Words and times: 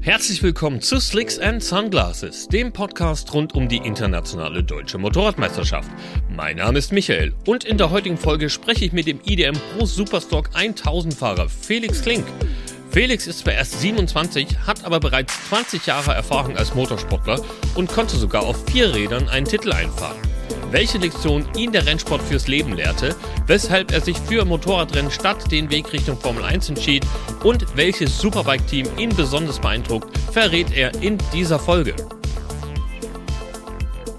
Herzlich 0.00 0.42
willkommen 0.44 0.80
zu 0.80 1.00
Slicks 1.00 1.40
and 1.40 1.62
Sunglasses, 1.62 2.46
dem 2.46 2.72
Podcast 2.72 3.34
rund 3.34 3.54
um 3.54 3.68
die 3.68 3.78
internationale 3.78 4.62
deutsche 4.62 4.96
Motorradmeisterschaft. 4.96 5.90
Mein 6.30 6.58
Name 6.58 6.78
ist 6.78 6.92
Michael 6.92 7.34
und 7.46 7.64
in 7.64 7.78
der 7.78 7.90
heutigen 7.90 8.16
Folge 8.16 8.48
spreche 8.48 8.84
ich 8.84 8.92
mit 8.92 9.08
dem 9.08 9.20
IDM 9.26 9.56
Pro 9.76 9.86
Superstock 9.86 10.50
1000 10.54 11.14
Fahrer 11.14 11.48
Felix 11.48 12.00
Klink. 12.00 12.24
Felix 12.90 13.26
ist 13.26 13.40
zwar 13.40 13.54
erst 13.54 13.80
27, 13.80 14.66
hat 14.66 14.84
aber 14.84 15.00
bereits 15.00 15.34
20 15.48 15.84
Jahre 15.86 16.14
Erfahrung 16.14 16.56
als 16.56 16.74
Motorsportler 16.74 17.42
und 17.74 17.90
konnte 17.90 18.16
sogar 18.16 18.44
auf 18.44 18.64
vier 18.70 18.94
Rädern 18.94 19.28
einen 19.28 19.46
Titel 19.46 19.72
einfahren 19.72 20.16
welche 20.70 20.98
Lektion 20.98 21.44
ihn 21.56 21.72
der 21.72 21.86
Rennsport 21.86 22.22
fürs 22.22 22.48
Leben 22.48 22.74
lehrte, 22.74 23.14
weshalb 23.46 23.92
er 23.92 24.00
sich 24.00 24.18
für 24.18 24.44
Motorradrennen 24.44 25.10
statt 25.10 25.50
den 25.50 25.70
Weg 25.70 25.92
Richtung 25.92 26.18
Formel 26.18 26.44
1 26.44 26.70
entschied 26.70 27.06
und 27.44 27.76
welches 27.76 28.18
Superbike-Team 28.18 28.86
ihn 28.98 29.14
besonders 29.14 29.58
beeindruckt, 29.58 30.16
verrät 30.32 30.72
er 30.74 30.94
in 31.02 31.18
dieser 31.32 31.58
Folge. 31.58 31.94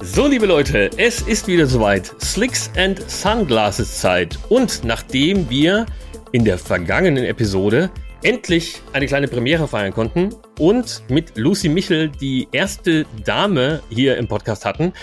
So, 0.02 0.27
liebe 0.27 0.48
Leute, 0.48 0.90
es 0.98 1.21
ist 1.21 1.48
wieder 1.48 1.67
soweit. 1.67 2.12
Slicks 2.21 2.71
and 2.76 2.99
Sunglasses 3.09 3.99
Zeit. 3.99 4.40
Und 4.49 4.84
nachdem 4.84 5.49
wir 5.49 5.85
in 6.31 6.45
der 6.45 6.57
vergangenen 6.57 7.26
Episode 7.26 7.91
endlich 8.23 8.81
eine 8.93 9.05
kleine 9.05 9.27
Premiere 9.27 9.68
feiern 9.68 9.93
konnten 9.93 10.29
und 10.57 11.04
mit 11.09 11.38
Lucy 11.38 11.70
Michel 11.70 12.09
die 12.09 12.48
erste 12.52 13.05
Dame 13.23 13.81
hier 13.90 14.18
im 14.18 14.27
Podcast 14.27 14.66
hatten, 14.66 14.93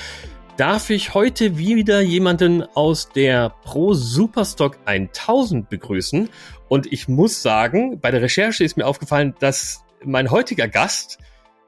darf 0.57 0.89
ich 0.89 1.13
heute 1.13 1.59
wieder 1.59 2.01
jemanden 2.01 2.63
aus 2.63 3.11
der 3.11 3.51
Pro 3.63 3.93
Superstock 3.93 4.79
1000 4.87 5.69
begrüßen. 5.69 6.31
Und 6.69 6.91
ich 6.93 7.09
muss 7.09 7.43
sagen, 7.43 8.01
bei 8.01 8.11
der 8.11 8.23
Recherche 8.23 8.65
ist 8.65 8.77
mir 8.77 8.87
aufgefallen, 8.87 9.35
dass 9.39 9.85
mein 10.03 10.31
heutiger 10.31 10.67
Gast, 10.67 11.19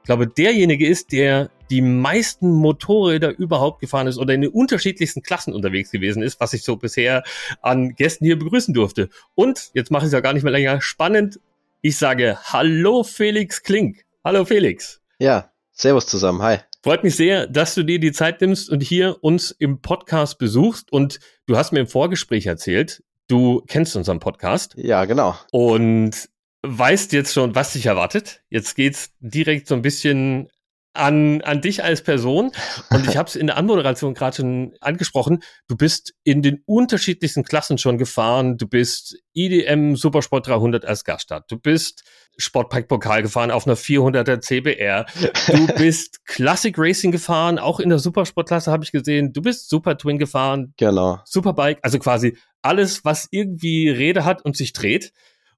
glaube 0.05 0.27
derjenige 0.27 0.87
ist, 0.87 1.11
der 1.11 1.51
die 1.69 1.81
meisten 1.81 2.51
Motorräder 2.51 3.37
überhaupt 3.37 3.79
gefahren 3.79 4.07
ist 4.07 4.17
oder 4.17 4.33
in 4.33 4.41
den 4.41 4.51
unterschiedlichsten 4.51 5.21
Klassen 5.21 5.53
unterwegs 5.53 5.91
gewesen 5.91 6.23
ist, 6.23 6.39
was 6.39 6.53
ich 6.53 6.63
so 6.63 6.75
bisher 6.75 7.23
an 7.61 7.93
Gästen 7.93 8.25
hier 8.25 8.39
begrüßen 8.39 8.73
durfte. 8.73 9.09
Und 9.35 9.69
jetzt 9.73 9.91
mache 9.91 10.05
ich 10.05 10.07
es 10.07 10.13
ja 10.13 10.21
gar 10.21 10.33
nicht 10.33 10.43
mehr 10.43 10.51
länger 10.51 10.81
spannend. 10.81 11.39
Ich 11.81 11.97
sage 11.97 12.39
Hallo 12.43 13.03
Felix 13.03 13.61
Klink. 13.61 14.03
Hallo 14.23 14.45
Felix. 14.45 14.99
Ja, 15.19 15.51
Servus 15.73 16.07
zusammen. 16.07 16.41
Hi. 16.41 16.59
Freut 16.81 17.03
mich 17.03 17.17
sehr, 17.17 17.45
dass 17.45 17.75
du 17.75 17.83
dir 17.83 17.99
die 17.99 18.13
Zeit 18.13 18.39
nimmst 18.39 18.69
und 18.69 18.81
hier 18.81 19.17
uns 19.21 19.51
im 19.51 19.81
Podcast 19.81 20.37
besuchst. 20.37 20.93
Und 20.93 21.19
du 21.45 21.57
hast 21.57 21.73
mir 21.73 21.81
im 21.81 21.87
Vorgespräch 21.87 22.45
erzählt, 22.45 23.03
du 23.27 23.61
kennst 23.67 23.97
unseren 23.97 24.19
Podcast. 24.19 24.75
Ja, 24.77 25.03
genau. 25.03 25.35
Und 25.51 26.29
weißt 26.63 27.11
jetzt 27.11 27.33
schon, 27.33 27.53
was 27.53 27.73
dich 27.73 27.85
erwartet. 27.85 28.43
Jetzt 28.49 28.75
geht's 28.75 29.11
direkt 29.19 29.67
so 29.67 29.75
ein 29.75 29.81
bisschen 29.81 30.47
an, 30.93 31.41
an 31.41 31.59
dich 31.59 31.83
als 31.83 32.01
Person. 32.01 32.51
Und 32.89 33.07
ich 33.09 33.17
habe 33.17 33.27
es 33.27 33.35
in 33.35 33.47
der 33.47 33.57
Anmoderation 33.57 34.13
gerade 34.13 34.37
schon 34.37 34.73
angesprochen. 34.79 35.43
Du 35.67 35.75
bist 35.75 36.13
in 36.23 36.41
den 36.41 36.61
unterschiedlichsten 36.65 37.43
Klassen 37.43 37.77
schon 37.77 37.97
gefahren. 37.97 38.57
Du 38.57 38.67
bist 38.67 39.17
IDM 39.33 39.95
Supersport 39.95 40.47
300 40.47 40.85
als 40.85 41.03
Gaststart. 41.03 41.51
Du 41.51 41.57
bist 41.57 42.03
Sportbike-Pokal 42.39 43.21
gefahren 43.21 43.51
auf 43.51 43.67
einer 43.67 43.77
400er 43.77 44.41
CBR. 44.41 45.05
Du 45.47 45.67
bist 45.75 46.25
Classic 46.25 46.73
Racing 46.77 47.11
gefahren, 47.11 47.59
auch 47.59 47.79
in 47.79 47.89
der 47.89 47.99
Supersportklasse 47.99 48.71
habe 48.71 48.83
ich 48.83 48.91
gesehen. 48.91 49.33
Du 49.33 49.41
bist 49.41 49.69
Super 49.69 49.97
Twin 49.97 50.17
gefahren. 50.17 50.73
Genau. 50.77 51.19
Superbike, 51.25 51.79
also 51.81 51.99
quasi 51.99 52.37
alles, 52.61 53.05
was 53.05 53.27
irgendwie 53.31 53.89
Räder 53.89 54.25
hat 54.25 54.43
und 54.43 54.57
sich 54.57 54.73
dreht. 54.73 55.11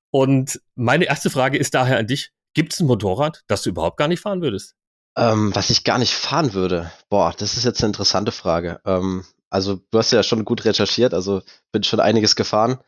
Und 0.09 0.59
meine 0.75 1.05
erste 1.05 1.29
Frage 1.29 1.57
ist 1.57 1.73
daher 1.73 1.97
an 1.97 2.07
dich. 2.07 2.31
Gibt 2.53 2.73
es 2.73 2.79
ein 2.79 2.87
Motorrad, 2.87 3.43
das 3.47 3.61
du 3.63 3.69
überhaupt 3.69 3.97
gar 3.97 4.07
nicht 4.07 4.21
fahren 4.21 4.41
würdest? 4.41 4.75
Ähm, 5.15 5.53
was 5.53 5.69
ich 5.69 5.83
gar 5.83 5.97
nicht 5.97 6.13
fahren 6.13 6.53
würde. 6.53 6.91
Boah, 7.09 7.33
das 7.37 7.57
ist 7.57 7.65
jetzt 7.65 7.81
eine 7.81 7.89
interessante 7.89 8.31
Frage. 8.31 8.79
Ähm, 8.85 9.25
also 9.49 9.79
du 9.91 9.97
hast 9.97 10.11
ja 10.11 10.23
schon 10.23 10.45
gut 10.45 10.65
recherchiert, 10.65 11.13
also 11.13 11.41
bin 11.71 11.83
schon 11.83 11.99
einiges 11.99 12.35
gefahren. 12.35 12.79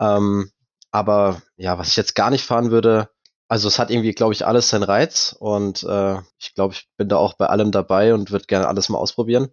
Ähm, 0.00 0.50
aber 0.92 1.42
ja, 1.56 1.76
was 1.78 1.88
ich 1.88 1.96
jetzt 1.96 2.14
gar 2.14 2.30
nicht 2.30 2.44
fahren 2.44 2.70
würde, 2.70 3.10
also 3.54 3.68
es 3.68 3.78
hat 3.78 3.92
irgendwie, 3.92 4.10
glaube 4.10 4.32
ich, 4.32 4.44
alles 4.44 4.70
seinen 4.70 4.82
Reiz 4.82 5.36
und 5.38 5.84
äh, 5.84 6.18
ich 6.40 6.54
glaube, 6.56 6.74
ich 6.74 6.88
bin 6.96 7.08
da 7.08 7.18
auch 7.18 7.34
bei 7.34 7.46
allem 7.46 7.70
dabei 7.70 8.12
und 8.12 8.32
würde 8.32 8.46
gerne 8.46 8.66
alles 8.66 8.88
mal 8.88 8.98
ausprobieren. 8.98 9.48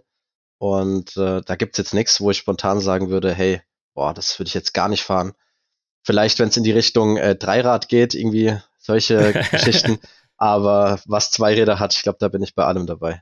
Und 0.58 1.16
äh, 1.18 1.42
da 1.46 1.56
gibt's 1.56 1.78
jetzt 1.78 1.94
nichts, 1.94 2.20
wo 2.20 2.32
ich 2.32 2.38
spontan 2.40 2.80
sagen 2.80 3.12
würde, 3.12 3.32
hey, 3.32 3.62
boah, 3.94 4.12
das 4.16 4.40
würde 4.40 4.48
ich 4.48 4.56
jetzt 4.56 4.74
gar 4.74 4.90
nicht 4.90 5.04
fahren. 5.04 5.34
Vielleicht, 6.02 6.40
wenn 6.40 6.50
es 6.50 6.58
in 6.58 6.64
die 6.64 6.72
Richtung 6.72 7.18
äh, 7.18 7.36
Dreirad 7.36 7.90
geht, 7.90 8.16
irgendwie 8.16 8.58
solche 8.80 9.34
Geschichten. 9.52 10.00
Aber 10.36 11.00
was 11.06 11.30
zwei 11.30 11.54
Räder 11.54 11.78
hat, 11.78 11.94
ich 11.94 12.02
glaube, 12.02 12.18
da 12.20 12.28
bin 12.28 12.42
ich 12.42 12.56
bei 12.56 12.66
allem 12.66 12.88
dabei. 12.88 13.22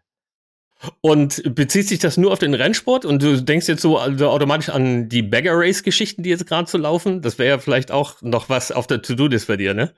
Und 1.02 1.44
bezieht 1.56 1.90
sich 1.90 2.00
das 2.00 2.16
nur 2.16 2.32
auf 2.32 2.40
den 2.40 2.54
Rennsport 2.54 3.04
und 3.04 3.22
du 3.22 3.44
denkst 3.44 3.68
jetzt 3.68 3.82
so 3.82 3.98
also 3.98 4.30
automatisch 4.30 4.70
an 4.70 5.10
die 5.10 5.24
Bagger 5.24 5.56
Race 5.56 5.84
Geschichten, 5.84 6.24
die 6.24 6.30
jetzt 6.30 6.48
gerade 6.48 6.72
so 6.72 6.78
laufen? 6.78 7.22
Das 7.22 7.38
wäre 7.38 7.50
ja 7.50 7.60
vielleicht 7.60 7.92
auch 7.92 8.22
noch 8.22 8.48
was 8.48 8.72
auf 8.72 8.88
der 8.88 9.02
To-Do-List 9.02 9.48
bei 9.48 9.58
dir, 9.58 9.74
ne? 9.74 9.94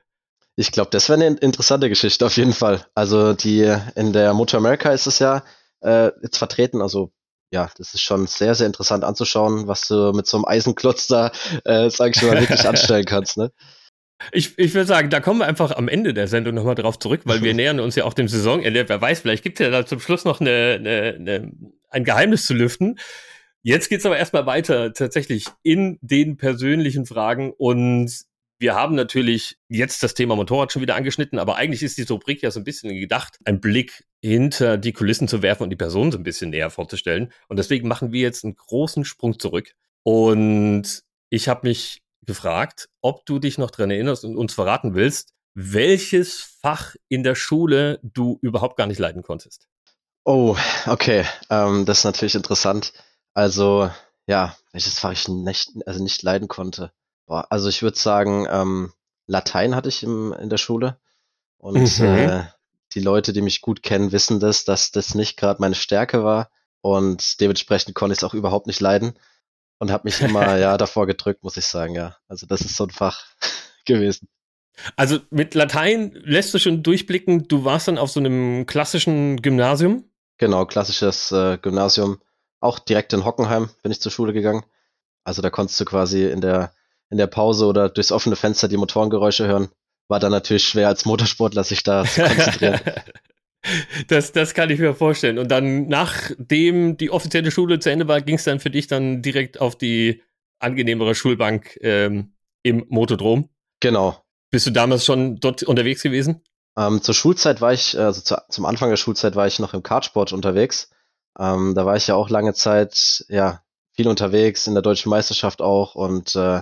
Ich 0.56 0.72
glaube, 0.72 0.90
das 0.92 1.10
wäre 1.10 1.24
eine 1.24 1.38
interessante 1.38 1.90
Geschichte 1.90 2.26
auf 2.26 2.36
jeden 2.38 2.54
Fall. 2.54 2.86
Also 2.94 3.34
die 3.34 3.76
in 3.96 4.14
der 4.14 4.34
Motor 4.34 4.60
America 4.60 4.92
ist 4.92 5.08
es 5.08 5.20
ja 5.20 5.44
äh, 5.82 6.12
jetzt 6.22 6.38
vertreten. 6.38 6.82
Also 6.82 7.12
ja, 7.52 7.70
das 7.78 7.94
ist 7.94 8.02
schon 8.02 8.28
sehr, 8.28 8.56
sehr 8.56 8.68
interessant 8.68 9.04
anzuschauen, 9.04 9.68
was 9.68 9.88
du 9.88 10.14
mit 10.14 10.26
so 10.26 10.38
einem 10.38 10.46
Eisenklotz 10.46 11.08
da, 11.08 11.32
äh, 11.66 11.90
sag 11.90 12.16
ich 12.16 12.22
mal, 12.22 12.40
wirklich 12.40 12.68
anstellen 12.68 13.06
kannst. 13.06 13.38
Ne? 13.38 13.52
Ich, 14.32 14.58
ich 14.58 14.74
würde 14.74 14.88
sagen, 14.88 15.10
da 15.10 15.20
kommen 15.20 15.40
wir 15.40 15.48
einfach 15.48 15.72
am 15.72 15.88
Ende 15.88 16.14
der 16.14 16.28
Sendung 16.28 16.56
nochmal 16.56 16.76
drauf 16.76 17.00
zurück, 17.00 17.22
weil 17.26 17.42
wir 17.42 17.54
nähern 17.56 17.80
uns 17.80 17.96
ja 17.96 18.06
auch 18.06 18.14
dem 18.14 18.28
Saisonende. 18.28 18.88
Wer 18.88 19.02
weiß, 19.02 19.22
vielleicht 19.22 19.44
gibt 19.44 19.60
es 19.60 19.66
ja 19.66 19.72
da 19.72 19.86
zum 19.86 20.00
Schluss 20.00 20.24
noch 20.24 20.40
eine, 20.40 20.78
eine, 20.80 21.16
eine, 21.18 21.52
ein 21.90 22.04
Geheimnis 22.04 22.46
zu 22.46 22.54
lüften. 22.54 23.00
Jetzt 23.64 23.90
geht's 23.90 24.06
aber 24.06 24.18
erstmal 24.18 24.46
weiter 24.46 24.94
tatsächlich 24.94 25.46
in 25.62 26.00
den 26.02 26.38
persönlichen 26.38 27.06
Fragen 27.06 27.52
und 27.52 28.12
wir 28.62 28.76
haben 28.76 28.94
natürlich 28.94 29.58
jetzt 29.70 30.04
das 30.04 30.14
Thema 30.14 30.36
Motorrad 30.36 30.72
schon 30.72 30.84
wieder 30.84 30.96
angeschnitten, 30.96 31.40
aber 31.40 31.56
eigentlich 31.56 31.82
ist 31.82 31.98
die 31.98 32.04
Rubrik 32.04 32.44
ja 32.44 32.52
so 32.52 32.60
ein 32.60 32.64
bisschen 32.64 32.96
gedacht, 32.96 33.40
einen 33.44 33.60
Blick 33.60 34.04
hinter 34.22 34.78
die 34.78 34.94
Kulissen 34.94 35.28
zu 35.28 35.42
werfen 35.42 35.64
und 35.64 35.72
die 35.72 35.76
Person 35.76 36.12
so 36.12 36.20
ein 36.20 36.24
bisschen 36.24 36.52
näher 36.52 36.70
vorzustellen. 36.70 37.34
Und 37.48 37.58
deswegen 37.58 37.88
machen 37.88 38.12
wir 38.12 38.22
jetzt 38.22 38.44
einen 38.44 38.56
großen 38.56 39.04
Sprung 39.04 39.40
zurück. 39.40 39.74
Und 40.04 41.02
ich 41.32 41.48
habe 41.48 41.68
mich 41.68 42.04
gefragt, 42.22 42.88
ob 43.02 43.26
du 43.26 43.40
dich 43.40 43.58
noch 43.58 43.72
dran 43.72 43.90
erinnerst 43.90 44.24
und 44.26 44.38
uns 44.38 44.54
verraten 44.54 44.94
willst, 44.94 45.34
welches 45.56 46.42
Fach 46.62 46.96
in 47.10 47.24
der 47.24 47.36
Schule 47.36 48.00
du 48.04 48.38
überhaupt 48.44 48.78
gar 48.78 48.86
nicht 48.86 49.00
leiden 49.00 49.24
konntest. 49.24 49.68
Oh, 50.24 50.56
okay. 50.86 51.26
Ähm, 51.50 51.86
das 51.86 52.00
ist 52.00 52.04
natürlich 52.06 52.36
interessant. 52.36 52.94
Also, 53.34 53.90
ja, 54.28 54.56
welches 54.72 55.00
Fach 55.00 55.14
ich 55.14 55.28
nicht, 55.28 55.72
also 55.88 56.04
nicht 56.04 56.22
leiden 56.22 56.48
konnte. 56.48 56.92
Boah, 57.32 57.48
also 57.50 57.70
ich 57.70 57.82
würde 57.82 57.98
sagen, 57.98 58.46
ähm, 58.52 58.92
Latein 59.26 59.74
hatte 59.74 59.88
ich 59.88 60.04
im, 60.04 60.34
in 60.34 60.50
der 60.50 60.58
Schule. 60.58 61.00
Und 61.60 61.98
mhm. 61.98 62.06
äh, 62.06 62.44
die 62.94 63.00
Leute, 63.00 63.32
die 63.32 63.42
mich 63.42 63.62
gut 63.62 63.84
kennen, 63.84 64.12
wissen 64.12 64.42
das, 64.42 64.66
dass 64.66 64.92
das 64.92 65.16
nicht 65.16 65.38
gerade 65.38 65.62
meine 65.62 65.76
Stärke 65.76 66.26
war. 66.26 66.50
Und 66.82 67.40
dementsprechend 67.40 67.96
konnte 67.96 68.12
ich 68.12 68.20
es 68.20 68.26
auch 68.26 68.34
überhaupt 68.34 68.68
nicht 68.68 68.82
leiden. 68.82 69.18
Und 69.78 69.92
habe 69.92 70.04
mich 70.04 70.20
immer 70.20 70.58
ja 70.58 70.78
davor 70.78 71.08
gedrückt, 71.08 71.42
muss 71.42 71.56
ich 71.56 71.64
sagen, 71.68 71.96
ja. 71.96 72.18
Also 72.28 72.48
das 72.48 72.60
ist 72.60 72.76
so 72.76 72.84
ein 72.84 72.90
Fach 72.90 73.24
gewesen. 73.86 74.28
Also 74.98 75.20
mit 75.30 75.56
Latein 75.56 76.12
lässt 76.12 76.54
du 76.54 76.60
schon 76.60 76.84
durchblicken, 76.84 77.48
du 77.48 77.64
warst 77.64 77.88
dann 77.88 77.98
auf 77.98 78.12
so 78.12 78.20
einem 78.20 78.66
klassischen 78.66 79.42
Gymnasium? 79.42 80.04
Genau, 80.38 80.66
klassisches 80.66 81.32
äh, 81.32 81.58
Gymnasium. 81.60 82.20
Auch 82.60 82.78
direkt 82.78 83.14
in 83.14 83.24
Hockenheim 83.24 83.70
bin 83.84 83.94
ich 83.94 84.02
zur 84.02 84.12
Schule 84.12 84.34
gegangen. 84.34 84.66
Also 85.24 85.42
da 85.42 85.50
konntest 85.50 85.80
du 85.80 85.86
quasi 85.86 86.26
in 86.26 86.42
der 86.42 86.74
in 87.12 87.18
der 87.18 87.28
Pause 87.28 87.66
oder 87.66 87.90
durchs 87.90 88.12
offene 88.12 88.36
Fenster 88.36 88.68
die 88.68 88.78
Motorengeräusche 88.78 89.46
hören, 89.46 89.70
war 90.08 90.20
dann 90.20 90.32
natürlich 90.32 90.64
schwer 90.64 90.88
als 90.88 91.06
Motorsportler 91.06 91.64
sich 91.64 91.84
da 91.84 92.06
zu 92.06 92.22
konzentrieren. 92.22 92.80
Das, 94.08 94.32
das 94.32 94.56
kann 94.56 94.72
ich 94.72 94.80
mir 94.80 94.96
vorstellen. 94.96 95.38
Und 95.38 95.52
dann, 95.52 95.88
nachdem 95.88 96.98
die 96.98 97.12
offizielle 97.12 97.52
Schule 97.52 97.78
zu 97.78 97.92
Ende 97.92 98.08
war, 98.08 98.20
ging 98.20 98.38
es 98.38 98.44
dann 98.44 98.60
für 98.60 98.72
dich 98.72 98.88
dann 98.88 99.22
direkt 99.22 99.62
auf 99.62 99.78
die 99.78 100.24
angenehmere 100.58 101.14
Schulbank 101.14 101.78
ähm, 101.82 102.34
im 102.64 102.86
Motodrom? 102.90 103.50
Genau. 103.80 104.18
Bist 104.50 104.66
du 104.66 104.72
damals 104.72 105.06
schon 105.06 105.40
dort 105.40 105.62
unterwegs 105.62 106.02
gewesen? 106.02 106.42
Ähm, 106.76 107.04
zur 107.04 107.14
Schulzeit 107.14 107.62
war 107.62 107.72
ich, 107.72 107.98
also 108.00 108.22
zu, 108.22 108.36
zum 108.50 108.66
Anfang 108.66 108.90
der 108.90 108.98
Schulzeit 108.98 109.36
war 109.36 109.46
ich 109.46 109.60
noch 109.60 109.74
im 109.74 109.84
Kartsport 109.84 110.34
unterwegs. 110.34 110.90
Ähm, 111.38 111.76
da 111.76 111.86
war 111.86 111.96
ich 111.96 112.08
ja 112.08 112.16
auch 112.16 112.30
lange 112.30 112.54
Zeit, 112.54 113.26
ja, 113.30 113.62
viel 113.94 114.08
unterwegs, 114.08 114.68
in 114.68 114.74
der 114.74 114.82
deutschen 114.82 115.10
Meisterschaft 115.10 115.62
auch 115.62 115.96
und 115.96 116.36
äh, 116.36 116.62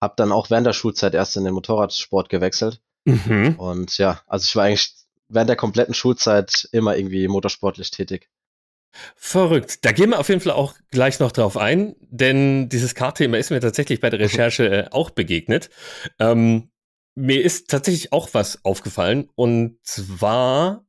habe 0.00 0.14
dann 0.16 0.32
auch 0.32 0.50
während 0.50 0.66
der 0.66 0.72
Schulzeit 0.72 1.14
erst 1.14 1.36
in 1.36 1.44
den 1.44 1.54
Motorradsport 1.54 2.28
gewechselt. 2.28 2.80
Mhm. 3.04 3.54
Und 3.58 3.98
ja, 3.98 4.20
also 4.26 4.44
ich 4.44 4.54
war 4.56 4.64
eigentlich 4.64 4.92
während 5.28 5.48
der 5.48 5.56
kompletten 5.56 5.94
Schulzeit 5.94 6.68
immer 6.72 6.96
irgendwie 6.96 7.28
motorsportlich 7.28 7.90
tätig. 7.90 8.28
Verrückt. 9.14 9.84
Da 9.84 9.92
gehen 9.92 10.10
wir 10.10 10.18
auf 10.18 10.28
jeden 10.28 10.40
Fall 10.40 10.52
auch 10.52 10.74
gleich 10.90 11.20
noch 11.20 11.32
drauf 11.32 11.56
ein, 11.56 11.94
denn 12.00 12.68
dieses 12.68 12.94
Kart-Thema 12.94 13.38
ist 13.38 13.50
mir 13.50 13.60
tatsächlich 13.60 14.00
bei 14.00 14.10
der 14.10 14.20
Recherche 14.20 14.68
äh, 14.68 14.88
auch 14.90 15.10
begegnet. 15.10 15.70
Ähm, 16.18 16.70
mir 17.14 17.42
ist 17.42 17.68
tatsächlich 17.68 18.12
auch 18.12 18.30
was 18.32 18.64
aufgefallen. 18.64 19.28
Und 19.34 19.78
zwar, 19.82 20.86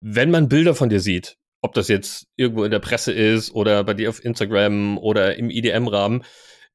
wenn 0.00 0.30
man 0.30 0.48
Bilder 0.48 0.74
von 0.74 0.88
dir 0.88 1.00
sieht, 1.00 1.36
ob 1.60 1.74
das 1.74 1.88
jetzt 1.88 2.26
irgendwo 2.36 2.64
in 2.64 2.70
der 2.70 2.78
Presse 2.78 3.12
ist 3.12 3.52
oder 3.52 3.84
bei 3.84 3.94
dir 3.94 4.08
auf 4.08 4.24
Instagram 4.24 4.98
oder 4.98 5.36
im 5.36 5.50
IDM-Rahmen, 5.50 6.24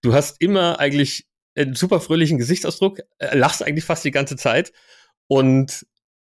du 0.01 0.13
hast 0.13 0.41
immer 0.41 0.79
eigentlich 0.79 1.25
einen 1.55 1.75
super 1.75 2.00
fröhlichen 2.00 2.38
Gesichtsausdruck, 2.38 3.00
äh, 3.19 3.38
lachst 3.38 3.63
eigentlich 3.63 3.85
fast 3.85 4.03
die 4.05 4.11
ganze 4.11 4.35
Zeit. 4.35 4.73
Und 5.27 5.85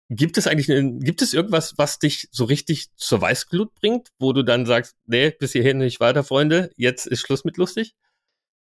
gibt 0.08 0.38
es 0.38 0.46
eigentlich, 0.46 0.66
gibt 1.00 1.22
es 1.22 1.34
irgendwas, 1.34 1.78
was 1.78 1.98
dich 1.98 2.28
so 2.30 2.44
richtig 2.44 2.88
zur 2.96 3.20
Weißglut 3.20 3.74
bringt, 3.74 4.08
wo 4.18 4.32
du 4.32 4.42
dann 4.42 4.66
sagst, 4.66 4.94
nee, 5.06 5.30
bis 5.30 5.52
hierhin 5.52 5.78
nicht 5.78 6.00
weiter, 6.00 6.24
Freunde, 6.24 6.70
jetzt 6.76 7.06
ist 7.06 7.20
Schluss 7.20 7.44
mit 7.44 7.56
lustig? 7.56 7.94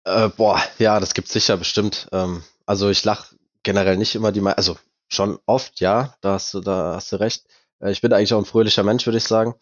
Äh, 0.05 0.29
boah, 0.29 0.63
ja, 0.79 1.01
das 1.01 1.15
gibt's 1.15 1.33
sicher 1.33 1.57
bestimmt. 1.57 2.09
Ähm, 2.13 2.43
also 2.67 2.91
ich 2.91 3.05
lach 3.05 3.33
generell 3.63 3.97
nicht 3.97 4.15
immer 4.15 4.33
die, 4.33 4.41
Me 4.41 4.57
also 4.57 4.77
schon 5.09 5.39
oft, 5.47 5.81
ja, 5.81 6.17
da 6.21 6.35
hast 6.35 6.55
du, 6.55 6.61
da 6.61 6.95
hast 6.97 7.13
du 7.13 7.17
recht. 7.17 7.45
Äh, 7.81 7.91
ich 7.91 8.01
bin 8.01 8.13
eigentlich 8.13 8.33
auch 8.35 8.39
ein 8.39 8.45
fröhlicher 8.45 8.83
Mensch, 8.83 9.07
würde 9.07 9.19
ich 9.19 9.25
sagen. 9.25 9.55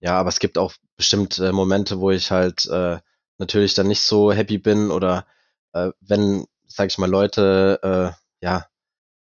Ja, 0.00 0.18
aber 0.18 0.28
es 0.28 0.38
gibt 0.38 0.58
auch 0.58 0.74
bestimmt 0.96 1.38
äh, 1.38 1.52
Momente, 1.52 2.00
wo 2.00 2.10
ich 2.10 2.30
halt 2.30 2.66
äh, 2.66 2.98
natürlich 3.38 3.74
dann 3.74 3.88
nicht 3.88 4.00
so 4.00 4.32
happy 4.32 4.58
bin 4.58 4.90
oder 4.90 5.26
äh, 5.86 5.92
wenn, 6.00 6.46
sag 6.66 6.88
ich 6.88 6.98
mal, 6.98 7.10
Leute 7.10 7.80
äh, 7.82 8.44
ja 8.44 8.66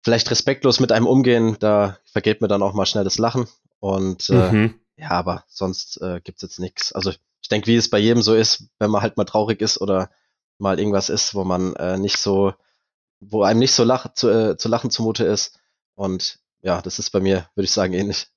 vielleicht 0.03 0.31
respektlos 0.31 0.81
mit 0.81 0.93
einem 0.93 1.07
umgehen, 1.07 1.57
da 1.59 1.99
vergeht 2.05 2.41
mir 2.41 2.49
dann 2.49 2.63
auch 2.63 2.75
mal 2.75 2.87
schnell 2.87 3.05
das 3.05 3.19
Lachen. 3.19 3.49
Und 3.81 4.29
äh, 4.29 4.53
mhm. 4.53 4.81
ja, 4.97 5.11
aber 5.11 5.45
sonst 5.49 6.01
äh, 6.03 6.21
gibt's 6.23 6.43
jetzt 6.43 6.61
nichts. 6.61 6.93
Also 6.93 7.11
ich 7.11 7.49
denke, 7.49 7.67
wie 7.67 7.77
es 7.77 7.91
bei 7.91 7.99
jedem 7.99 8.23
so 8.23 8.35
ist, 8.35 8.69
wenn 8.79 8.91
man 8.91 9.03
halt 9.03 9.17
mal 9.17 9.25
traurig 9.25 9.61
ist 9.61 9.81
oder 9.81 10.11
mal 10.59 10.79
irgendwas 10.79 11.09
ist, 11.09 11.35
wo 11.35 11.45
man 11.45 11.75
äh, 11.77 11.99
nicht 11.99 12.19
so, 12.19 12.53
wo 13.21 13.43
einem 13.43 13.61
nicht 13.61 13.73
so 13.73 13.85
lach, 13.85 14.13
zu, 14.13 14.29
äh, 14.29 14.57
zu 14.57 14.69
lachen 14.69 14.91
zumute 14.91 15.25
ist. 15.25 15.59
Und 15.95 16.39
ja, 16.61 16.83
das 16.83 16.99
ist 16.99 17.11
bei 17.11 17.21
mir, 17.21 17.49
würde 17.55 17.65
ich 17.65 17.73
sagen, 17.73 17.95
ähnlich. 17.95 18.29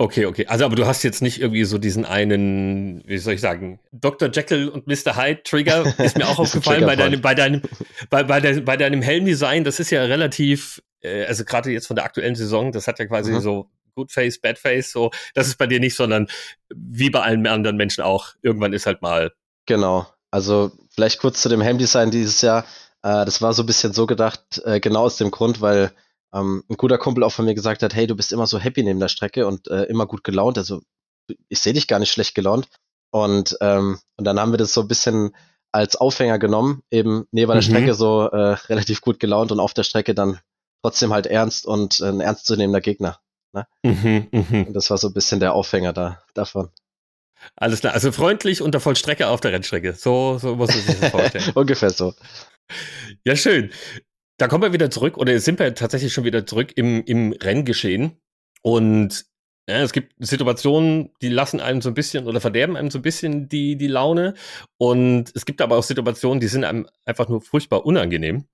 Okay, 0.00 0.24
okay. 0.24 0.46
Also, 0.46 0.64
aber 0.64 0.76
du 0.76 0.86
hast 0.86 1.02
jetzt 1.02 1.20
nicht 1.20 1.42
irgendwie 1.42 1.64
so 1.64 1.76
diesen 1.76 2.06
einen, 2.06 3.02
wie 3.06 3.18
soll 3.18 3.34
ich 3.34 3.42
sagen, 3.42 3.80
Dr. 3.92 4.30
Jekyll 4.32 4.70
und 4.70 4.86
Mr. 4.86 5.14
Hyde 5.14 5.42
Trigger, 5.42 5.92
ist 5.98 6.16
mir 6.16 6.26
auch 6.28 6.38
aufgefallen 6.38 6.86
bei 6.86 6.96
deinem, 6.96 7.20
bei 7.20 7.34
deinem, 7.34 7.60
bei, 8.08 8.22
bei, 8.22 8.40
der, 8.40 8.62
bei 8.62 8.78
deinem 8.78 9.02
Helmdesign. 9.02 9.62
Das 9.62 9.78
ist 9.78 9.90
ja 9.90 10.02
relativ, 10.02 10.82
äh, 11.02 11.26
also 11.26 11.44
gerade 11.44 11.70
jetzt 11.70 11.86
von 11.86 11.96
der 11.96 12.06
aktuellen 12.06 12.34
Saison, 12.34 12.72
das 12.72 12.86
hat 12.86 12.98
ja 12.98 13.04
quasi 13.04 13.30
mhm. 13.32 13.40
so 13.40 13.70
Good 13.94 14.10
Face, 14.10 14.40
Bad 14.40 14.58
Face, 14.58 14.90
so. 14.90 15.10
Das 15.34 15.48
ist 15.48 15.58
bei 15.58 15.66
dir 15.66 15.80
nicht, 15.80 15.96
sondern 15.96 16.28
wie 16.74 17.10
bei 17.10 17.20
allen 17.20 17.46
anderen 17.46 17.76
Menschen 17.76 18.02
auch. 18.02 18.28
Irgendwann 18.40 18.72
ist 18.72 18.86
halt 18.86 19.02
mal. 19.02 19.32
Genau. 19.66 20.06
Also, 20.30 20.72
vielleicht 20.88 21.20
kurz 21.20 21.42
zu 21.42 21.50
dem 21.50 21.60
Helmdesign 21.60 22.10
dieses 22.10 22.40
Jahr. 22.40 22.64
Äh, 23.02 23.26
das 23.26 23.42
war 23.42 23.52
so 23.52 23.64
ein 23.64 23.66
bisschen 23.66 23.92
so 23.92 24.06
gedacht, 24.06 24.62
äh, 24.64 24.80
genau 24.80 25.02
aus 25.02 25.18
dem 25.18 25.30
Grund, 25.30 25.60
weil 25.60 25.92
ähm, 26.34 26.64
ein 26.68 26.76
guter 26.76 26.98
Kumpel 26.98 27.24
auch 27.24 27.32
von 27.32 27.44
mir 27.44 27.54
gesagt 27.54 27.82
hat, 27.82 27.94
hey, 27.94 28.06
du 28.06 28.16
bist 28.16 28.32
immer 28.32 28.46
so 28.46 28.58
happy 28.58 28.82
neben 28.82 29.00
der 29.00 29.08
Strecke 29.08 29.46
und 29.46 29.68
äh, 29.68 29.84
immer 29.84 30.06
gut 30.06 30.24
gelaunt. 30.24 30.58
Also 30.58 30.82
ich 31.48 31.60
sehe 31.60 31.72
dich 31.72 31.88
gar 31.88 31.98
nicht 31.98 32.12
schlecht 32.12 32.34
gelaunt. 32.34 32.68
Und, 33.12 33.56
ähm, 33.60 33.98
und 34.16 34.24
dann 34.24 34.38
haben 34.38 34.52
wir 34.52 34.58
das 34.58 34.72
so 34.72 34.82
ein 34.82 34.88
bisschen 34.88 35.34
als 35.72 35.96
Aufhänger 35.96 36.38
genommen, 36.38 36.82
eben 36.90 37.26
neben 37.32 37.52
der 37.52 37.62
mhm. 37.62 37.66
Strecke 37.66 37.94
so 37.94 38.28
äh, 38.30 38.52
relativ 38.68 39.00
gut 39.00 39.20
gelaunt 39.20 39.52
und 39.52 39.60
auf 39.60 39.74
der 39.74 39.84
Strecke 39.84 40.14
dann 40.14 40.38
trotzdem 40.82 41.12
halt 41.12 41.26
ernst 41.26 41.66
und 41.66 42.00
ein 42.00 42.20
ernstzunehmender 42.20 42.80
Gegner. 42.80 43.20
Ne? 43.52 43.66
Mhm, 43.82 44.28
mh. 44.30 44.66
Und 44.68 44.74
das 44.74 44.90
war 44.90 44.98
so 44.98 45.08
ein 45.08 45.14
bisschen 45.14 45.40
der 45.40 45.54
Aufhänger 45.54 45.92
da, 45.92 46.22
davon. 46.34 46.70
Alles 47.56 47.80
klar, 47.80 47.94
also 47.94 48.12
freundlich 48.12 48.62
unter 48.62 48.80
Vollstrecke 48.80 49.26
auf 49.28 49.40
der 49.40 49.52
Rennstrecke. 49.52 49.94
So, 49.94 50.38
so 50.38 50.56
muss 50.56 50.68
man 50.68 50.80
sich 50.80 51.00
das 51.00 51.10
vorstellen. 51.10 51.50
Ungefähr 51.54 51.90
so. 51.90 52.14
Ja, 53.24 53.34
schön. 53.34 53.70
Da 54.40 54.48
kommen 54.48 54.62
wir 54.62 54.72
wieder 54.72 54.90
zurück, 54.90 55.18
oder 55.18 55.38
sind 55.38 55.58
wir 55.58 55.74
tatsächlich 55.74 56.14
schon 56.14 56.24
wieder 56.24 56.46
zurück 56.46 56.72
im, 56.74 57.04
im 57.04 57.32
Renngeschehen. 57.32 58.18
Und 58.62 59.26
ja, 59.68 59.82
es 59.82 59.92
gibt 59.92 60.14
Situationen, 60.18 61.10
die 61.20 61.28
lassen 61.28 61.60
einem 61.60 61.82
so 61.82 61.90
ein 61.90 61.94
bisschen 61.94 62.26
oder 62.26 62.40
verderben 62.40 62.74
einem 62.74 62.90
so 62.90 63.00
ein 63.00 63.02
bisschen 63.02 63.50
die, 63.50 63.76
die 63.76 63.86
Laune. 63.86 64.32
Und 64.78 65.30
es 65.34 65.44
gibt 65.44 65.60
aber 65.60 65.76
auch 65.76 65.82
Situationen, 65.82 66.40
die 66.40 66.46
sind 66.48 66.64
einem 66.64 66.88
einfach 67.04 67.28
nur 67.28 67.42
furchtbar 67.42 67.84
unangenehm. 67.84 68.46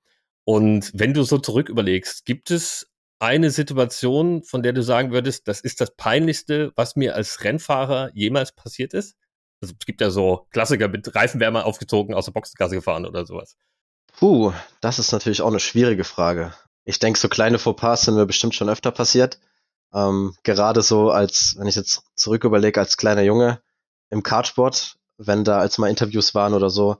Und 0.42 0.90
wenn 0.92 1.14
du 1.14 1.22
so 1.22 1.38
zurück 1.38 1.68
überlegst, 1.68 2.24
gibt 2.24 2.50
es 2.50 2.90
eine 3.20 3.50
Situation, 3.50 4.42
von 4.42 4.64
der 4.64 4.72
du 4.72 4.82
sagen 4.82 5.12
würdest, 5.12 5.46
das 5.46 5.60
ist 5.60 5.80
das 5.80 5.94
Peinlichste, 5.94 6.72
was 6.74 6.96
mir 6.96 7.14
als 7.14 7.44
Rennfahrer 7.44 8.10
jemals 8.12 8.50
passiert 8.50 8.92
ist? 8.92 9.16
Also 9.60 9.74
es 9.78 9.86
gibt 9.86 10.00
ja 10.00 10.10
so 10.10 10.48
Klassiker 10.50 10.88
mit 10.88 11.14
Reifenwärmer 11.14 11.64
aufgezogen, 11.64 12.12
aus 12.12 12.24
der 12.24 12.32
Boxengasse 12.32 12.74
gefahren 12.74 13.06
oder 13.06 13.24
sowas. 13.24 13.56
Puh, 14.18 14.52
das 14.80 14.98
ist 14.98 15.12
natürlich 15.12 15.42
auch 15.42 15.48
eine 15.48 15.60
schwierige 15.60 16.04
Frage. 16.04 16.54
Ich 16.84 16.98
denke, 16.98 17.18
so 17.18 17.28
kleine 17.28 17.58
Fauxpas 17.58 18.02
sind 18.02 18.14
mir 18.14 18.26
bestimmt 18.26 18.54
schon 18.54 18.68
öfter 18.68 18.90
passiert. 18.90 19.38
Ähm, 19.92 20.34
gerade 20.42 20.82
so 20.82 21.10
als, 21.10 21.54
wenn 21.58 21.66
ich 21.66 21.74
jetzt 21.74 22.02
zurück 22.14 22.44
überlege, 22.44 22.80
als 22.80 22.96
kleiner 22.96 23.22
Junge 23.22 23.60
im 24.10 24.22
Kartsport, 24.22 24.96
wenn 25.18 25.44
da 25.44 25.58
als 25.58 25.78
mal 25.78 25.90
Interviews 25.90 26.34
waren 26.34 26.54
oder 26.54 26.70
so, 26.70 26.96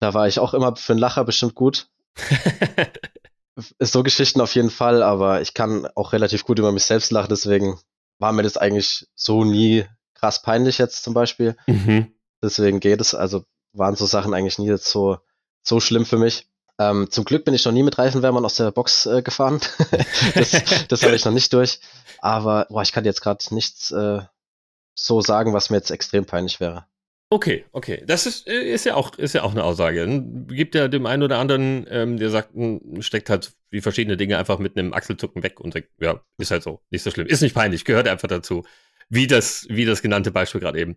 da 0.00 0.14
war 0.14 0.28
ich 0.28 0.38
auch 0.38 0.54
immer 0.54 0.76
für 0.76 0.92
einen 0.92 1.00
Lacher 1.00 1.24
bestimmt 1.24 1.54
gut. 1.54 1.88
ist 3.78 3.92
so 3.92 4.02
Geschichten 4.02 4.40
auf 4.40 4.54
jeden 4.54 4.70
Fall, 4.70 5.02
aber 5.02 5.40
ich 5.40 5.54
kann 5.54 5.86
auch 5.94 6.12
relativ 6.12 6.44
gut 6.44 6.58
über 6.58 6.72
mich 6.72 6.84
selbst 6.84 7.10
lachen, 7.10 7.28
deswegen 7.30 7.78
war 8.18 8.32
mir 8.32 8.42
das 8.42 8.56
eigentlich 8.56 9.06
so 9.14 9.44
nie 9.44 9.84
krass 10.14 10.42
peinlich 10.42 10.78
jetzt 10.78 11.02
zum 11.02 11.14
Beispiel. 11.14 11.56
Mhm. 11.66 12.14
Deswegen 12.42 12.80
geht 12.80 13.00
es, 13.00 13.14
also 13.14 13.44
waren 13.72 13.96
so 13.96 14.06
Sachen 14.06 14.34
eigentlich 14.34 14.58
nie 14.58 14.68
jetzt 14.68 14.90
so, 14.90 15.18
so 15.62 15.80
schlimm 15.80 16.06
für 16.06 16.18
mich. 16.18 16.48
Ähm, 16.78 17.10
zum 17.10 17.24
Glück 17.24 17.44
bin 17.44 17.54
ich 17.54 17.64
noch 17.64 17.72
nie 17.72 17.82
mit 17.82 17.98
Reifenwärmern 17.98 18.44
aus 18.44 18.56
der 18.56 18.70
Box 18.70 19.06
äh, 19.06 19.22
gefahren. 19.22 19.60
das 20.34 20.86
das 20.88 21.02
habe 21.02 21.14
ich 21.14 21.24
noch 21.24 21.32
nicht 21.32 21.52
durch. 21.52 21.80
Aber 22.20 22.66
boah, 22.70 22.82
ich 22.82 22.92
kann 22.92 23.04
jetzt 23.04 23.20
gerade 23.20 23.44
nichts 23.54 23.90
äh, 23.90 24.20
so 24.94 25.20
sagen, 25.20 25.52
was 25.52 25.70
mir 25.70 25.76
jetzt 25.76 25.90
extrem 25.90 26.24
peinlich 26.24 26.60
wäre. 26.60 26.86
Okay, 27.32 27.64
okay. 27.72 28.02
Das 28.06 28.26
ist, 28.26 28.46
äh, 28.46 28.74
ist 28.74 28.84
ja 28.84 28.94
auch, 28.94 29.16
ist 29.16 29.32
ja 29.32 29.42
auch 29.42 29.52
eine 29.52 29.64
Aussage. 29.64 30.06
Gibt 30.48 30.74
ja 30.74 30.88
dem 30.88 31.06
einen 31.06 31.22
oder 31.22 31.38
anderen, 31.38 31.86
ähm, 31.88 32.18
der 32.18 32.28
sagt, 32.28 32.50
steckt 33.00 33.30
halt 33.30 33.52
wie 33.70 33.80
verschiedene 33.80 34.18
Dinge 34.18 34.36
einfach 34.36 34.58
mit 34.58 34.76
einem 34.76 34.92
Achselzucken 34.92 35.42
weg 35.42 35.58
und 35.58 35.72
sagt, 35.72 35.88
ja, 35.98 36.20
ist 36.36 36.50
halt 36.50 36.62
so, 36.62 36.82
nicht 36.90 37.02
so 37.02 37.10
schlimm. 37.10 37.26
Ist 37.26 37.40
nicht 37.40 37.54
peinlich, 37.54 37.86
gehört 37.86 38.06
einfach 38.06 38.28
dazu. 38.28 38.64
Wie 39.08 39.26
das, 39.26 39.66
wie 39.70 39.86
das 39.86 40.02
genannte 40.02 40.30
Beispiel 40.30 40.60
gerade 40.60 40.78
eben. 40.78 40.96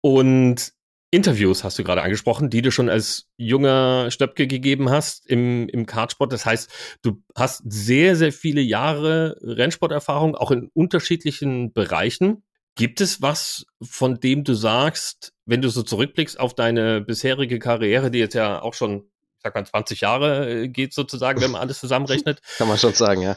Und 0.00 0.72
Interviews 1.14 1.62
hast 1.62 1.78
du 1.78 1.84
gerade 1.84 2.02
angesprochen, 2.02 2.50
die 2.50 2.60
du 2.60 2.72
schon 2.72 2.88
als 2.88 3.28
junger 3.36 4.10
Stöpke 4.10 4.48
gegeben 4.48 4.90
hast 4.90 5.26
im, 5.26 5.68
im 5.68 5.86
Kartsport. 5.86 6.32
Das 6.32 6.44
heißt, 6.44 6.68
du 7.02 7.22
hast 7.36 7.62
sehr, 7.68 8.16
sehr 8.16 8.32
viele 8.32 8.60
Jahre 8.60 9.36
Rennsporterfahrung, 9.40 10.34
auch 10.34 10.50
in 10.50 10.70
unterschiedlichen 10.74 11.72
Bereichen. 11.72 12.42
Gibt 12.74 13.00
es 13.00 13.22
was, 13.22 13.64
von 13.80 14.18
dem 14.18 14.42
du 14.42 14.54
sagst, 14.54 15.32
wenn 15.46 15.62
du 15.62 15.68
so 15.68 15.84
zurückblickst 15.84 16.40
auf 16.40 16.54
deine 16.54 17.00
bisherige 17.00 17.60
Karriere, 17.60 18.10
die 18.10 18.18
jetzt 18.18 18.34
ja 18.34 18.60
auch 18.60 18.74
schon, 18.74 19.04
ich 19.36 19.42
sag 19.44 19.54
mal, 19.54 19.64
20 19.64 20.00
Jahre 20.00 20.62
äh, 20.64 20.68
geht 20.68 20.92
sozusagen, 20.92 21.40
wenn 21.40 21.52
man 21.52 21.60
alles 21.60 21.78
zusammenrechnet? 21.78 22.40
Kann 22.58 22.66
man 22.66 22.76
schon 22.76 22.92
sagen, 22.92 23.22
ja. 23.22 23.36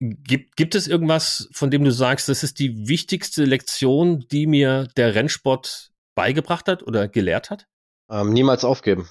Gibt, 0.00 0.56
gibt 0.56 0.74
es 0.74 0.88
irgendwas, 0.88 1.48
von 1.52 1.70
dem 1.70 1.84
du 1.84 1.92
sagst, 1.92 2.28
das 2.28 2.42
ist 2.42 2.58
die 2.58 2.88
wichtigste 2.88 3.44
Lektion, 3.44 4.26
die 4.32 4.48
mir 4.48 4.88
der 4.96 5.14
Rennsport 5.14 5.92
beigebracht 6.16 6.66
hat 6.66 6.82
oder 6.82 7.06
gelehrt 7.06 7.50
hat? 7.50 7.68
Ähm, 8.10 8.32
niemals 8.32 8.64
aufgeben. 8.64 9.08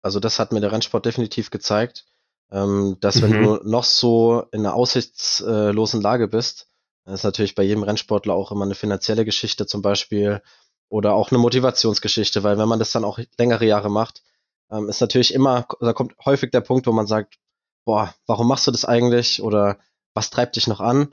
Also 0.00 0.20
das 0.20 0.38
hat 0.38 0.52
mir 0.52 0.60
der 0.60 0.72
Rennsport 0.72 1.04
definitiv 1.04 1.50
gezeigt, 1.50 2.06
ähm, 2.50 2.96
dass 3.00 3.16
mhm. 3.16 3.22
wenn 3.22 3.42
du 3.42 3.60
noch 3.64 3.84
so 3.84 4.44
in 4.52 4.60
einer 4.60 4.74
aussichtslosen 4.74 6.00
Lage 6.00 6.28
bist, 6.28 6.68
das 7.04 7.20
ist 7.20 7.24
natürlich 7.24 7.54
bei 7.54 7.62
jedem 7.62 7.82
Rennsportler 7.82 8.34
auch 8.34 8.50
immer 8.50 8.64
eine 8.64 8.74
finanzielle 8.74 9.24
Geschichte 9.24 9.66
zum 9.66 9.82
Beispiel 9.82 10.42
oder 10.88 11.14
auch 11.14 11.30
eine 11.30 11.38
Motivationsgeschichte, 11.38 12.42
weil 12.42 12.58
wenn 12.58 12.68
man 12.68 12.78
das 12.78 12.92
dann 12.92 13.04
auch 13.04 13.18
längere 13.38 13.64
Jahre 13.64 13.90
macht, 13.90 14.22
ähm, 14.70 14.88
ist 14.88 15.00
natürlich 15.00 15.34
immer, 15.34 15.66
da 15.80 15.92
kommt 15.92 16.14
häufig 16.24 16.50
der 16.50 16.60
Punkt, 16.62 16.86
wo 16.86 16.92
man 16.92 17.06
sagt, 17.06 17.38
boah, 17.84 18.14
warum 18.26 18.48
machst 18.48 18.66
du 18.66 18.70
das 18.70 18.84
eigentlich 18.84 19.42
oder 19.42 19.78
was 20.14 20.30
treibt 20.30 20.56
dich 20.56 20.66
noch 20.66 20.80
an? 20.80 21.12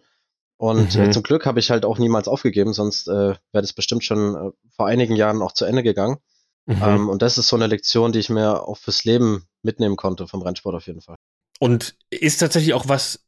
Und 0.64 0.96
äh, 0.96 1.00
mhm. 1.00 1.10
äh, 1.10 1.12
zum 1.12 1.24
Glück 1.24 1.46
habe 1.46 1.60
ich 1.60 1.72
halt 1.72 1.84
auch 1.84 1.98
niemals 1.98 2.30
aufgegeben, 2.30 2.72
sonst 2.72 3.10
äh, 3.10 3.12
wäre 3.12 3.38
das 3.52 3.74
bestimmt 3.74 4.06
schon 4.06 4.34
äh, 4.34 4.52
vor 4.78 4.88
einigen 4.88 5.18
Jahren 5.18 5.42
auch 5.42 5.52
zu 5.52 5.66
Ende 5.66 5.84
gegangen. 5.84 6.20
Mhm. 6.68 6.82
Ähm, 6.82 7.10
und 7.10 7.22
das 7.22 7.38
ist 7.38 7.50
so 7.50 7.58
eine 7.58 7.68
Lektion, 7.68 8.14
die 8.14 8.20
ich 8.20 8.30
mir 8.30 8.66
auch 8.66 8.78
fürs 8.78 9.04
Leben 9.04 9.44
mitnehmen 9.62 9.98
konnte 9.98 10.26
vom 10.26 10.42
Rennsport 10.42 10.74
auf 10.74 10.88
jeden 10.88 11.02
Fall. 11.02 11.18
Und 11.60 11.98
ist 12.12 12.38
tatsächlich 12.38 12.74
auch 12.74 12.88
was, 12.88 13.26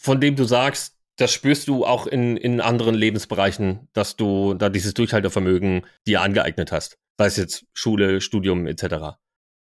von 0.00 0.20
dem 0.20 0.34
du 0.34 0.46
sagst, 0.46 0.96
das 1.14 1.32
spürst 1.32 1.68
du 1.68 1.86
auch 1.86 2.08
in, 2.08 2.36
in 2.36 2.60
anderen 2.60 2.96
Lebensbereichen, 2.96 3.86
dass 3.92 4.16
du 4.16 4.54
da 4.54 4.68
dieses 4.68 4.94
Durchhaltevermögen 4.94 5.86
dir 6.08 6.22
angeeignet 6.22 6.72
hast. 6.72 6.98
Sei 7.18 7.26
es 7.26 7.36
jetzt 7.36 7.66
Schule, 7.72 8.20
Studium 8.20 8.66
etc. 8.66 9.16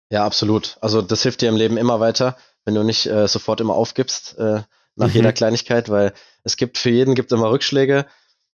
Ja, 0.10 0.26
absolut. 0.26 0.78
Also 0.82 1.04
das 1.04 1.22
hilft 1.22 1.42
dir 1.42 1.50
im 1.50 1.58
Leben 1.58 1.78
immer 1.78 2.00
weiter, 2.00 2.38
wenn 2.66 2.74
du 2.74 2.82
nicht 2.82 3.06
äh, 3.06 3.28
sofort 3.28 3.62
immer 3.62 3.76
aufgibst. 3.76 4.36
Äh, 4.40 4.64
nach 4.96 5.08
mhm. 5.08 5.14
jeder 5.14 5.34
Kleinigkeit, 5.34 5.90
weil 5.90 6.14
es 6.44 6.58
gibt 6.58 6.78
für 6.78 6.90
jeden 6.90 7.16
gibt 7.16 7.32
immer 7.32 7.50
Rückschläge. 7.50 8.06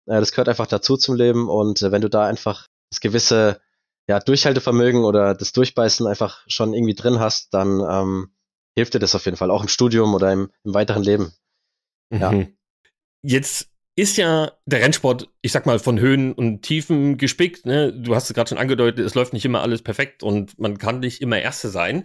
Äh, 0.07 0.21
das 0.21 0.33
gehört 0.33 0.49
einfach 0.49 0.67
dazu 0.67 0.97
zum 0.97 1.15
Leben 1.15 1.49
und 1.49 1.83
äh, 1.83 1.93
wenn 1.93 2.03
du 2.03 2.09
da 2.09 2.27
einfach 2.27 2.67
das 2.91 3.01
gewisse 3.01 3.61
ja, 4.09 4.21
Durchhaltevermögen 4.21 5.05
oder 5.05 5.35
das 5.35 5.53
Durchbeißen 5.53 6.07
einfach 6.07 6.45
schon 6.49 6.75
irgendwie 6.75 6.95
drin 6.95 7.19
hast, 7.19 7.53
dann 7.53 7.81
ähm, 7.81 8.37
hilft 8.77 8.95
dir 8.95 9.01
das 9.01 9.15
auf 9.15 9.25
jeden 9.25 9.37
Fall, 9.37 9.51
auch 9.51 9.63
im 9.63 9.69
Studium 9.69 10.15
oder 10.15 10.33
im, 10.33 10.51
im 10.65 10.75
weiteren 10.75 11.03
Leben. 11.03 11.33
Ja. 12.13 12.31
Mhm. 12.31 12.57
Jetzt 13.23 13.71
ist 13.97 14.19
ja 14.19 14.53
der 14.67 14.83
Rennsport, 14.83 15.29
ich 15.41 15.53
sag 15.53 15.67
mal, 15.67 15.79
von 15.79 15.99
Höhen 15.99 16.33
und 16.35 16.63
Tiefen 16.63 17.17
gespickt. 17.17 17.65
Ne? 17.65 17.93
Du 17.93 18.15
hast 18.15 18.29
es 18.29 18.35
gerade 18.35 18.51
schon 18.51 18.59
angedeutet, 18.59 19.05
es 19.05 19.15
läuft 19.15 19.33
nicht 19.33 19.45
immer 19.45 19.63
alles 19.63 19.83
perfekt 19.83 20.23
und 20.23 20.59
man 20.59 20.79
kann 20.79 21.01
nicht 21.01 21.23
immer 21.23 21.41
Erste 21.41 21.71
sein. 21.71 22.05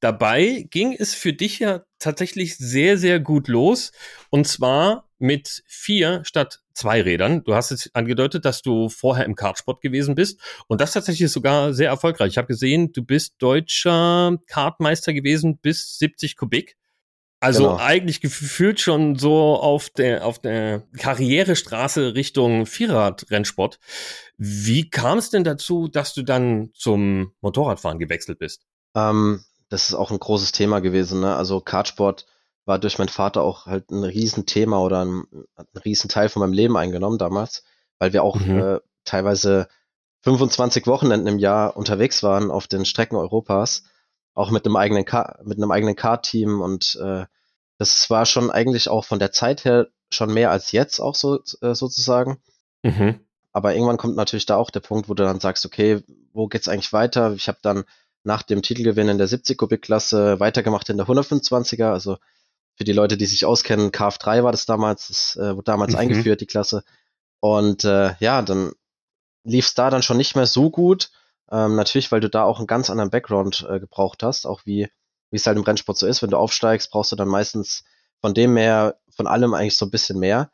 Dabei 0.00 0.66
ging 0.70 0.94
es 0.96 1.14
für 1.14 1.32
dich 1.32 1.58
ja 1.58 1.84
tatsächlich 1.98 2.58
sehr, 2.58 2.98
sehr 2.98 3.20
gut 3.20 3.48
los. 3.48 3.92
Und 4.30 4.46
zwar 4.46 5.09
mit 5.20 5.62
vier 5.66 6.22
statt 6.24 6.60
zwei 6.72 7.02
Rädern. 7.02 7.44
Du 7.44 7.54
hast 7.54 7.70
es 7.70 7.94
angedeutet, 7.94 8.44
dass 8.44 8.62
du 8.62 8.88
vorher 8.88 9.24
im 9.24 9.34
Kartsport 9.34 9.80
gewesen 9.80 10.14
bist. 10.14 10.40
Und 10.66 10.80
das 10.80 10.92
tatsächlich 10.92 11.30
sogar 11.30 11.74
sehr 11.74 11.88
erfolgreich. 11.88 12.32
Ich 12.32 12.38
habe 12.38 12.48
gesehen, 12.48 12.92
du 12.92 13.02
bist 13.02 13.34
deutscher 13.38 14.38
Kartmeister 14.46 15.12
gewesen 15.12 15.58
bis 15.58 15.98
70 15.98 16.36
Kubik. 16.36 16.76
Also 17.42 17.64
genau. 17.64 17.76
eigentlich 17.78 18.20
gefühlt 18.20 18.80
schon 18.80 19.16
so 19.16 19.56
auf 19.56 19.88
der, 19.88 20.26
auf 20.26 20.38
der 20.38 20.82
Karrierestraße 20.98 22.14
Richtung 22.14 22.66
Vierrad-Rennsport. 22.66 23.78
Wie 24.36 24.90
kam 24.90 25.16
es 25.16 25.30
denn 25.30 25.44
dazu, 25.44 25.88
dass 25.88 26.12
du 26.12 26.22
dann 26.22 26.70
zum 26.74 27.32
Motorradfahren 27.40 27.98
gewechselt 27.98 28.38
bist? 28.38 28.66
Ähm, 28.94 29.42
das 29.70 29.88
ist 29.88 29.94
auch 29.94 30.10
ein 30.10 30.18
großes 30.18 30.52
Thema 30.52 30.80
gewesen. 30.80 31.20
Ne? 31.20 31.34
Also 31.34 31.60
Kartsport 31.60 32.26
war 32.70 32.78
durch 32.78 32.98
meinen 32.98 33.08
Vater 33.08 33.42
auch 33.42 33.66
halt 33.66 33.90
ein 33.90 34.04
Riesenthema 34.04 34.78
oder 34.78 35.04
ein, 35.04 35.24
ein 35.56 35.66
Riesenteil 35.84 36.28
von 36.28 36.38
meinem 36.38 36.52
Leben 36.52 36.76
eingenommen 36.76 37.18
damals, 37.18 37.64
weil 37.98 38.12
wir 38.12 38.22
auch 38.22 38.36
mhm. 38.36 38.58
äh, 38.60 38.78
teilweise 39.04 39.66
25 40.20 40.86
Wochenenden 40.86 41.26
im 41.26 41.40
Jahr 41.40 41.76
unterwegs 41.76 42.22
waren 42.22 42.52
auf 42.52 42.68
den 42.68 42.84
Strecken 42.84 43.16
Europas 43.16 43.82
auch 44.34 44.52
mit 44.52 44.64
einem 44.64 44.76
eigenen 44.76 45.04
Ka 45.04 45.40
mit 45.42 45.58
einem 45.58 45.72
eigenen 45.72 45.96
Kart-Team 45.96 46.60
und 46.60 46.96
äh, 47.02 47.26
das 47.78 48.08
war 48.08 48.24
schon 48.24 48.52
eigentlich 48.52 48.88
auch 48.88 49.04
von 49.04 49.18
der 49.18 49.32
Zeit 49.32 49.64
her 49.64 49.88
schon 50.12 50.32
mehr 50.32 50.52
als 50.52 50.70
jetzt 50.70 51.00
auch 51.00 51.16
so 51.16 51.40
äh, 51.62 51.74
sozusagen. 51.74 52.38
Mhm. 52.84 53.18
Aber 53.52 53.74
irgendwann 53.74 53.96
kommt 53.96 54.14
natürlich 54.14 54.46
da 54.46 54.56
auch 54.56 54.70
der 54.70 54.78
Punkt, 54.78 55.08
wo 55.08 55.14
du 55.14 55.24
dann 55.24 55.40
sagst, 55.40 55.66
okay, 55.66 56.04
wo 56.32 56.46
geht's 56.46 56.68
eigentlich 56.68 56.92
weiter? 56.92 57.32
Ich 57.32 57.48
habe 57.48 57.58
dann 57.62 57.82
nach 58.22 58.42
dem 58.42 58.62
Titelgewinn 58.62 59.08
in 59.08 59.18
der 59.18 59.26
70 59.26 59.58
Kubik 59.58 59.82
Klasse 59.82 60.38
weitergemacht 60.38 60.88
in 60.88 60.98
der 60.98 61.06
125er, 61.06 61.90
also 61.90 62.18
für 62.80 62.84
die 62.84 62.92
Leute, 62.92 63.18
die 63.18 63.26
sich 63.26 63.44
auskennen, 63.44 63.90
KF3 63.90 64.42
war 64.42 64.52
das 64.52 64.64
damals, 64.64 65.08
das 65.08 65.36
äh, 65.36 65.54
wurde 65.54 65.64
damals 65.64 65.92
mhm. 65.92 65.98
eingeführt, 65.98 66.40
die 66.40 66.46
Klasse. 66.46 66.82
Und 67.38 67.84
äh, 67.84 68.14
ja, 68.20 68.40
dann 68.40 68.72
lief 69.44 69.66
es 69.66 69.74
da 69.74 69.90
dann 69.90 70.02
schon 70.02 70.16
nicht 70.16 70.34
mehr 70.34 70.46
so 70.46 70.70
gut. 70.70 71.10
Ähm, 71.52 71.76
natürlich, 71.76 72.10
weil 72.10 72.20
du 72.20 72.30
da 72.30 72.44
auch 72.44 72.56
einen 72.56 72.66
ganz 72.66 72.88
anderen 72.88 73.10
Background 73.10 73.66
äh, 73.68 73.80
gebraucht 73.80 74.22
hast, 74.22 74.46
auch 74.46 74.62
wie 74.64 74.88
wie 75.30 75.36
es 75.36 75.46
halt 75.46 75.58
im 75.58 75.62
Rennsport 75.62 75.98
so 75.98 76.06
ist. 76.06 76.22
Wenn 76.22 76.30
du 76.30 76.38
aufsteigst, 76.38 76.90
brauchst 76.90 77.12
du 77.12 77.16
dann 77.16 77.28
meistens 77.28 77.84
von 78.22 78.32
dem 78.32 78.54
mehr, 78.54 78.96
von 79.14 79.26
allem 79.26 79.52
eigentlich 79.52 79.76
so 79.76 79.84
ein 79.84 79.90
bisschen 79.90 80.18
mehr. 80.18 80.50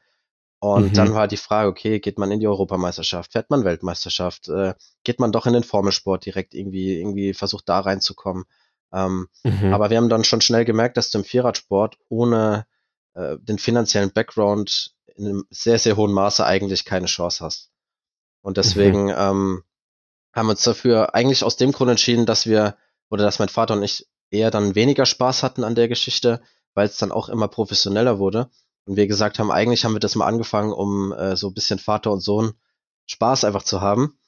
Und 0.58 0.90
mhm. 0.90 0.94
dann 0.94 1.14
war 1.14 1.28
die 1.28 1.36
Frage, 1.36 1.68
okay, 1.68 2.00
geht 2.00 2.18
man 2.18 2.32
in 2.32 2.40
die 2.40 2.48
Europameisterschaft, 2.48 3.30
fährt 3.30 3.50
man 3.50 3.62
Weltmeisterschaft, 3.62 4.48
äh, 4.48 4.74
geht 5.04 5.20
man 5.20 5.30
doch 5.30 5.46
in 5.46 5.52
den 5.52 5.62
Formelsport 5.62 6.26
direkt 6.26 6.54
irgendwie, 6.54 6.98
irgendwie 6.98 7.34
versucht 7.34 7.68
da 7.68 7.78
reinzukommen. 7.78 8.46
Ähm, 8.96 9.28
mhm. 9.44 9.74
Aber 9.74 9.90
wir 9.90 9.98
haben 9.98 10.08
dann 10.08 10.24
schon 10.24 10.40
schnell 10.40 10.64
gemerkt, 10.64 10.96
dass 10.96 11.10
du 11.10 11.18
im 11.18 11.24
Vierradsport 11.24 11.98
ohne 12.08 12.66
äh, 13.14 13.36
den 13.38 13.58
finanziellen 13.58 14.10
Background 14.10 14.94
in 15.16 15.26
einem 15.26 15.44
sehr, 15.50 15.78
sehr 15.78 15.96
hohen 15.96 16.12
Maße 16.12 16.44
eigentlich 16.44 16.86
keine 16.86 17.06
Chance 17.06 17.44
hast. 17.44 17.70
Und 18.40 18.56
deswegen 18.56 19.04
mhm. 19.04 19.14
ähm, 19.16 19.62
haben 20.32 20.46
wir 20.46 20.52
uns 20.52 20.62
dafür 20.62 21.14
eigentlich 21.14 21.44
aus 21.44 21.56
dem 21.56 21.72
Grund 21.72 21.90
entschieden, 21.90 22.24
dass 22.24 22.46
wir, 22.46 22.76
oder 23.10 23.24
dass 23.24 23.38
mein 23.38 23.50
Vater 23.50 23.74
und 23.74 23.82
ich 23.82 24.06
eher 24.30 24.50
dann 24.50 24.74
weniger 24.74 25.04
Spaß 25.04 25.42
hatten 25.42 25.62
an 25.62 25.74
der 25.74 25.88
Geschichte, 25.88 26.40
weil 26.74 26.86
es 26.86 26.96
dann 26.96 27.12
auch 27.12 27.28
immer 27.28 27.48
professioneller 27.48 28.18
wurde. 28.18 28.50
Und 28.86 28.96
wir 28.96 29.06
gesagt 29.06 29.38
haben, 29.38 29.50
eigentlich 29.50 29.84
haben 29.84 29.94
wir 29.94 30.00
das 30.00 30.14
mal 30.14 30.26
angefangen, 30.26 30.72
um 30.72 31.12
äh, 31.12 31.36
so 31.36 31.48
ein 31.48 31.54
bisschen 31.54 31.78
Vater 31.78 32.12
und 32.12 32.20
Sohn 32.20 32.54
Spaß 33.06 33.44
einfach 33.44 33.62
zu 33.62 33.80
haben. 33.80 34.18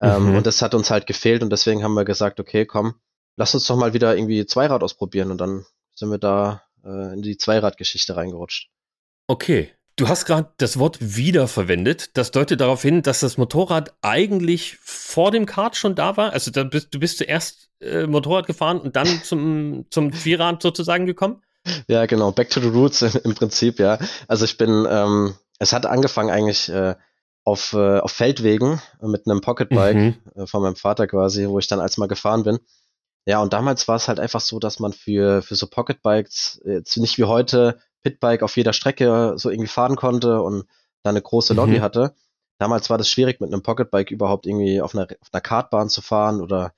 Ähm, 0.00 0.30
mhm. 0.30 0.36
Und 0.36 0.46
das 0.46 0.62
hat 0.62 0.74
uns 0.74 0.90
halt 0.90 1.06
gefehlt 1.06 1.42
und 1.42 1.50
deswegen 1.50 1.84
haben 1.84 1.94
wir 1.94 2.04
gesagt, 2.04 2.40
okay, 2.40 2.64
komm, 2.66 2.94
lass 3.40 3.54
uns 3.54 3.66
doch 3.66 3.76
mal 3.76 3.94
wieder 3.94 4.14
irgendwie 4.14 4.44
Zweirad 4.44 4.82
ausprobieren 4.82 5.30
und 5.30 5.38
dann 5.38 5.64
sind 5.94 6.10
wir 6.10 6.18
da 6.18 6.62
äh, 6.84 7.14
in 7.14 7.22
die 7.22 7.38
Zweiradgeschichte 7.38 8.14
reingerutscht. 8.14 8.68
Okay, 9.26 9.70
Du 9.96 10.08
hast 10.08 10.24
gerade 10.24 10.48
das 10.56 10.78
Wort 10.78 10.96
wiederverwendet. 10.98 12.16
Das 12.16 12.30
deutet 12.30 12.62
darauf 12.62 12.80
hin, 12.80 13.02
dass 13.02 13.20
das 13.20 13.36
Motorrad 13.36 13.92
eigentlich 14.00 14.78
vor 14.80 15.30
dem 15.30 15.44
Kart 15.44 15.76
schon 15.76 15.94
da 15.94 16.16
war. 16.16 16.32
Also 16.32 16.50
da 16.50 16.64
bist, 16.64 16.94
du 16.94 17.00
bist 17.00 17.18
zuerst 17.18 17.68
äh, 17.80 18.06
Motorrad 18.06 18.46
gefahren 18.46 18.80
und 18.80 18.96
dann 18.96 19.06
zum, 19.24 19.84
zum 19.90 20.10
Vierrad 20.14 20.62
sozusagen 20.62 21.04
gekommen? 21.04 21.42
Ja, 21.86 22.06
genau. 22.06 22.32
Back 22.32 22.48
to 22.48 22.60
the 22.60 22.68
roots 22.68 23.02
im 23.02 23.34
Prinzip, 23.34 23.78
ja. 23.78 23.98
Also 24.26 24.46
ich 24.46 24.56
bin, 24.56 24.86
ähm, 24.88 25.34
es 25.58 25.74
hat 25.74 25.84
angefangen 25.84 26.30
eigentlich 26.30 26.70
äh, 26.70 26.94
auf, 27.44 27.74
äh, 27.74 27.98
auf 27.98 28.12
Feldwegen 28.12 28.80
mit 29.02 29.26
einem 29.26 29.42
Pocketbike 29.42 29.96
mhm. 29.96 30.14
äh, 30.34 30.46
von 30.46 30.62
meinem 30.62 30.76
Vater 30.76 31.08
quasi, 31.08 31.46
wo 31.46 31.58
ich 31.58 31.66
dann 31.66 31.80
als 31.80 31.98
mal 31.98 32.08
gefahren 32.08 32.44
bin. 32.44 32.58
Ja, 33.30 33.40
und 33.40 33.52
damals 33.52 33.86
war 33.86 33.94
es 33.94 34.08
halt 34.08 34.18
einfach 34.18 34.40
so, 34.40 34.58
dass 34.58 34.80
man 34.80 34.92
für, 34.92 35.40
für 35.40 35.54
so 35.54 35.68
Pocketbikes 35.68 36.60
jetzt 36.64 36.96
nicht 36.96 37.16
wie 37.16 37.26
heute 37.26 37.78
Pitbike 38.02 38.42
auf 38.42 38.56
jeder 38.56 38.72
Strecke 38.72 39.34
so 39.36 39.50
irgendwie 39.50 39.68
fahren 39.68 39.94
konnte 39.94 40.42
und 40.42 40.64
da 41.04 41.10
eine 41.10 41.22
große 41.22 41.54
Lobby 41.54 41.78
mhm. 41.78 41.82
hatte. 41.82 42.16
Damals 42.58 42.90
war 42.90 42.98
das 42.98 43.08
schwierig, 43.08 43.40
mit 43.40 43.52
einem 43.52 43.62
Pocketbike 43.62 44.10
überhaupt 44.10 44.46
irgendwie 44.46 44.80
auf 44.80 44.96
einer, 44.96 45.06
auf 45.20 45.28
einer 45.30 45.40
Kartbahn 45.40 45.88
zu 45.88 46.02
fahren 46.02 46.40
oder 46.40 46.72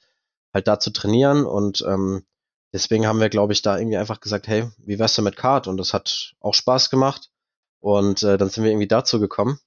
halt 0.53 0.69
da 0.69 0.79
zu 0.79 0.91
trainieren. 0.91 1.47
Und 1.47 1.87
ähm, 1.89 2.27
deswegen 2.71 3.07
haben 3.07 3.21
wir, 3.21 3.31
glaube 3.31 3.55
ich, 3.55 3.63
da 3.63 3.79
irgendwie 3.79 3.97
einfach 3.97 4.21
gesagt, 4.21 4.47
hey, 4.47 4.69
wie 4.77 4.99
wär's 4.99 5.15
denn 5.15 5.25
mit 5.25 5.37
Kart? 5.37 5.67
Und 5.69 5.79
das 5.79 5.95
hat 5.95 6.35
auch 6.41 6.53
Spaß 6.53 6.91
gemacht. 6.91 7.31
Und 7.81 8.23
äh, 8.25 8.37
dann 8.37 8.51
sind 8.51 8.63
wir 8.63 8.73
irgendwie 8.73 8.89
dazu 8.89 9.21
gekommen. 9.21 9.59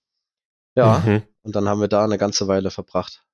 Ja, 0.76 1.02
mhm. 1.04 1.24
und 1.42 1.56
dann 1.56 1.68
haben 1.68 1.82
wir 1.82 1.88
da 1.88 2.04
eine 2.04 2.20
ganze 2.20 2.48
Weile 2.48 2.70
verbracht. 2.70 3.25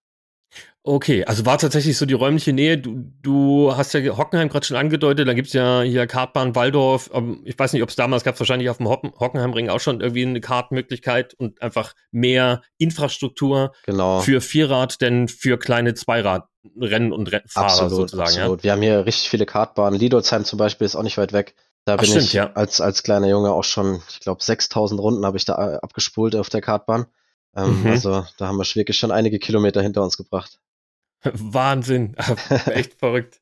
Okay, 0.84 1.24
also 1.26 1.46
war 1.46 1.60
tatsächlich 1.60 1.96
so 1.96 2.08
die 2.08 2.16
räumliche 2.16 2.54
Nähe. 2.54 2.76
Du, 2.80 3.04
du 3.22 3.76
hast 3.76 3.94
ja 3.94 4.18
Hockenheim 4.18 4.50
gerade 4.50 4.66
schon 4.66 4.78
angedeutet, 4.78 5.28
da 5.28 5.34
gibt's 5.34 5.54
ja 5.54 5.82
hier 5.82 6.08
Kartbahn 6.08 6.56
Waldorf. 6.56 7.12
Ähm, 7.14 7.42
ich 7.46 7.58
weiß 7.58 7.74
nicht, 7.74 7.84
ob 7.84 7.90
es 7.90 7.96
damals 7.96 8.24
gab, 8.24 8.40
wahrscheinlich 8.40 8.68
auf 8.70 8.78
dem 8.78 8.90
Hockenheimring 8.90 9.70
auch 9.70 9.80
schon 9.80 10.02
irgendwie 10.02 10.26
eine 10.26 10.42
Kartmöglichkeit 10.42 11.36
und 11.36 11.62
einfach 11.62 11.94
mehr 12.10 12.64
Infrastruktur 12.80 13.74
genau. 13.86 14.22
für 14.22 14.42
Vierrad, 14.42 15.02
denn 15.02 15.28
für 15.28 15.60
kleine 15.60 15.94
Zweiradrennen 15.94 17.14
und 17.14 17.30
Fahrer 17.48 17.66
absolut, 17.68 17.92
sozusagen. 17.92 18.30
Absolut. 18.30 18.60
Ja? 18.62 18.64
Wir 18.64 18.72
haben 18.72 18.82
hier 18.82 19.06
richtig 19.06 19.30
viele 19.30 19.46
Kartbahnen. 19.46 20.00
Lidolzheim 20.00 20.46
zum 20.46 20.58
Beispiel 20.58 20.86
ist 20.86 20.96
auch 20.96 21.04
nicht 21.04 21.18
weit 21.20 21.32
weg. 21.32 21.54
Da 21.86 21.96
Ach, 21.96 22.00
bin 22.00 22.10
stimmt, 22.10 22.26
ich 22.26 22.34
ja. 22.34 22.52
als, 22.54 22.82
als 22.82 23.04
kleiner 23.04 23.28
Junge 23.28 23.52
auch 23.52 23.64
schon, 23.64 24.02
ich 24.10 24.20
glaube, 24.20 24.44
6000 24.44 25.00
Runden 25.00 25.26
habe 25.28 25.38
ich 25.38 25.46
da 25.46 25.74
äh, 25.74 25.78
abgespult 25.78 26.36
auf 26.36 26.50
der 26.50 26.62
Kartbahn. 26.62 27.06
Ähm, 27.56 27.82
mhm. 27.82 27.88
Also 27.88 28.26
da 28.38 28.48
haben 28.48 28.58
wir 28.58 28.66
wirklich 28.76 28.98
schon 28.98 29.12
einige 29.12 29.40
Kilometer 29.40 29.82
hinter 29.82 30.04
uns 30.04 30.18
gebracht. 30.18 30.60
Wahnsinn. 31.24 32.16
Echt 32.66 32.96
verrückt. 32.96 33.42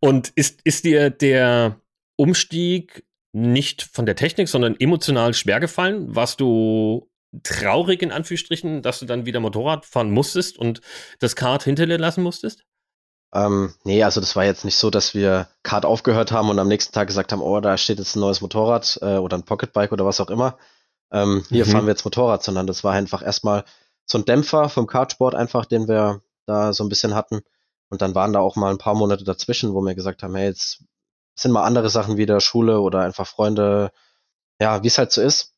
Und 0.00 0.28
ist, 0.30 0.60
ist 0.64 0.84
dir 0.84 1.10
der 1.10 1.80
Umstieg 2.16 3.04
nicht 3.32 3.82
von 3.82 4.06
der 4.06 4.16
Technik, 4.16 4.48
sondern 4.48 4.76
emotional 4.78 5.34
schwer 5.34 5.60
gefallen? 5.60 6.14
Warst 6.14 6.40
du 6.40 7.10
traurig 7.42 8.02
in 8.02 8.12
Anführungsstrichen, 8.12 8.82
dass 8.82 8.98
du 8.98 9.06
dann 9.06 9.26
wieder 9.26 9.40
Motorrad 9.40 9.84
fahren 9.84 10.10
musstest 10.10 10.58
und 10.58 10.80
das 11.18 11.36
Kart 11.36 11.62
hinter 11.62 11.86
dir 11.86 11.98
lassen 11.98 12.22
musstest? 12.22 12.64
Ähm, 13.34 13.74
nee, 13.84 14.02
also 14.02 14.20
das 14.20 14.36
war 14.36 14.44
jetzt 14.44 14.64
nicht 14.64 14.76
so, 14.76 14.88
dass 14.88 15.14
wir 15.14 15.48
Kart 15.62 15.84
aufgehört 15.84 16.32
haben 16.32 16.48
und 16.48 16.58
am 16.58 16.68
nächsten 16.68 16.94
Tag 16.94 17.08
gesagt 17.08 17.32
haben, 17.32 17.42
oh, 17.42 17.60
da 17.60 17.76
steht 17.76 17.98
jetzt 17.98 18.16
ein 18.16 18.20
neues 18.20 18.40
Motorrad 18.40 18.98
äh, 19.02 19.16
oder 19.16 19.36
ein 19.36 19.42
Pocketbike 19.42 19.92
oder 19.92 20.06
was 20.06 20.20
auch 20.20 20.30
immer. 20.30 20.56
Ähm, 21.10 21.44
hier 21.48 21.66
mhm. 21.66 21.70
fahren 21.70 21.86
wir 21.86 21.92
jetzt 21.92 22.04
Motorrad, 22.04 22.42
sondern 22.42 22.66
das 22.66 22.84
war 22.84 22.92
einfach 22.92 23.22
erstmal 23.22 23.64
so 24.04 24.18
ein 24.18 24.24
Dämpfer 24.24 24.68
vom 24.68 24.86
Kartsport 24.86 25.34
einfach, 25.34 25.66
den 25.66 25.88
wir 25.88 26.22
da 26.46 26.72
so 26.72 26.84
ein 26.84 26.88
bisschen 26.88 27.14
hatten. 27.14 27.40
Und 27.88 28.02
dann 28.02 28.14
waren 28.14 28.32
da 28.32 28.40
auch 28.40 28.56
mal 28.56 28.70
ein 28.70 28.78
paar 28.78 28.94
Monate 28.94 29.24
dazwischen, 29.24 29.74
wo 29.74 29.80
wir 29.80 29.94
gesagt 29.94 30.22
haben, 30.22 30.34
hey, 30.34 30.48
jetzt 30.48 30.82
sind 31.36 31.52
mal 31.52 31.64
andere 31.64 31.90
Sachen 31.90 32.16
wieder 32.16 32.40
Schule 32.40 32.80
oder 32.80 33.02
einfach 33.02 33.26
Freunde, 33.26 33.92
ja, 34.60 34.82
wie 34.82 34.88
es 34.88 34.98
halt 34.98 35.12
so 35.12 35.20
ist. 35.20 35.52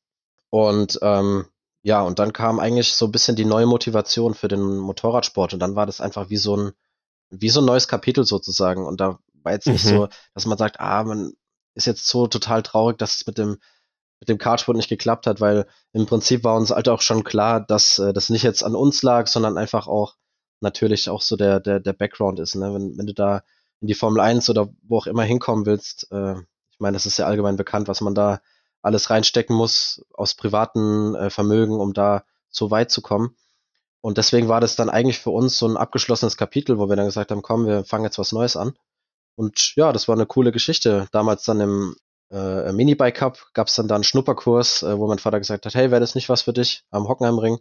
Und 0.51 0.99
ähm, 1.03 1.47
ja, 1.83 2.03
und 2.03 2.19
dann 2.19 2.33
kam 2.33 2.59
eigentlich 2.59 2.95
so 2.95 3.07
ein 3.07 3.13
bisschen 3.13 3.37
die 3.37 3.45
neue 3.45 3.67
Motivation 3.67 4.35
für 4.35 4.49
den 4.49 4.79
Motorradsport 4.79 5.55
und 5.55 5.61
dann 5.61 5.77
war 5.77 5.87
das 5.87 6.01
einfach 6.01 6.29
wie 6.29 6.37
so 6.37 6.57
ein, 6.57 6.73
wie 7.31 7.51
so 7.51 7.61
ein 7.61 7.67
neues 7.67 7.89
Kapitel 7.89 8.25
sozusagen. 8.25 8.87
Und 8.87 9.01
da 9.01 9.19
war 9.43 9.53
jetzt 9.53 9.67
nicht 9.67 9.85
mhm. 9.85 9.89
so, 9.89 10.09
dass 10.35 10.47
man 10.47 10.59
sagt, 10.59 10.81
ah, 10.81 11.05
man 11.05 11.33
ist 11.75 11.87
jetzt 11.87 12.07
so 12.09 12.27
total 12.27 12.63
traurig, 12.63 12.99
dass 12.99 13.17
es 13.17 13.27
mit 13.27 13.39
dem 13.39 13.59
mit 14.21 14.29
dem 14.29 14.39
Kartsport 14.39 14.77
nicht 14.77 14.89
geklappt 14.89 15.27
hat, 15.27 15.41
weil 15.41 15.67
im 15.93 16.07
Prinzip 16.07 16.45
war 16.45 16.57
uns 16.57 16.71
halt 16.71 16.89
auch 16.89 17.01
schon 17.01 17.25
klar, 17.25 17.61
dass 17.61 17.99
äh, 17.99 18.13
das 18.13 18.31
nicht 18.31 18.43
jetzt 18.43 18.63
an 18.63 18.75
uns 18.75 19.03
lag, 19.03 19.27
sondern 19.27 19.59
einfach 19.59 19.87
auch 19.87 20.17
natürlich 20.61 21.09
auch 21.09 21.23
so 21.23 21.37
der, 21.37 21.61
der, 21.61 21.81
der 21.81 21.93
Background 21.93 22.41
ist. 22.41 22.55
Ne? 22.57 22.75
Wenn, 22.75 22.99
wenn 22.99 23.07
du 23.07 23.15
da 23.15 23.43
in 23.81 23.87
die 23.87 23.95
Formel 23.95 24.21
1 24.21 24.51
oder 24.51 24.69
wo 24.83 24.99
auch 24.99 25.07
immer 25.07 25.23
hinkommen 25.23 25.67
willst, 25.67 26.11
äh, 26.11 26.35
ich 26.71 26.81
meine, 26.81 26.97
das 26.97 27.07
ist 27.07 27.19
ja 27.19 27.27
allgemein 27.27 27.57
bekannt, 27.57 27.89
was 27.89 28.01
man 28.01 28.15
da 28.15 28.41
alles 28.83 29.11
reinstecken 29.11 29.55
muss 29.55 30.05
aus 30.15 30.35
privaten 30.35 31.15
äh, 31.15 31.31
Vermögen, 31.31 31.81
um 31.81 31.93
da 31.93 32.25
so 32.51 32.71
weit 32.71 32.91
zu 32.91 33.03
kommen. 33.03 33.37
Und 34.01 34.19
deswegen 34.19 34.49
war 34.49 34.61
das 34.61 34.77
dann 34.77 34.91
eigentlich 34.91 35.19
für 35.19 35.31
uns 35.31 35.59
so 35.59 35.67
ein 35.67 35.77
abgeschlossenes 35.77 36.37
Kapitel, 36.37 36.79
wo 36.79 36.89
wir 36.89 36.97
dann 36.97 37.07
gesagt 37.07 37.31
haben, 37.31 37.43
komm, 37.43 37.67
wir 37.67 37.85
fangen 37.85 38.05
jetzt 38.05 38.19
was 38.19 38.33
Neues 38.33 38.57
an. 38.57 38.75
Und 39.35 39.75
ja, 39.77 39.93
das 39.93 40.09
war 40.09 40.15
eine 40.15 40.27
coole 40.27 40.53
Geschichte. 40.53 41.09
Damals 41.13 41.45
dann 41.45 41.61
im 41.61 41.97
äh, 42.31 42.73
Minibike 42.73 43.19
Cup 43.19 43.49
gab 43.55 43.69
es 43.69 43.75
dann 43.75 43.89
da 43.89 43.95
einen 43.95 44.05
Schnupperkurs, 44.05 44.83
äh, 44.83 44.99
wo 44.99 45.07
mein 45.07 45.19
Vater 45.19 45.39
gesagt 45.39 45.67
hat, 45.67 45.75
hey, 45.75 45.91
wäre 45.91 46.01
das 46.01 46.15
nicht 46.15 46.29
was 46.29 46.43
für 46.43 46.53
dich 46.53 46.85
am 46.91 47.09
Hockenheimring? 47.09 47.59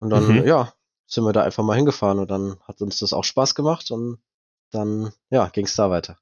Und 0.00 0.10
dann, 0.10 0.26
mhm. 0.26 0.46
ja, 0.46 0.72
sind 1.06 1.24
wir 1.24 1.32
da 1.32 1.42
einfach 1.42 1.64
mal 1.64 1.76
hingefahren 1.76 2.18
und 2.18 2.30
dann 2.30 2.56
hat 2.66 2.80
uns 2.80 2.98
das 2.98 3.12
auch 3.12 3.24
Spaß 3.24 3.54
gemacht 3.54 3.90
und 3.90 4.18
dann, 4.70 5.12
ja, 5.30 5.48
ging 5.48 5.66
es 5.66 5.76
da 5.76 5.90
weiter. 5.90 6.18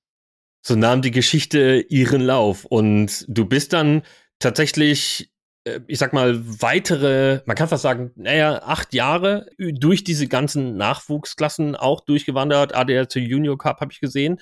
So 0.64 0.76
nahm 0.76 1.02
die 1.02 1.10
Geschichte 1.10 1.84
ihren 1.88 2.20
Lauf 2.20 2.64
und 2.64 3.24
du 3.28 3.44
bist 3.46 3.72
dann 3.72 4.02
tatsächlich 4.38 5.32
äh, 5.64 5.80
ich 5.86 5.98
sag 5.98 6.12
mal, 6.12 6.40
weitere, 6.60 7.40
man 7.46 7.56
kann 7.56 7.68
fast 7.68 7.82
sagen, 7.82 8.12
naja, 8.16 8.62
acht 8.64 8.94
Jahre 8.94 9.46
durch 9.58 10.04
diese 10.04 10.28
ganzen 10.28 10.76
Nachwuchsklassen 10.76 11.76
auch 11.76 12.00
durchgewandert. 12.00 12.74
ADAC 12.74 13.16
Junior 13.16 13.58
Cup 13.58 13.80
habe 13.80 13.92
ich 13.92 14.00
gesehen. 14.00 14.40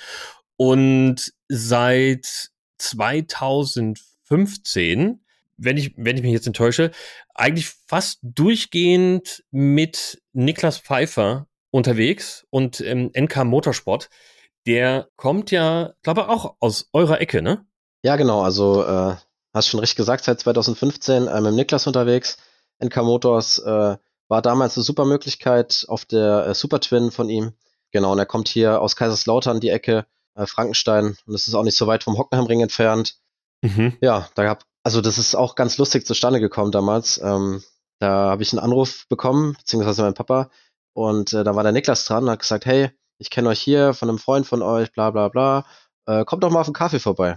Und 0.56 1.32
seit 1.48 2.50
2015, 2.80 5.24
wenn 5.56 5.76
ich, 5.76 5.94
wenn 5.96 6.16
ich 6.16 6.22
mich 6.22 6.32
jetzt 6.32 6.46
enttäusche, 6.46 6.92
eigentlich 7.34 7.68
fast 7.86 8.20
durchgehend 8.22 9.42
mit 9.50 10.22
Niklas 10.32 10.78
Pfeiffer 10.78 11.48
unterwegs 11.70 12.46
und 12.50 12.80
ähm, 12.80 13.10
NK 13.16 13.44
Motorsport. 13.44 14.08
Der 14.66 15.08
kommt 15.16 15.50
ja, 15.50 15.94
glaube 16.02 16.22
ich, 16.22 16.28
auch 16.28 16.56
aus 16.60 16.88
eurer 16.92 17.20
Ecke, 17.20 17.42
ne? 17.42 17.66
Ja, 18.02 18.16
genau. 18.16 18.42
Also 18.42 18.84
äh, 18.84 19.16
hast 19.54 19.68
schon 19.68 19.80
richtig 19.80 19.96
gesagt, 19.96 20.24
seit 20.24 20.40
2015 20.40 21.26
äh, 21.26 21.40
mit 21.40 21.54
Niklas 21.54 21.86
unterwegs. 21.86 22.38
NK 22.82 22.96
Motors 22.98 23.58
äh, 23.58 23.96
war 24.28 24.42
damals 24.42 24.76
eine 24.76 24.84
super 24.84 25.04
Möglichkeit 25.04 25.84
auf 25.88 26.04
der 26.04 26.46
äh, 26.46 26.54
Super 26.54 26.80
Twin 26.80 27.10
von 27.10 27.28
ihm. 27.28 27.52
Genau, 27.90 28.12
und 28.12 28.18
er 28.18 28.26
kommt 28.26 28.48
hier 28.48 28.80
aus 28.80 28.96
Kaiserslautern 28.96 29.60
die 29.60 29.70
Ecke, 29.70 30.06
äh, 30.34 30.46
Frankenstein, 30.46 31.16
und 31.26 31.32
das 31.32 31.48
ist 31.48 31.54
auch 31.54 31.62
nicht 31.62 31.76
so 31.76 31.86
weit 31.86 32.04
vom 32.04 32.18
Hockenheimring 32.18 32.60
entfernt. 32.60 33.16
Mhm. 33.62 33.96
Ja, 34.00 34.28
da 34.34 34.44
gab, 34.44 34.64
also 34.82 35.00
das 35.00 35.18
ist 35.18 35.34
auch 35.34 35.54
ganz 35.54 35.78
lustig 35.78 36.06
zustande 36.06 36.40
gekommen 36.40 36.72
damals. 36.72 37.20
Ähm, 37.22 37.62
da 37.98 38.30
habe 38.30 38.42
ich 38.42 38.52
einen 38.52 38.60
Anruf 38.60 39.06
bekommen, 39.08 39.54
beziehungsweise 39.58 40.02
mein 40.02 40.14
Papa, 40.14 40.50
und 40.94 41.32
äh, 41.32 41.44
da 41.44 41.54
war 41.54 41.62
der 41.62 41.72
Niklas 41.72 42.04
dran 42.04 42.24
und 42.24 42.30
hat 42.30 42.40
gesagt, 42.40 42.66
hey, 42.66 42.90
ich 43.18 43.30
kenne 43.30 43.50
euch 43.50 43.60
hier 43.60 43.92
von 43.92 44.08
einem 44.08 44.18
Freund 44.18 44.46
von 44.46 44.62
euch, 44.62 44.92
bla 44.92 45.10
bla 45.10 45.28
bla, 45.28 45.66
äh, 46.06 46.24
kommt 46.24 46.42
doch 46.42 46.50
mal 46.50 46.60
auf 46.60 46.66
einen 46.66 46.74
Kaffee 46.74 46.98
vorbei 47.00 47.36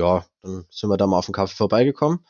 ja, 0.00 0.24
dann 0.42 0.64
sind 0.70 0.90
wir 0.90 0.96
da 0.96 1.06
mal 1.06 1.18
auf 1.18 1.26
den 1.26 1.34
Kaffee 1.34 1.54
vorbeigekommen 1.54 2.24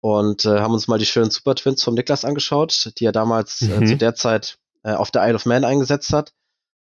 und 0.00 0.44
äh, 0.44 0.60
haben 0.60 0.74
uns 0.74 0.88
mal 0.88 0.98
die 0.98 1.06
schönen 1.06 1.30
Super 1.30 1.54
Twins 1.54 1.82
vom 1.82 1.94
Niklas 1.94 2.24
angeschaut, 2.24 2.92
die 2.98 3.04
er 3.04 3.12
damals 3.12 3.62
äh, 3.62 3.66
mhm. 3.66 3.82
äh, 3.82 3.86
zu 3.86 3.96
der 3.96 4.14
Zeit 4.14 4.58
äh, 4.82 4.92
auf 4.92 5.10
der 5.10 5.26
Isle 5.26 5.36
of 5.36 5.46
Man 5.46 5.64
eingesetzt 5.64 6.12
hat. 6.12 6.32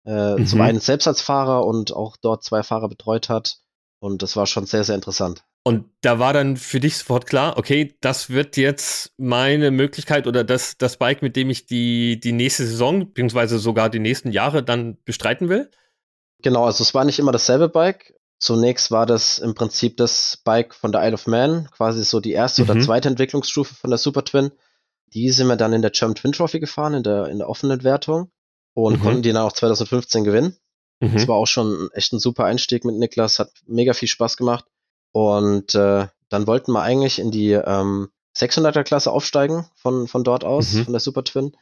Äh, 0.05 0.35
mhm. 0.35 0.45
Zum 0.47 0.61
einen 0.61 0.79
selbst 0.79 1.07
als 1.07 1.21
Fahrer 1.21 1.65
und 1.65 1.93
auch 1.93 2.17
dort 2.17 2.43
zwei 2.43 2.63
Fahrer 2.63 2.89
betreut 2.89 3.29
hat. 3.29 3.57
Und 3.99 4.23
das 4.23 4.35
war 4.35 4.47
schon 4.47 4.65
sehr, 4.65 4.83
sehr 4.83 4.95
interessant. 4.95 5.43
Und 5.63 5.85
da 6.01 6.17
war 6.17 6.33
dann 6.33 6.57
für 6.57 6.79
dich 6.79 6.97
sofort 6.97 7.27
klar, 7.27 7.57
okay, 7.57 7.95
das 8.01 8.31
wird 8.31 8.57
jetzt 8.57 9.13
meine 9.17 9.69
Möglichkeit 9.69 10.25
oder 10.25 10.43
das, 10.43 10.75
das 10.77 10.97
Bike, 10.97 11.21
mit 11.21 11.35
dem 11.35 11.51
ich 11.51 11.67
die, 11.67 12.19
die 12.19 12.31
nächste 12.31 12.65
Saison, 12.65 13.07
beziehungsweise 13.07 13.59
sogar 13.59 13.91
die 13.91 13.99
nächsten 13.99 14.31
Jahre 14.31 14.63
dann 14.63 14.97
bestreiten 15.05 15.49
will? 15.49 15.69
Genau, 16.41 16.65
also 16.65 16.81
es 16.81 16.95
war 16.95 17.05
nicht 17.05 17.19
immer 17.19 17.31
dasselbe 17.31 17.69
Bike. 17.69 18.15
Zunächst 18.39 18.89
war 18.89 19.05
das 19.05 19.37
im 19.37 19.53
Prinzip 19.53 19.97
das 19.97 20.41
Bike 20.43 20.73
von 20.73 20.91
der 20.91 21.03
Isle 21.05 21.13
of 21.13 21.27
Man, 21.27 21.69
quasi 21.69 22.03
so 22.03 22.19
die 22.19 22.31
erste 22.31 22.63
mhm. 22.63 22.69
oder 22.71 22.79
zweite 22.79 23.09
Entwicklungsstufe 23.09 23.75
von 23.75 23.91
der 23.91 23.99
Super 23.99 24.25
Twin. 24.25 24.51
Die 25.13 25.29
sind 25.29 25.45
wir 25.45 25.57
dann 25.57 25.73
in 25.73 25.83
der 25.83 25.91
German 25.91 26.15
Twin 26.15 26.31
Trophy 26.31 26.59
gefahren, 26.59 26.95
in 26.95 27.03
der, 27.03 27.27
in 27.27 27.37
der 27.37 27.47
offenen 27.47 27.83
Wertung 27.83 28.31
und 28.73 28.99
mhm. 28.99 29.01
konnten 29.01 29.21
die 29.21 29.33
dann 29.33 29.43
auch 29.43 29.53
2015 29.53 30.23
gewinnen. 30.23 30.57
Mhm. 30.99 31.13
Das 31.13 31.27
war 31.27 31.35
auch 31.35 31.47
schon 31.47 31.89
echt 31.93 32.13
ein 32.13 32.19
super 32.19 32.45
Einstieg 32.45 32.85
mit 32.85 32.95
Niklas, 32.95 33.39
hat 33.39 33.51
mega 33.65 33.93
viel 33.93 34.07
Spaß 34.07 34.37
gemacht. 34.37 34.65
Und 35.11 35.75
äh, 35.75 36.07
dann 36.29 36.47
wollten 36.47 36.71
wir 36.71 36.81
eigentlich 36.81 37.19
in 37.19 37.31
die 37.31 37.51
ähm, 37.51 38.09
600er 38.37 38.83
Klasse 38.83 39.11
aufsteigen 39.11 39.65
von, 39.75 40.07
von 40.07 40.23
dort 40.23 40.43
aus, 40.43 40.73
mhm. 40.73 40.85
von 40.85 40.93
der 40.93 41.01
Super 41.01 41.23
Twin. 41.23 41.55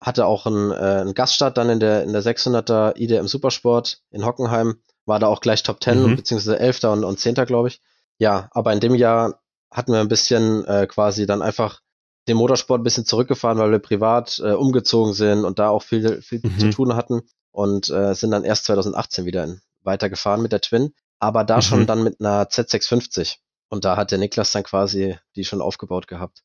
Hatte 0.00 0.26
auch 0.26 0.46
einen, 0.46 0.72
äh, 0.72 0.74
einen 0.74 1.14
Gaststart 1.14 1.56
dann 1.56 1.70
in 1.70 1.80
der, 1.80 2.02
in 2.02 2.12
der 2.12 2.22
600er 2.22 2.96
IDM 2.96 3.26
Supersport 3.26 4.02
in 4.10 4.24
Hockenheim 4.26 4.80
war 5.06 5.20
da 5.20 5.28
auch 5.28 5.40
gleich 5.40 5.62
Top 5.62 5.82
10 5.82 6.02
mhm. 6.02 6.16
beziehungsweise 6.16 6.58
11. 6.58 6.84
und, 6.84 7.04
und 7.04 7.18
10. 7.18 7.34
glaube 7.46 7.68
ich. 7.68 7.80
Ja, 8.18 8.48
aber 8.50 8.72
in 8.72 8.80
dem 8.80 8.94
Jahr 8.94 9.40
hatten 9.70 9.92
wir 9.92 10.00
ein 10.00 10.08
bisschen 10.08 10.64
äh, 10.64 10.86
quasi 10.86 11.26
dann 11.26 11.42
einfach 11.42 11.80
den 12.28 12.36
Motorsport 12.36 12.80
ein 12.80 12.84
bisschen 12.84 13.06
zurückgefahren, 13.06 13.58
weil 13.58 13.70
wir 13.70 13.78
privat 13.78 14.40
äh, 14.44 14.52
umgezogen 14.52 15.12
sind 15.12 15.44
und 15.44 15.58
da 15.58 15.68
auch 15.68 15.82
viel, 15.82 16.22
viel 16.22 16.40
mhm. 16.42 16.58
zu 16.58 16.70
tun 16.70 16.96
hatten 16.96 17.22
und 17.52 17.88
äh, 17.90 18.14
sind 18.14 18.32
dann 18.32 18.44
erst 18.44 18.64
2018 18.64 19.24
wieder 19.24 19.44
in, 19.44 19.60
weitergefahren 19.82 20.42
mit 20.42 20.52
der 20.52 20.60
Twin, 20.60 20.92
aber 21.18 21.44
da 21.44 21.56
mhm. 21.56 21.62
schon 21.62 21.86
dann 21.86 22.02
mit 22.02 22.20
einer 22.20 22.44
Z650 22.44 23.36
und 23.68 23.84
da 23.84 23.96
hat 23.96 24.10
der 24.10 24.18
Niklas 24.18 24.52
dann 24.52 24.64
quasi 24.64 25.16
die 25.36 25.44
schon 25.44 25.60
aufgebaut 25.60 26.08
gehabt. 26.08 26.42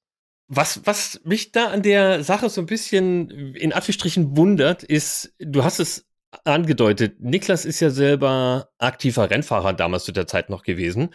Was, 0.47 0.81
was 0.85 1.21
mich 1.23 1.51
da 1.51 1.67
an 1.67 1.81
der 1.81 2.23
Sache 2.23 2.49
so 2.49 2.61
ein 2.61 2.67
bisschen 2.67 3.55
in 3.55 3.71
Anführungsstrichen 3.71 4.35
wundert, 4.35 4.83
ist, 4.83 5.33
du 5.39 5.63
hast 5.63 5.79
es 5.79 6.05
angedeutet, 6.43 7.21
Niklas 7.21 7.65
ist 7.65 7.79
ja 7.79 7.89
selber 7.89 8.69
aktiver 8.77 9.29
Rennfahrer 9.29 9.73
damals 9.73 10.03
zu 10.03 10.11
der 10.11 10.27
Zeit 10.27 10.49
noch 10.49 10.63
gewesen. 10.63 11.13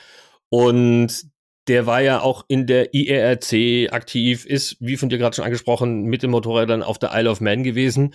Und 0.49 1.27
der 1.69 1.87
war 1.87 2.01
ja 2.01 2.21
auch 2.21 2.45
in 2.49 2.67
der 2.67 2.95
IRC 2.95 3.93
aktiv, 3.93 4.47
ist, 4.47 4.77
wie 4.81 4.97
von 4.97 5.09
dir 5.09 5.19
gerade 5.19 5.35
schon 5.35 5.45
angesprochen, 5.45 6.05
mit 6.05 6.23
dem 6.23 6.31
Motorrad 6.31 6.71
dann 6.71 6.83
auf 6.83 6.99
der 6.99 7.11
Isle 7.13 7.31
of 7.31 7.41
Man 7.41 7.63
gewesen. 7.65 8.15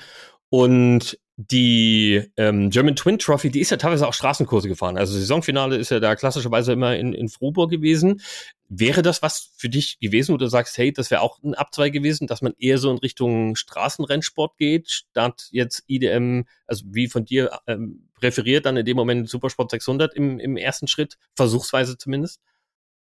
Und 0.49 1.17
die 1.37 2.23
ähm, 2.37 2.69
German 2.69 2.95
Twin 2.95 3.17
Trophy, 3.17 3.49
die 3.49 3.61
ist 3.61 3.71
ja 3.71 3.77
teilweise 3.77 4.07
auch 4.07 4.13
Straßenkurse 4.13 4.67
gefahren. 4.67 4.97
Also 4.97 5.17
Saisonfinale 5.17 5.77
ist 5.77 5.89
ja 5.89 5.99
da 5.99 6.15
klassischerweise 6.15 6.73
immer 6.73 6.95
in, 6.97 7.13
in 7.13 7.29
Froburg 7.29 7.71
gewesen. 7.71 8.21
Wäre 8.69 9.01
das 9.01 9.21
was 9.21 9.51
für 9.55 9.69
dich 9.69 9.99
gewesen, 9.99 10.33
wo 10.33 10.37
du 10.37 10.47
sagst, 10.47 10.77
hey, 10.77 10.93
das 10.93 11.09
wäre 11.09 11.21
auch 11.21 11.41
ein 11.41 11.55
Abzweig 11.55 11.93
gewesen, 11.93 12.27
dass 12.27 12.41
man 12.41 12.53
eher 12.59 12.77
so 12.77 12.91
in 12.91 12.97
Richtung 12.97 13.55
Straßenrennsport 13.55 14.57
geht, 14.57 14.89
statt 14.89 15.47
jetzt 15.51 15.83
IDM, 15.87 16.43
also 16.67 16.85
wie 16.89 17.07
von 17.07 17.25
dir 17.25 17.59
ähm, 17.65 18.09
präferiert, 18.13 18.65
dann 18.65 18.77
in 18.77 18.85
dem 18.85 18.97
Moment 18.97 19.29
Supersport 19.29 19.71
600 19.71 20.13
im, 20.13 20.39
im 20.39 20.57
ersten 20.57 20.87
Schritt, 20.87 21.17
versuchsweise 21.35 21.97
zumindest? 21.97 22.39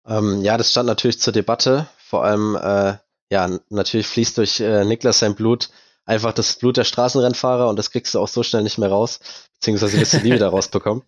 Ähm, 0.07 0.43
ja, 0.43 0.57
das 0.57 0.71
stand 0.71 0.87
natürlich 0.87 1.21
zur 1.21 1.33
Debatte. 1.33 1.89
Vor 1.99 2.25
allem, 2.25 2.57
äh, 2.57 2.95
ja, 3.31 3.59
natürlich 3.69 4.07
fließt 4.07 4.39
durch 4.39 4.61
äh, 4.61 4.85
Niklas 4.85 5.19
sein 5.19 5.35
Blut 5.35 5.71
einfach 6.07 6.33
das 6.33 6.55
Blut 6.55 6.77
der 6.77 6.85
Straßenrennfahrer 6.85 7.69
und 7.69 7.77
das 7.77 7.91
kriegst 7.91 8.15
du 8.15 8.21
auch 8.21 8.29
so 8.29 8.43
schnell 8.43 8.63
nicht 8.63 8.79
mehr 8.79 8.89
raus, 8.89 9.21
beziehungsweise 9.55 10.01
wirst 10.01 10.15
du 10.15 10.19
nie 10.19 10.33
wieder 10.33 10.49
rausbekommen. 10.51 11.03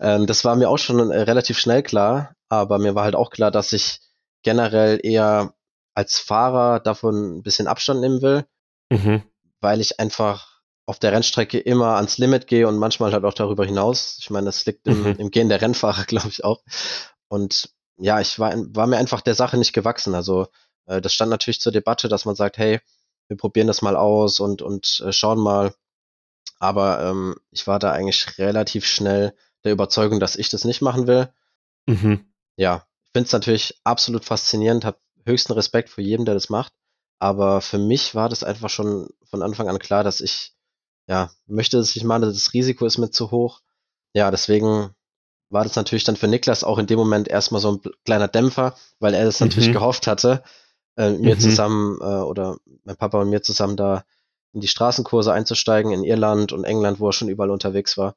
Ähm, 0.00 0.26
das 0.26 0.44
war 0.44 0.56
mir 0.56 0.70
auch 0.70 0.78
schon 0.78 1.10
äh, 1.10 1.20
relativ 1.20 1.58
schnell 1.58 1.82
klar, 1.82 2.34
aber 2.48 2.78
mir 2.78 2.94
war 2.94 3.04
halt 3.04 3.14
auch 3.14 3.30
klar, 3.30 3.50
dass 3.50 3.72
ich 3.72 4.00
generell 4.42 4.98
eher 5.02 5.54
als 5.94 6.18
Fahrer 6.18 6.80
davon 6.80 7.38
ein 7.38 7.42
bisschen 7.42 7.66
Abstand 7.66 8.00
nehmen 8.00 8.22
will, 8.22 8.46
mhm. 8.90 9.22
weil 9.60 9.80
ich 9.80 10.00
einfach 10.00 10.62
auf 10.86 10.98
der 10.98 11.12
Rennstrecke 11.12 11.58
immer 11.58 11.96
ans 11.96 12.16
Limit 12.16 12.46
gehe 12.46 12.66
und 12.66 12.78
manchmal 12.78 13.12
halt 13.12 13.24
auch 13.24 13.34
darüber 13.34 13.66
hinaus. 13.66 14.16
Ich 14.20 14.30
meine, 14.30 14.46
das 14.46 14.64
liegt 14.64 14.86
im, 14.86 15.02
mhm. 15.02 15.16
im 15.18 15.30
Gehen 15.30 15.50
der 15.50 15.60
Rennfahrer, 15.60 16.04
glaube 16.06 16.28
ich, 16.28 16.44
auch. 16.44 16.62
Und 17.28 17.68
ja, 17.98 18.20
ich 18.20 18.38
war, 18.38 18.54
war 18.74 18.86
mir 18.86 18.96
einfach 18.96 19.20
der 19.20 19.34
Sache 19.34 19.56
nicht 19.56 19.72
gewachsen. 19.72 20.14
Also 20.14 20.48
äh, 20.86 21.00
das 21.00 21.12
stand 21.12 21.30
natürlich 21.30 21.60
zur 21.60 21.72
Debatte, 21.72 22.08
dass 22.08 22.24
man 22.24 22.36
sagt, 22.36 22.58
hey, 22.58 22.80
wir 23.28 23.36
probieren 23.36 23.66
das 23.66 23.82
mal 23.82 23.96
aus 23.96 24.40
und, 24.40 24.62
und 24.62 25.02
äh, 25.04 25.12
schauen 25.12 25.38
mal. 25.38 25.74
Aber 26.58 27.02
ähm, 27.02 27.36
ich 27.50 27.66
war 27.66 27.78
da 27.78 27.92
eigentlich 27.92 28.38
relativ 28.38 28.86
schnell 28.86 29.34
der 29.64 29.72
Überzeugung, 29.72 30.20
dass 30.20 30.36
ich 30.36 30.48
das 30.48 30.64
nicht 30.64 30.82
machen 30.82 31.06
will. 31.06 31.28
Mhm. 31.86 32.32
Ja, 32.56 32.86
ich 33.04 33.10
finde 33.12 33.26
es 33.26 33.32
natürlich 33.32 33.80
absolut 33.84 34.24
faszinierend, 34.24 34.84
habe 34.84 34.98
höchsten 35.24 35.52
Respekt 35.52 35.90
vor 35.90 36.02
jedem, 36.02 36.24
der 36.24 36.34
das 36.34 36.48
macht. 36.48 36.72
Aber 37.20 37.60
für 37.60 37.78
mich 37.78 38.14
war 38.14 38.28
das 38.28 38.44
einfach 38.44 38.70
schon 38.70 39.08
von 39.24 39.42
Anfang 39.42 39.68
an 39.68 39.78
klar, 39.78 40.04
dass 40.04 40.20
ich, 40.20 40.54
ja, 41.06 41.30
möchte 41.46 41.76
dass 41.76 41.94
ich 41.94 42.04
meine, 42.04 42.26
das 42.26 42.52
Risiko 42.52 42.86
ist 42.86 42.98
mir 42.98 43.10
zu 43.10 43.30
hoch. 43.30 43.60
Ja, 44.14 44.30
deswegen 44.30 44.94
war 45.50 45.64
das 45.64 45.76
natürlich 45.76 46.04
dann 46.04 46.16
für 46.16 46.28
Niklas 46.28 46.64
auch 46.64 46.78
in 46.78 46.86
dem 46.86 46.98
Moment 46.98 47.28
erstmal 47.28 47.60
so 47.60 47.72
ein 47.72 47.80
kleiner 48.04 48.28
Dämpfer, 48.28 48.74
weil 48.98 49.14
er 49.14 49.24
das 49.24 49.40
natürlich 49.40 49.68
mhm. 49.68 49.74
gehofft 49.74 50.06
hatte, 50.06 50.42
äh, 50.96 51.10
mir 51.10 51.36
mhm. 51.36 51.40
zusammen 51.40 51.98
äh, 52.00 52.04
oder 52.04 52.58
mein 52.84 52.96
Papa 52.96 53.20
und 53.20 53.30
mir 53.30 53.42
zusammen 53.42 53.76
da 53.76 54.04
in 54.52 54.60
die 54.60 54.68
Straßenkurse 54.68 55.32
einzusteigen 55.32 55.92
in 55.92 56.04
Irland 56.04 56.52
und 56.52 56.64
England, 56.64 57.00
wo 57.00 57.08
er 57.08 57.12
schon 57.12 57.28
überall 57.28 57.50
unterwegs 57.50 57.96
war. 57.96 58.16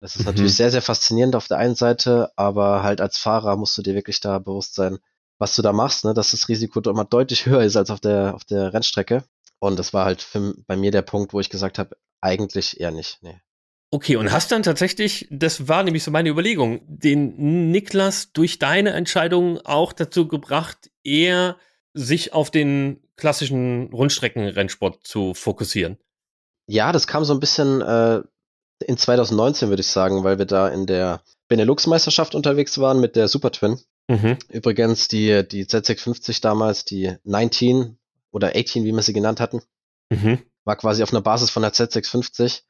Das 0.00 0.16
ist 0.16 0.20
mhm. 0.20 0.26
natürlich 0.26 0.56
sehr, 0.56 0.70
sehr 0.70 0.82
faszinierend 0.82 1.36
auf 1.36 1.48
der 1.48 1.58
einen 1.58 1.74
Seite, 1.74 2.30
aber 2.36 2.82
halt 2.82 3.00
als 3.00 3.18
Fahrer 3.18 3.56
musst 3.56 3.76
du 3.78 3.82
dir 3.82 3.94
wirklich 3.94 4.20
da 4.20 4.38
bewusst 4.38 4.74
sein, 4.74 4.98
was 5.38 5.56
du 5.56 5.62
da 5.62 5.72
machst, 5.72 6.04
ne? 6.04 6.14
dass 6.14 6.30
das 6.30 6.48
Risiko 6.48 6.80
doch 6.80 6.92
immer 6.92 7.04
deutlich 7.04 7.46
höher 7.46 7.62
ist 7.62 7.76
als 7.76 7.90
auf 7.90 8.00
der, 8.00 8.34
auf 8.34 8.44
der 8.44 8.72
Rennstrecke. 8.72 9.24
Und 9.58 9.78
das 9.78 9.92
war 9.92 10.04
halt 10.04 10.22
für, 10.22 10.54
bei 10.66 10.76
mir 10.76 10.90
der 10.90 11.02
Punkt, 11.02 11.32
wo 11.32 11.40
ich 11.40 11.50
gesagt 11.50 11.78
habe, 11.78 11.96
eigentlich 12.20 12.80
eher 12.80 12.90
nicht. 12.90 13.18
Nee. 13.22 13.40
Okay, 13.94 14.16
und 14.16 14.32
hast 14.32 14.50
dann 14.50 14.64
tatsächlich, 14.64 15.28
das 15.30 15.68
war 15.68 15.84
nämlich 15.84 16.02
so 16.02 16.10
meine 16.10 16.28
Überlegung, 16.28 16.80
den 16.88 17.70
Niklas 17.70 18.32
durch 18.32 18.58
deine 18.58 18.90
Entscheidung 18.90 19.60
auch 19.64 19.92
dazu 19.92 20.26
gebracht, 20.26 20.90
eher 21.04 21.56
sich 21.92 22.32
auf 22.32 22.50
den 22.50 23.04
klassischen 23.14 23.92
Rundstreckenrennsport 23.92 25.06
zu 25.06 25.32
fokussieren? 25.32 25.96
Ja, 26.66 26.90
das 26.90 27.06
kam 27.06 27.24
so 27.24 27.34
ein 27.34 27.38
bisschen 27.38 27.82
äh, 27.82 28.22
in 28.84 28.96
2019, 28.96 29.68
würde 29.68 29.82
ich 29.82 29.86
sagen, 29.86 30.24
weil 30.24 30.38
wir 30.38 30.46
da 30.46 30.66
in 30.66 30.86
der 30.86 31.22
Benelux-Meisterschaft 31.46 32.34
unterwegs 32.34 32.78
waren 32.78 32.98
mit 32.98 33.14
der 33.14 33.28
Super 33.28 33.52
Twin. 33.52 33.78
Mhm. 34.08 34.38
Übrigens 34.48 35.06
die, 35.06 35.46
die 35.46 35.66
Z650 35.66 36.42
damals, 36.42 36.84
die 36.84 37.14
19 37.22 37.96
oder 38.32 38.56
18, 38.56 38.82
wie 38.82 38.90
wir 38.90 39.02
sie 39.02 39.12
genannt 39.12 39.38
hatten, 39.38 39.62
mhm. 40.10 40.40
war 40.64 40.74
quasi 40.74 41.04
auf 41.04 41.12
einer 41.12 41.22
Basis 41.22 41.50
von 41.50 41.62
der 41.62 41.72
Z650 41.72 42.62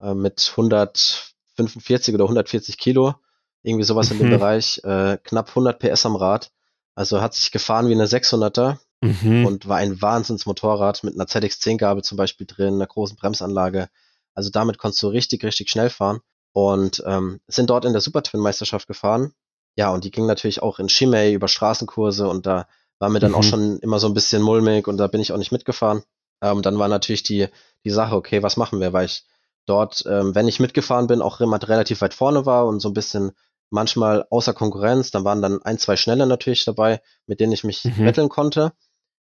äh, 0.00 0.14
mit 0.14 0.48
145 0.50 2.14
oder 2.14 2.24
140 2.24 2.78
Kilo, 2.78 3.14
irgendwie 3.62 3.84
sowas 3.84 4.10
mhm. 4.10 4.12
in 4.12 4.18
dem 4.18 4.26
mhm. 4.28 4.38
Bereich, 4.38 4.80
äh, 4.84 5.18
knapp 5.22 5.48
100 5.50 5.78
PS 5.78 6.06
am 6.06 6.16
Rad. 6.16 6.50
Also 6.94 7.20
hat 7.20 7.34
sich 7.34 7.52
gefahren 7.52 7.88
wie 7.88 7.94
eine 7.94 8.06
600er 8.06 8.78
mhm. 9.00 9.46
und 9.46 9.68
war 9.68 9.76
ein 9.76 10.00
Wahnsinnsmotorrad 10.02 11.04
mit 11.04 11.14
einer 11.14 11.26
ZX10-Gabel 11.26 12.02
zum 12.02 12.16
Beispiel 12.16 12.46
drin, 12.46 12.74
einer 12.74 12.86
großen 12.86 13.16
Bremsanlage. 13.16 13.88
Also 14.34 14.50
damit 14.50 14.78
konntest 14.78 15.02
du 15.02 15.08
richtig, 15.08 15.44
richtig 15.44 15.70
schnell 15.70 15.90
fahren 15.90 16.20
und 16.52 17.02
ähm, 17.06 17.40
sind 17.46 17.70
dort 17.70 17.84
in 17.84 17.92
der 17.92 18.00
Super 18.00 18.22
Twin 18.22 18.40
Meisterschaft 18.40 18.86
gefahren. 18.86 19.32
Ja, 19.76 19.90
und 19.90 20.04
die 20.04 20.10
ging 20.10 20.26
natürlich 20.26 20.62
auch 20.62 20.80
in 20.80 20.88
Chimay 20.88 21.32
über 21.32 21.46
Straßenkurse 21.46 22.28
und 22.28 22.46
da 22.46 22.66
war 22.98 23.10
mir 23.10 23.20
dann 23.20 23.30
mhm. 23.30 23.36
auch 23.36 23.42
schon 23.44 23.78
immer 23.78 24.00
so 24.00 24.08
ein 24.08 24.14
bisschen 24.14 24.42
mulmig 24.42 24.88
und 24.88 24.96
da 24.96 25.06
bin 25.06 25.20
ich 25.20 25.32
auch 25.32 25.38
nicht 25.38 25.52
mitgefahren. 25.52 26.02
Ähm, 26.42 26.62
dann 26.62 26.78
war 26.78 26.88
natürlich 26.88 27.22
die, 27.22 27.46
die 27.84 27.90
Sache, 27.90 28.16
okay, 28.16 28.42
was 28.42 28.56
machen 28.56 28.80
wir, 28.80 28.92
weil 28.92 29.06
ich 29.06 29.24
dort, 29.68 30.04
ähm, 30.06 30.34
wenn 30.34 30.48
ich 30.48 30.60
mitgefahren 30.60 31.06
bin, 31.06 31.22
auch 31.22 31.40
immer 31.40 31.62
relativ 31.62 32.00
weit 32.00 32.14
vorne 32.14 32.46
war 32.46 32.66
und 32.66 32.80
so 32.80 32.88
ein 32.88 32.94
bisschen 32.94 33.32
manchmal 33.70 34.26
außer 34.30 34.54
Konkurrenz. 34.54 35.10
Dann 35.10 35.24
waren 35.24 35.42
dann 35.42 35.62
ein, 35.62 35.78
zwei 35.78 35.96
Schnelle 35.96 36.26
natürlich 36.26 36.64
dabei, 36.64 37.00
mit 37.26 37.40
denen 37.40 37.52
ich 37.52 37.64
mich 37.64 37.84
mhm. 37.84 38.04
betteln 38.04 38.28
konnte. 38.28 38.72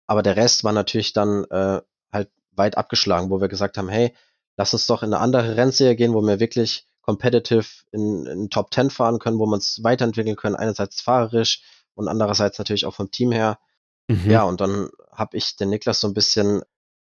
Aber 0.07 0.21
der 0.21 0.35
Rest 0.35 0.63
war 0.63 0.73
natürlich 0.73 1.13
dann 1.13 1.45
äh, 1.45 1.81
halt 2.11 2.29
weit 2.51 2.77
abgeschlagen, 2.77 3.29
wo 3.29 3.39
wir 3.39 3.47
gesagt 3.47 3.77
haben, 3.77 3.89
hey, 3.89 4.13
lass 4.57 4.73
uns 4.73 4.85
doch 4.87 5.03
in 5.03 5.13
eine 5.13 5.21
andere 5.21 5.55
Rennserie 5.55 5.95
gehen, 5.95 6.13
wo 6.13 6.21
wir 6.21 6.39
wirklich 6.39 6.85
competitive 7.01 7.65
in, 7.91 8.25
in 8.25 8.49
Top 8.49 8.73
10 8.73 8.89
fahren 8.89 9.19
können, 9.19 9.39
wo 9.39 9.45
wir 9.45 9.53
uns 9.53 9.83
weiterentwickeln 9.83 10.35
können, 10.35 10.55
einerseits 10.55 11.01
fahrerisch 11.01 11.61
und 11.95 12.07
andererseits 12.07 12.57
natürlich 12.57 12.85
auch 12.85 12.95
vom 12.95 13.11
Team 13.11 13.31
her. 13.31 13.59
Mhm. 14.07 14.29
Ja, 14.29 14.43
und 14.43 14.61
dann 14.61 14.89
habe 15.11 15.37
ich 15.37 15.55
den 15.55 15.69
Niklas 15.69 15.99
so 15.99 16.07
ein 16.07 16.13
bisschen, 16.13 16.61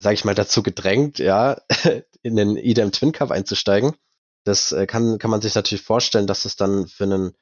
sage 0.00 0.14
ich 0.14 0.24
mal, 0.24 0.34
dazu 0.34 0.62
gedrängt, 0.62 1.18
ja, 1.18 1.60
in 2.22 2.36
den 2.36 2.56
IDEM 2.56 2.92
Twin 2.92 3.12
Cup 3.12 3.30
einzusteigen. 3.30 3.94
Das 4.44 4.72
äh, 4.72 4.86
kann, 4.86 5.18
kann 5.18 5.30
man 5.30 5.42
sich 5.42 5.54
natürlich 5.54 5.84
vorstellen, 5.84 6.26
dass 6.26 6.46
es 6.46 6.56
dann 6.56 6.88
für 6.88 7.04
einen, 7.04 7.32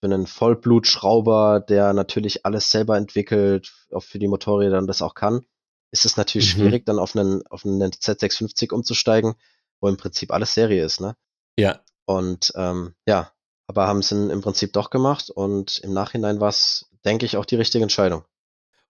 für 0.00 0.06
einen 0.06 0.26
Vollblutschrauber, 0.26 1.60
der 1.60 1.92
natürlich 1.92 2.46
alles 2.46 2.70
selber 2.70 2.96
entwickelt, 2.96 3.72
auch 3.92 4.02
für 4.02 4.18
die 4.18 4.28
Motorräder 4.28 4.78
und 4.78 4.86
das 4.86 5.02
auch 5.02 5.14
kann, 5.14 5.44
ist 5.90 6.06
es 6.06 6.16
natürlich 6.16 6.54
mhm. 6.54 6.60
schwierig, 6.60 6.86
dann 6.86 6.98
auf 6.98 7.14
einen, 7.14 7.46
auf 7.46 7.64
einen 7.64 7.90
Z650 7.90 8.72
umzusteigen, 8.72 9.34
wo 9.80 9.88
im 9.88 9.96
Prinzip 9.96 10.32
alles 10.32 10.54
Serie 10.54 10.84
ist, 10.84 11.00
ne? 11.00 11.14
Ja. 11.58 11.80
Und 12.06 12.52
ähm, 12.56 12.94
ja, 13.06 13.32
aber 13.66 13.86
haben 13.86 13.98
es 13.98 14.10
im 14.12 14.40
Prinzip 14.40 14.72
doch 14.72 14.88
gemacht 14.88 15.28
und 15.28 15.78
im 15.80 15.92
Nachhinein 15.92 16.40
war 16.40 16.48
es, 16.48 16.90
denke 17.04 17.26
ich, 17.26 17.36
auch 17.36 17.44
die 17.44 17.56
richtige 17.56 17.82
Entscheidung. 17.82 18.24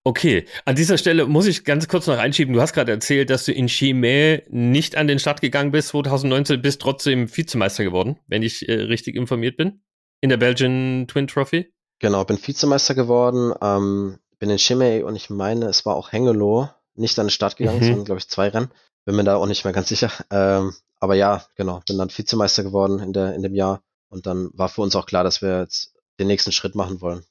Okay, 0.08 0.46
an 0.64 0.74
dieser 0.74 0.96
Stelle 0.96 1.26
muss 1.26 1.46
ich 1.46 1.64
ganz 1.64 1.86
kurz 1.86 2.06
noch 2.06 2.16
einschieben. 2.16 2.54
Du 2.54 2.62
hast 2.62 2.72
gerade 2.72 2.92
erzählt, 2.92 3.28
dass 3.28 3.44
du 3.44 3.52
in 3.52 3.66
Chimay 3.66 4.42
nicht 4.48 4.96
an 4.96 5.06
den 5.06 5.18
Start 5.18 5.42
gegangen 5.42 5.70
bist 5.70 5.88
2019, 5.88 6.62
bist 6.62 6.80
trotzdem 6.80 7.28
Vizemeister 7.36 7.84
geworden, 7.84 8.18
wenn 8.26 8.42
ich 8.42 8.66
äh, 8.70 8.72
richtig 8.72 9.16
informiert 9.16 9.58
bin, 9.58 9.82
in 10.22 10.30
der 10.30 10.38
Belgian 10.38 11.04
Twin 11.08 11.26
Trophy. 11.26 11.74
Genau, 11.98 12.24
bin 12.24 12.38
Vizemeister 12.38 12.94
geworden, 12.94 13.52
ähm, 13.60 14.18
bin 14.38 14.48
in 14.48 14.56
Chimay 14.56 15.02
und 15.02 15.14
ich 15.14 15.28
meine, 15.28 15.66
es 15.66 15.84
war 15.84 15.94
auch 15.94 16.10
Hengelo 16.10 16.70
nicht 16.94 17.18
an 17.18 17.26
den 17.26 17.30
Start 17.30 17.58
gegangen, 17.58 17.80
mhm. 17.80 17.84
sondern 17.84 18.04
glaube 18.06 18.20
ich 18.20 18.28
zwei 18.28 18.48
Rennen. 18.48 18.70
Bin 19.04 19.14
mir 19.14 19.24
da 19.24 19.36
auch 19.36 19.44
nicht 19.44 19.64
mehr 19.64 19.74
ganz 19.74 19.88
sicher. 19.88 20.10
Ähm, 20.30 20.72
aber 21.00 21.16
ja, 21.16 21.44
genau, 21.54 21.82
bin 21.86 21.98
dann 21.98 22.08
Vizemeister 22.08 22.62
geworden 22.62 22.98
in, 23.00 23.12
der, 23.12 23.34
in 23.34 23.42
dem 23.42 23.54
Jahr 23.54 23.82
und 24.08 24.24
dann 24.24 24.48
war 24.54 24.70
für 24.70 24.80
uns 24.80 24.96
auch 24.96 25.04
klar, 25.04 25.22
dass 25.22 25.42
wir 25.42 25.60
jetzt 25.60 25.92
den 26.18 26.28
nächsten 26.28 26.52
Schritt 26.52 26.74
machen 26.74 27.02
wollen. 27.02 27.24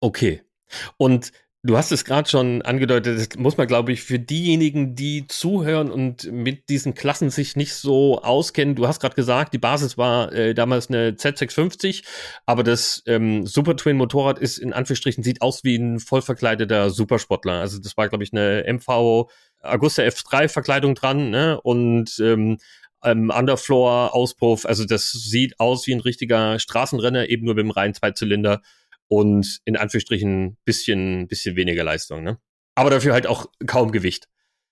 Okay. 0.00 0.42
Und 0.96 1.32
Du 1.68 1.76
hast 1.76 1.92
es 1.92 2.06
gerade 2.06 2.26
schon 2.26 2.62
angedeutet, 2.62 3.18
das 3.18 3.38
muss 3.38 3.58
man, 3.58 3.66
glaube 3.66 3.92
ich, 3.92 4.00
für 4.00 4.18
diejenigen, 4.18 4.94
die 4.94 5.26
zuhören 5.26 5.90
und 5.90 6.32
mit 6.32 6.70
diesen 6.70 6.94
Klassen 6.94 7.28
sich 7.28 7.56
nicht 7.56 7.74
so 7.74 8.22
auskennen. 8.22 8.74
Du 8.74 8.88
hast 8.88 9.00
gerade 9.00 9.14
gesagt, 9.14 9.52
die 9.52 9.58
Basis 9.58 9.98
war 9.98 10.32
äh, 10.32 10.54
damals 10.54 10.88
eine 10.88 11.10
Z650, 11.10 12.04
aber 12.46 12.62
das 12.62 13.02
ähm, 13.04 13.44
Super 13.44 13.76
Twin 13.76 13.98
Motorrad 13.98 14.38
ist 14.38 14.56
in 14.56 14.72
Anführungsstrichen, 14.72 15.22
sieht 15.22 15.42
aus 15.42 15.62
wie 15.62 15.76
ein 15.76 16.00
voll 16.00 16.22
verkleideter 16.22 16.88
Supersportler. 16.88 17.60
Also 17.60 17.78
das 17.78 17.98
war, 17.98 18.08
glaube 18.08 18.24
ich, 18.24 18.32
eine 18.32 18.64
MV 18.66 19.28
Augusta 19.60 20.04
F3 20.04 20.48
Verkleidung 20.48 20.94
dran, 20.94 21.28
ne? 21.28 21.60
Und 21.60 22.18
ähm, 22.18 22.56
ähm, 23.04 23.30
Underfloor 23.30 24.14
Auspuff. 24.14 24.64
Also 24.64 24.86
das 24.86 25.12
sieht 25.12 25.60
aus 25.60 25.86
wie 25.86 25.92
ein 25.92 26.00
richtiger 26.00 26.58
Straßenrenner, 26.58 27.28
eben 27.28 27.44
nur 27.44 27.56
mit 27.56 27.64
dem 27.64 27.72
reinen 27.72 27.92
Zweizylinder 27.92 28.62
und 29.08 29.60
in 29.64 29.76
Anführungsstrichen 29.76 30.56
bisschen, 30.64 31.28
bisschen 31.28 31.56
weniger 31.56 31.84
Leistung, 31.84 32.22
ne? 32.22 32.38
Aber 32.74 32.90
dafür 32.90 33.12
halt 33.12 33.26
auch 33.26 33.46
kaum 33.66 33.90
Gewicht. 33.90 34.28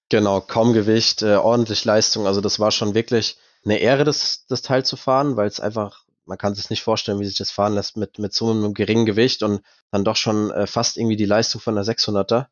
Genau, 0.09 0.41
kaum 0.41 0.73
Gewicht, 0.73 1.23
äh, 1.23 1.35
ordentlich 1.35 1.85
Leistung. 1.85 2.27
Also 2.27 2.41
das 2.41 2.61
war 2.61 2.71
schon 2.71 2.95
wirklich 2.95 3.39
eine 3.65 3.79
Ehre, 3.79 4.05
das, 4.05 4.47
das 4.47 4.63
Teil 4.63 4.85
zu 4.85 4.97
fahren, 4.97 5.37
weil 5.37 5.49
es 5.49 5.59
einfach, 5.59 6.05
man 6.25 6.39
kann 6.39 6.55
sich 6.55 6.71
nicht 6.71 6.83
vorstellen, 6.83 7.19
wie 7.19 7.25
sich 7.25 7.39
das 7.39 7.51
fahren 7.51 7.75
lässt 7.75 7.97
mit, 7.97 8.19
mit 8.19 8.33
so 8.33 8.51
einem 8.51 8.75
geringen 8.75 9.07
Gewicht 9.07 9.43
und 9.43 9.63
dann 9.91 10.05
doch 10.05 10.17
schon 10.17 10.53
äh, 10.53 10.69
fast 10.69 10.97
irgendwie 10.97 11.17
die 11.17 11.25
Leistung 11.25 11.61
von 11.61 11.75
der 11.75 11.85
600er. 11.85 12.47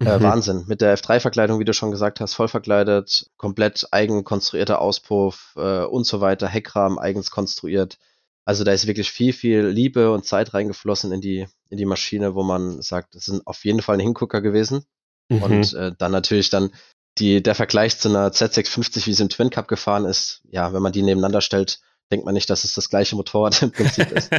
Äh, 0.00 0.18
mhm. 0.18 0.22
Wahnsinn. 0.22 0.64
Mit 0.66 0.80
der 0.80 0.98
F3-Verkleidung, 0.98 1.58
wie 1.58 1.64
du 1.64 1.72
schon 1.72 1.90
gesagt 1.90 2.20
hast, 2.20 2.34
voll 2.34 2.48
verkleidet, 2.48 3.30
komplett 3.36 3.86
eigen 3.92 4.24
konstruierter 4.24 4.80
Auspuff 4.80 5.54
äh, 5.56 5.84
und 5.84 6.04
so 6.04 6.20
weiter, 6.20 6.48
Heckrahmen 6.48 6.98
eigens 6.98 7.30
konstruiert. 7.30 7.98
Also 8.46 8.62
da 8.62 8.72
ist 8.72 8.86
wirklich 8.86 9.10
viel, 9.10 9.32
viel 9.32 9.66
Liebe 9.66 10.12
und 10.12 10.24
Zeit 10.24 10.54
reingeflossen 10.54 11.10
in 11.12 11.20
die, 11.20 11.46
in 11.68 11.78
die 11.78 11.84
Maschine, 11.84 12.36
wo 12.36 12.44
man 12.44 12.80
sagt, 12.80 13.16
das 13.16 13.24
sind 13.24 13.44
auf 13.46 13.64
jeden 13.64 13.82
Fall 13.82 13.96
ein 13.96 14.00
Hingucker 14.00 14.40
gewesen. 14.40 14.84
Mhm. 15.28 15.42
Und 15.42 15.74
äh, 15.74 15.92
dann 15.98 16.12
natürlich 16.12 16.48
dann 16.48 16.70
die, 17.18 17.42
der 17.42 17.56
Vergleich 17.56 17.98
zu 17.98 18.08
einer 18.08 18.28
Z650, 18.28 19.06
wie 19.06 19.14
sie 19.14 19.22
im 19.24 19.28
Twin 19.30 19.50
Cup 19.50 19.66
gefahren 19.66 20.04
ist, 20.04 20.42
ja, 20.48 20.72
wenn 20.72 20.82
man 20.82 20.92
die 20.92 21.02
nebeneinander 21.02 21.40
stellt, 21.40 21.80
denkt 22.12 22.24
man 22.24 22.34
nicht, 22.34 22.48
dass 22.48 22.62
es 22.62 22.74
das 22.74 22.88
gleiche 22.88 23.16
Motorrad 23.16 23.62
im 23.62 23.72
Prinzip 23.72 24.12
ist. 24.12 24.30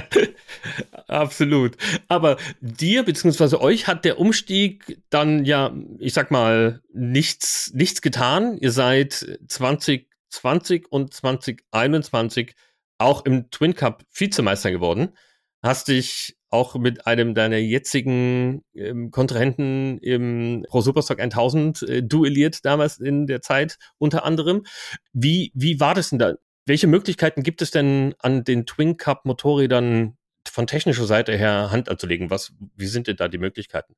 Absolut. 1.07 1.75
Aber 2.07 2.37
dir 2.61 3.03
beziehungsweise 3.03 3.59
euch 3.59 3.87
hat 3.87 4.05
der 4.05 4.19
Umstieg 4.19 5.01
dann 5.09 5.43
ja, 5.43 5.75
ich 5.99 6.13
sag 6.13 6.31
mal, 6.31 6.81
nichts, 6.93 7.71
nichts 7.73 8.01
getan. 8.01 8.57
Ihr 8.57 8.71
seid 8.71 9.13
2020 9.49 10.89
und 10.89 11.13
2021 11.13 12.55
auch 12.97 13.25
im 13.25 13.49
Twin 13.51 13.75
Cup 13.75 14.03
Vizemeister 14.13 14.71
geworden. 14.71 15.15
Hast 15.63 15.87
dich 15.87 16.37
auch 16.49 16.75
mit 16.75 17.07
einem 17.07 17.35
deiner 17.35 17.57
jetzigen 17.57 18.63
ähm, 18.73 19.11
Kontrahenten 19.11 19.97
im 19.99 20.65
Pro 20.69 20.81
Superstock 20.81 21.19
1000 21.19 21.81
äh, 21.83 22.03
duelliert 22.03 22.63
damals 22.63 22.99
in 22.99 23.27
der 23.27 23.41
Zeit 23.41 23.77
unter 23.97 24.23
anderem. 24.23 24.65
Wie, 25.13 25.51
wie 25.55 25.79
war 25.79 25.93
das 25.93 26.09
denn 26.09 26.19
da? 26.19 26.33
Welche 26.65 26.87
Möglichkeiten 26.87 27.43
gibt 27.43 27.61
es 27.61 27.71
denn 27.71 28.13
an 28.19 28.43
den 28.43 28.65
Twin 28.65 28.97
Cup 28.97 29.25
Motorrädern 29.25 30.17
von 30.47 30.67
technischer 30.67 31.05
Seite 31.05 31.35
her 31.37 31.71
Hand 31.71 31.89
anzulegen? 31.89 32.29
Was, 32.29 32.53
wie 32.75 32.87
sind 32.87 33.07
denn 33.07 33.17
da 33.17 33.27
die 33.27 33.37
Möglichkeiten? 33.37 33.93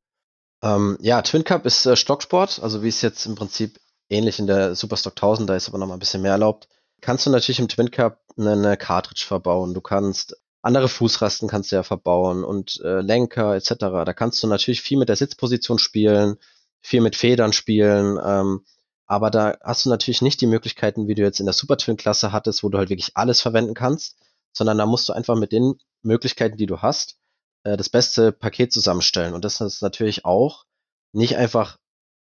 Ähm, 0.63 0.97
ja, 1.01 1.21
Twin 1.21 1.43
Cup 1.43 1.65
ist 1.65 1.85
äh, 1.85 1.95
Stocksport, 1.95 2.61
also 2.61 2.83
wie 2.83 2.89
es 2.89 3.01
jetzt 3.01 3.25
im 3.25 3.35
Prinzip 3.35 3.79
ähnlich 4.09 4.39
in 4.39 4.47
der 4.47 4.75
Superstock 4.75 5.13
1000, 5.13 5.49
da 5.49 5.55
ist 5.55 5.69
aber 5.69 5.77
noch 5.77 5.87
mal 5.87 5.93
ein 5.93 5.99
bisschen 5.99 6.21
mehr 6.21 6.31
erlaubt 6.31 6.67
kannst 7.01 7.25
du 7.25 7.29
natürlich 7.29 7.59
im 7.59 7.67
Twin 7.67 7.91
Cup 7.91 8.21
eine 8.47 8.77
Cartridge 8.77 9.25
verbauen. 9.27 9.73
Du 9.73 9.81
kannst 9.81 10.35
andere 10.61 10.89
Fußrasten 10.89 11.47
kannst 11.47 11.71
du 11.71 11.77
ja 11.77 11.83
verbauen 11.83 12.43
und 12.43 12.81
äh, 12.83 13.01
Lenker 13.01 13.55
etc. 13.55 13.75
Da 13.79 14.13
kannst 14.13 14.43
du 14.43 14.47
natürlich 14.47 14.81
viel 14.81 14.97
mit 14.97 15.09
der 15.09 15.15
Sitzposition 15.15 15.79
spielen, 15.79 16.37
viel 16.81 17.01
mit 17.01 17.15
Federn 17.15 17.53
spielen, 17.53 18.19
ähm, 18.23 18.65
aber 19.05 19.31
da 19.31 19.57
hast 19.63 19.85
du 19.85 19.89
natürlich 19.89 20.21
nicht 20.21 20.39
die 20.41 20.47
Möglichkeiten, 20.47 21.07
wie 21.07 21.15
du 21.15 21.23
jetzt 21.23 21.39
in 21.39 21.45
der 21.45 21.53
Super 21.53 21.77
Twin 21.77 21.97
Klasse 21.97 22.31
hattest, 22.31 22.63
wo 22.63 22.69
du 22.69 22.77
halt 22.77 22.89
wirklich 22.89 23.11
alles 23.15 23.41
verwenden 23.41 23.73
kannst, 23.73 24.17
sondern 24.53 24.77
da 24.77 24.85
musst 24.85 25.09
du 25.09 25.13
einfach 25.13 25.35
mit 25.35 25.51
den 25.51 25.79
Möglichkeiten, 26.03 26.57
die 26.57 26.67
du 26.67 26.81
hast, 26.81 27.17
äh, 27.63 27.75
das 27.75 27.89
beste 27.89 28.31
Paket 28.31 28.71
zusammenstellen. 28.71 29.33
Und 29.33 29.45
das 29.45 29.61
ist 29.61 29.81
natürlich 29.81 30.25
auch 30.25 30.65
nicht 31.11 31.37
einfach, 31.37 31.77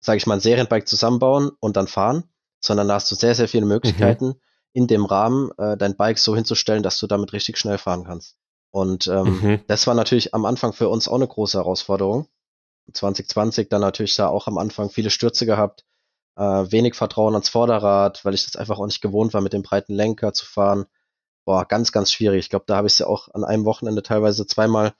sage 0.01 0.19
ich 0.19 0.27
mal, 0.27 0.35
ein 0.35 0.41
Serienbike 0.41 0.89
zusammenbauen 0.89 1.51
und 1.61 1.77
dann 1.77 1.87
fahren, 1.87 2.25
sondern 2.61 2.89
da 2.89 2.95
hast 2.95 3.11
du 3.11 3.15
sehr, 3.15 3.35
sehr 3.35 3.49
viele 3.49 3.67
mhm. 3.67 3.73
Möglichkeiten. 3.73 4.27
Mhm 4.29 4.41
in 4.73 4.87
dem 4.87 5.05
Rahmen 5.05 5.51
äh, 5.59 5.77
dein 5.77 5.97
Bike 5.97 6.19
so 6.19 6.35
hinzustellen, 6.35 6.83
dass 6.83 6.99
du 6.99 7.07
damit 7.07 7.33
richtig 7.33 7.59
schnell 7.59 7.79
fahren 7.79 8.05
kannst. 8.05 8.37
Und 8.71 9.09
ähm, 9.09 9.41
mhm. 9.41 9.61
das 9.67 9.87
war 9.87 9.95
natürlich 9.95 10.33
am 10.33 10.45
Anfang 10.45 10.73
für 10.73 10.89
uns 10.89 11.09
auch 11.09 11.17
eine 11.17 11.27
große 11.27 11.59
Herausforderung. 11.59 12.29
2020 12.93 13.69
dann 13.69 13.81
natürlich 13.81 14.17
da 14.17 14.29
auch 14.29 14.47
am 14.47 14.59
Anfang 14.59 14.91
viele 14.91 15.11
Stürze 15.11 15.47
gehabt, 15.47 15.85
äh, 16.37 16.43
wenig 16.43 16.95
Vertrauen 16.95 17.35
ans 17.35 17.49
Vorderrad, 17.49 18.25
weil 18.25 18.35
ich 18.35 18.45
das 18.45 18.57
einfach 18.57 18.79
auch 18.79 18.87
nicht 18.87 19.01
gewohnt 19.01 19.35
war, 19.35 19.41
mit 19.41 19.53
dem 19.53 19.63
breiten 19.63 19.95
Lenker 19.95 20.33
zu 20.33 20.45
fahren. 20.47 20.87
Boah, 21.45 21.67
ganz, 21.67 21.93
ganz 21.93 22.13
schwierig. 22.13 22.41
Ich 22.41 22.51
glaube, 22.51 22.65
da 22.67 22.77
habe 22.77 22.87
ich 22.87 22.95
es 22.95 22.99
ja 22.99 23.07
auch 23.07 23.29
an 23.35 23.45
einem 23.45 23.65
Wochenende 23.65 24.03
teilweise 24.03 24.47
zweimal 24.47 24.95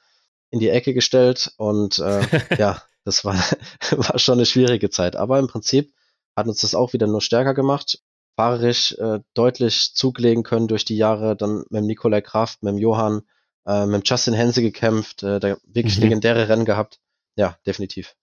in 0.51 0.59
die 0.59 0.69
Ecke 0.69 0.95
gestellt 0.95 1.53
und 1.57 1.99
äh, 1.99 2.23
ja, 2.59 2.83
das 3.05 3.25
war, 3.25 3.35
war 3.93 4.19
schon 4.19 4.39
eine 4.39 4.47
schwierige 4.47 4.91
Zeit. 4.91 5.17
Aber 5.17 5.39
im 5.39 5.47
Prinzip 5.47 5.93
hat 6.37 6.49
uns 6.49 6.61
das 6.61 6.75
auch 6.75 6.93
wieder 6.93 7.07
nur 7.07 7.21
stärker 7.21 7.55
gemacht 7.55 8.01
fahrerisch 8.37 8.93
äh, 8.99 9.21
deutlich 9.35 9.93
zugelegen 9.95 10.43
können 10.43 10.69
durch 10.69 10.85
die 10.85 10.97
Jahre, 10.97 11.37
dann 11.37 11.65
mit 11.71 11.83
dem 11.83 11.87
Nikolai 11.87 12.21
Kraft, 12.21 12.63
mit 12.63 12.73
dem 12.73 12.79
Johann, 12.79 13.23
äh, 13.67 13.87
mit 13.87 14.09
Justin 14.09 14.35
Hense 14.35 14.63
gekämpft, 14.63 15.23
äh, 15.23 15.41
da 15.41 15.57
wirklich 15.65 15.97
mhm. 15.97 16.05
legendäre 16.05 16.49
Rennen 16.49 16.65
gehabt. 16.65 16.99
Ja, 17.37 17.57
definitiv. 17.67 18.15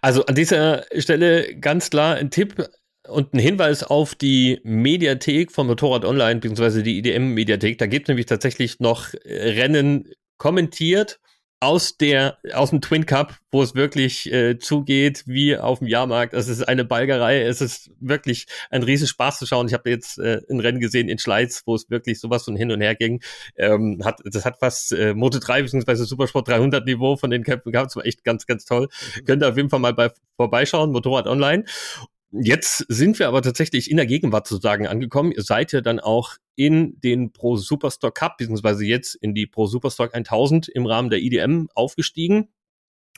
Also 0.00 0.24
an 0.26 0.34
dieser 0.34 0.84
Stelle 0.96 1.56
ganz 1.56 1.90
klar 1.90 2.16
ein 2.16 2.30
Tipp 2.30 2.68
und 3.06 3.34
ein 3.34 3.38
Hinweis 3.38 3.84
auf 3.84 4.14
die 4.14 4.60
Mediathek 4.64 5.52
von 5.52 5.66
Motorrad 5.66 6.04
Online, 6.04 6.36
beziehungsweise 6.36 6.82
die 6.82 6.98
IDM-Mediathek. 6.98 7.78
Da 7.78 7.86
gibt 7.86 8.06
es 8.06 8.08
nämlich 8.08 8.26
tatsächlich 8.26 8.80
noch 8.80 9.12
Rennen 9.24 10.10
kommentiert 10.38 11.20
aus 11.60 11.96
der 11.96 12.38
aus 12.52 12.70
dem 12.70 12.80
Twin 12.80 13.06
Cup, 13.06 13.36
wo 13.50 13.62
es 13.62 13.74
wirklich 13.74 14.30
äh, 14.30 14.58
zugeht 14.58 15.24
wie 15.26 15.56
auf 15.56 15.78
dem 15.78 15.88
Jahrmarkt. 15.88 16.34
Es 16.34 16.48
ist 16.48 16.62
eine 16.62 16.84
Balgerei. 16.84 17.42
Es 17.42 17.60
ist 17.60 17.90
wirklich 18.00 18.46
ein 18.70 18.82
riesen 18.82 19.06
Spaß 19.06 19.38
zu 19.38 19.46
schauen. 19.46 19.66
Ich 19.66 19.74
habe 19.74 19.88
jetzt 19.88 20.18
äh, 20.18 20.42
ein 20.50 20.60
Rennen 20.60 20.80
gesehen 20.80 21.08
in 21.08 21.18
Schleiz, 21.18 21.62
wo 21.64 21.74
es 21.74 21.88
wirklich 21.88 22.20
sowas 22.20 22.44
von 22.44 22.56
hin 22.56 22.70
und 22.70 22.80
her 22.80 22.94
ging. 22.94 23.22
Ähm, 23.56 24.02
hat 24.04 24.20
das 24.24 24.44
hat 24.44 24.58
fast 24.58 24.92
äh, 24.92 25.14
Moto 25.14 25.38
3 25.38 25.62
bzw. 25.62 26.04
Supersport 26.04 26.48
300 26.48 26.84
Niveau 26.84 27.16
von 27.16 27.30
den 27.30 27.42
Kämpfen 27.42 27.72
gehabt. 27.72 27.90
Das 27.90 27.96
war 27.96 28.04
echt 28.04 28.24
ganz 28.24 28.46
ganz 28.46 28.64
toll. 28.64 28.88
Mhm. 29.16 29.24
Könnt 29.24 29.42
ihr 29.42 29.48
auf 29.48 29.56
jeden 29.56 29.70
Fall 29.70 29.80
mal 29.80 29.94
bei 29.94 30.10
vorbeischauen. 30.36 30.92
Motorrad 30.92 31.26
Online. 31.26 31.64
Jetzt 32.40 32.84
sind 32.88 33.18
wir 33.18 33.28
aber 33.28 33.42
tatsächlich 33.42 33.90
in 33.90 33.96
der 33.96 34.06
Gegenwart 34.06 34.48
sozusagen 34.48 34.86
angekommen. 34.86 35.30
Ihr 35.30 35.42
seid 35.42 35.72
ja 35.72 35.80
dann 35.80 36.00
auch 36.00 36.36
in 36.56 37.00
den 37.00 37.32
Pro 37.32 37.56
Superstock 37.56 38.14
Cup, 38.14 38.38
beziehungsweise 38.38 38.84
jetzt 38.84 39.14
in 39.14 39.34
die 39.34 39.46
Pro 39.46 39.66
Superstock 39.66 40.14
1000 40.14 40.68
im 40.68 40.86
Rahmen 40.86 41.10
der 41.10 41.20
IDM 41.20 41.68
aufgestiegen. 41.74 42.48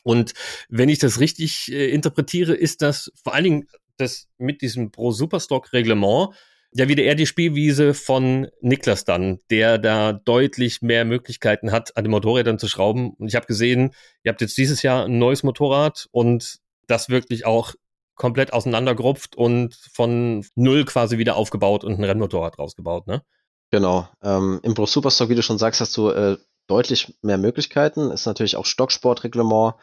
Und 0.03 0.35
wenn 0.69 0.89
ich 0.89 0.99
das 0.99 1.19
richtig 1.19 1.73
äh, 1.73 1.91
interpretiere, 1.91 2.55
ist 2.55 2.83
das 2.83 3.11
vor 3.23 3.35
allen 3.35 3.45
Dingen 3.45 3.69
das 3.97 4.29
mit 4.39 4.61
diesem 4.61 4.91
Pro 4.91 5.11
Superstock 5.13 5.73
Reglement 5.73 6.31
ja 6.75 6.89
wieder 6.89 7.03
eher 7.03 7.15
die 7.15 7.27
Spielwiese 7.27 7.95
von 7.95 8.49
Niklas 8.61 9.05
dann, 9.05 9.39
der 9.51 9.79
da 9.79 10.13
deutlich 10.13 10.83
mehr 10.83 11.05
Möglichkeiten 11.05 11.73
hat, 11.73 11.97
an 11.97 12.05
den 12.05 12.11
Motorrädern 12.11 12.59
zu 12.59 12.69
schrauben. 12.69 13.15
Und 13.15 13.29
ich 13.29 13.35
habe 13.35 13.47
gesehen, 13.47 13.93
ihr 14.25 14.31
habt 14.31 14.41
jetzt 14.41 14.59
dieses 14.59 14.83
Jahr 14.83 15.07
ein 15.07 15.19
neues 15.19 15.43
Motorrad 15.43 16.07
und 16.11 16.59
das 16.87 17.09
wirklich 17.09 17.47
auch 17.47 17.75
komplett 18.17 18.53
auseinandergerupft 18.53 19.37
und 19.37 19.75
von 19.93 20.45
null 20.55 20.85
quasi 20.85 21.19
wieder 21.19 21.37
aufgebaut 21.37 21.85
und 21.85 21.99
ein 21.99 22.05
Rennmotorrad 22.05 22.59
rausgebaut, 22.59 23.07
ne? 23.07 23.23
Genau. 23.71 24.09
Ähm, 24.23 24.61
Im 24.63 24.75
Pro 24.75 24.87
Superstock, 24.87 25.29
wie 25.29 25.35
du 25.35 25.43
schon 25.43 25.59
sagst, 25.59 25.81
hast 25.81 25.97
du 25.97 26.11
äh, 26.11 26.39
deutlich 26.67 27.17
mehr 27.23 27.39
Möglichkeiten. 27.39 28.11
Ist 28.11 28.27
natürlich 28.27 28.57
auch 28.57 28.67
Stocksportreglement. 28.67 29.75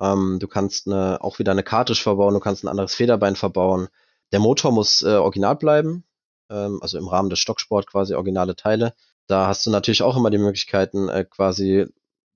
Ähm, 0.00 0.38
du 0.40 0.48
kannst 0.48 0.86
eine, 0.86 1.22
auch 1.22 1.38
wieder 1.38 1.52
eine 1.52 1.62
Cartridge 1.62 2.02
verbauen, 2.02 2.34
du 2.34 2.40
kannst 2.40 2.64
ein 2.64 2.68
anderes 2.68 2.94
Federbein 2.94 3.36
verbauen. 3.36 3.88
Der 4.32 4.40
Motor 4.40 4.72
muss 4.72 5.02
äh, 5.02 5.14
original 5.14 5.56
bleiben, 5.56 6.04
ähm, 6.50 6.78
also 6.82 6.98
im 6.98 7.08
Rahmen 7.08 7.30
des 7.30 7.38
Stocksport 7.40 7.86
quasi 7.86 8.14
originale 8.14 8.54
Teile. 8.54 8.94
Da 9.26 9.46
hast 9.46 9.66
du 9.66 9.70
natürlich 9.70 10.02
auch 10.02 10.16
immer 10.16 10.30
die 10.30 10.38
Möglichkeiten, 10.38 11.08
äh, 11.08 11.24
quasi, 11.24 11.86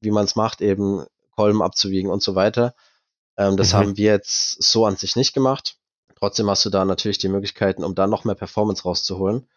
wie 0.00 0.10
man 0.10 0.24
es 0.24 0.36
macht, 0.36 0.60
eben 0.60 1.04
Kolben 1.34 1.62
abzuwiegen 1.62 2.10
und 2.10 2.22
so 2.22 2.34
weiter. 2.34 2.74
Ähm, 3.42 3.56
das 3.56 3.72
mhm. 3.72 3.76
haben 3.76 3.96
wir 3.96 4.12
jetzt 4.12 4.62
so 4.62 4.86
an 4.86 4.96
sich 4.96 5.16
nicht 5.16 5.32
gemacht. 5.32 5.76
Trotzdem 6.16 6.48
hast 6.48 6.64
du 6.64 6.70
da 6.70 6.84
natürlich 6.84 7.18
die 7.18 7.28
Möglichkeiten, 7.28 7.82
um 7.82 7.94
da 7.94 8.06
noch 8.06 8.24
mehr 8.24 8.36
Performance 8.36 8.84
rauszuholen. 8.84 9.48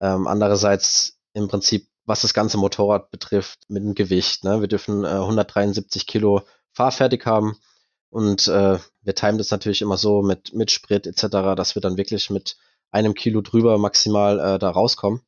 Ähm, 0.00 0.26
andererseits 0.26 1.18
im 1.32 1.48
Prinzip, 1.48 1.88
was 2.04 2.22
das 2.22 2.34
ganze 2.34 2.58
Motorrad 2.58 3.10
betrifft, 3.10 3.60
mit 3.68 3.82
dem 3.82 3.94
Gewicht. 3.94 4.44
Ne? 4.44 4.60
Wir 4.60 4.68
dürfen 4.68 5.04
äh, 5.04 5.08
173 5.08 6.06
Kilo 6.06 6.42
fahrfertig 6.72 7.24
haben 7.26 7.56
und 8.10 8.48
äh, 8.48 8.78
wir 9.02 9.14
timen 9.14 9.38
das 9.38 9.50
natürlich 9.50 9.82
immer 9.82 9.96
so 9.96 10.22
mit, 10.22 10.54
mit 10.54 10.70
Sprit 10.70 11.06
etc., 11.06 11.54
dass 11.56 11.74
wir 11.74 11.82
dann 11.82 11.96
wirklich 11.96 12.30
mit 12.30 12.56
einem 12.90 13.14
Kilo 13.14 13.40
drüber 13.40 13.78
maximal 13.78 14.40
äh, 14.40 14.58
da 14.58 14.70
rauskommen. 14.70 15.20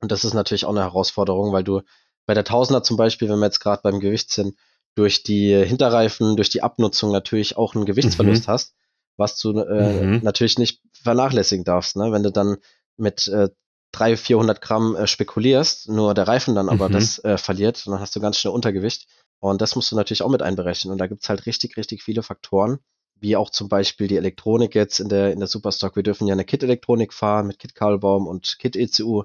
Und 0.00 0.12
das 0.12 0.24
ist 0.24 0.34
natürlich 0.34 0.64
auch 0.64 0.70
eine 0.70 0.82
Herausforderung, 0.82 1.52
weil 1.52 1.64
du 1.64 1.80
bei 2.26 2.34
der 2.34 2.44
Tausender 2.44 2.82
zum 2.82 2.96
Beispiel, 2.96 3.28
wenn 3.28 3.38
wir 3.38 3.46
jetzt 3.46 3.60
gerade 3.60 3.82
beim 3.82 4.00
Gewicht 4.00 4.30
sind, 4.32 4.56
durch 4.96 5.22
die 5.22 5.54
Hinterreifen, 5.64 6.36
durch 6.36 6.48
die 6.48 6.62
Abnutzung 6.62 7.12
natürlich 7.12 7.56
auch 7.56 7.74
einen 7.74 7.84
Gewichtsverlust 7.84 8.48
mhm. 8.48 8.52
hast, 8.52 8.74
was 9.16 9.38
du 9.38 9.58
äh, 9.60 10.04
mhm. 10.04 10.20
natürlich 10.22 10.58
nicht 10.58 10.82
vernachlässigen 10.92 11.64
darfst. 11.64 11.96
Ne? 11.96 12.10
Wenn 12.10 12.22
du 12.22 12.32
dann 12.32 12.56
mit 12.96 13.28
äh, 13.28 13.50
300, 13.92 14.18
400 14.18 14.60
Gramm 14.60 14.96
äh, 14.96 15.06
spekulierst, 15.06 15.88
nur 15.88 16.14
der 16.14 16.26
Reifen 16.26 16.54
dann 16.54 16.68
aber 16.68 16.88
mhm. 16.88 16.94
das 16.94 17.22
äh, 17.24 17.38
verliert, 17.38 17.86
dann 17.86 18.00
hast 18.00 18.16
du 18.16 18.20
ganz 18.20 18.38
schnell 18.38 18.54
Untergewicht. 18.54 19.06
Und 19.38 19.60
das 19.60 19.76
musst 19.76 19.92
du 19.92 19.96
natürlich 19.96 20.22
auch 20.22 20.30
mit 20.30 20.42
einberechnen. 20.42 20.92
Und 20.92 20.98
da 20.98 21.06
gibt's 21.06 21.28
halt 21.28 21.44
richtig, 21.44 21.76
richtig 21.76 22.02
viele 22.02 22.22
Faktoren, 22.22 22.78
wie 23.16 23.36
auch 23.36 23.50
zum 23.50 23.68
Beispiel 23.68 24.08
die 24.08 24.16
Elektronik 24.16 24.74
jetzt 24.74 24.98
in 24.98 25.10
der, 25.10 25.30
in 25.30 25.40
der 25.40 25.48
Superstock. 25.48 25.94
Wir 25.94 26.02
dürfen 26.02 26.26
ja 26.26 26.32
eine 26.32 26.46
Kit-Elektronik 26.46 27.12
fahren 27.12 27.46
mit 27.46 27.58
Kit-Kabelbaum 27.58 28.26
und 28.26 28.58
Kit-ECU. 28.58 29.24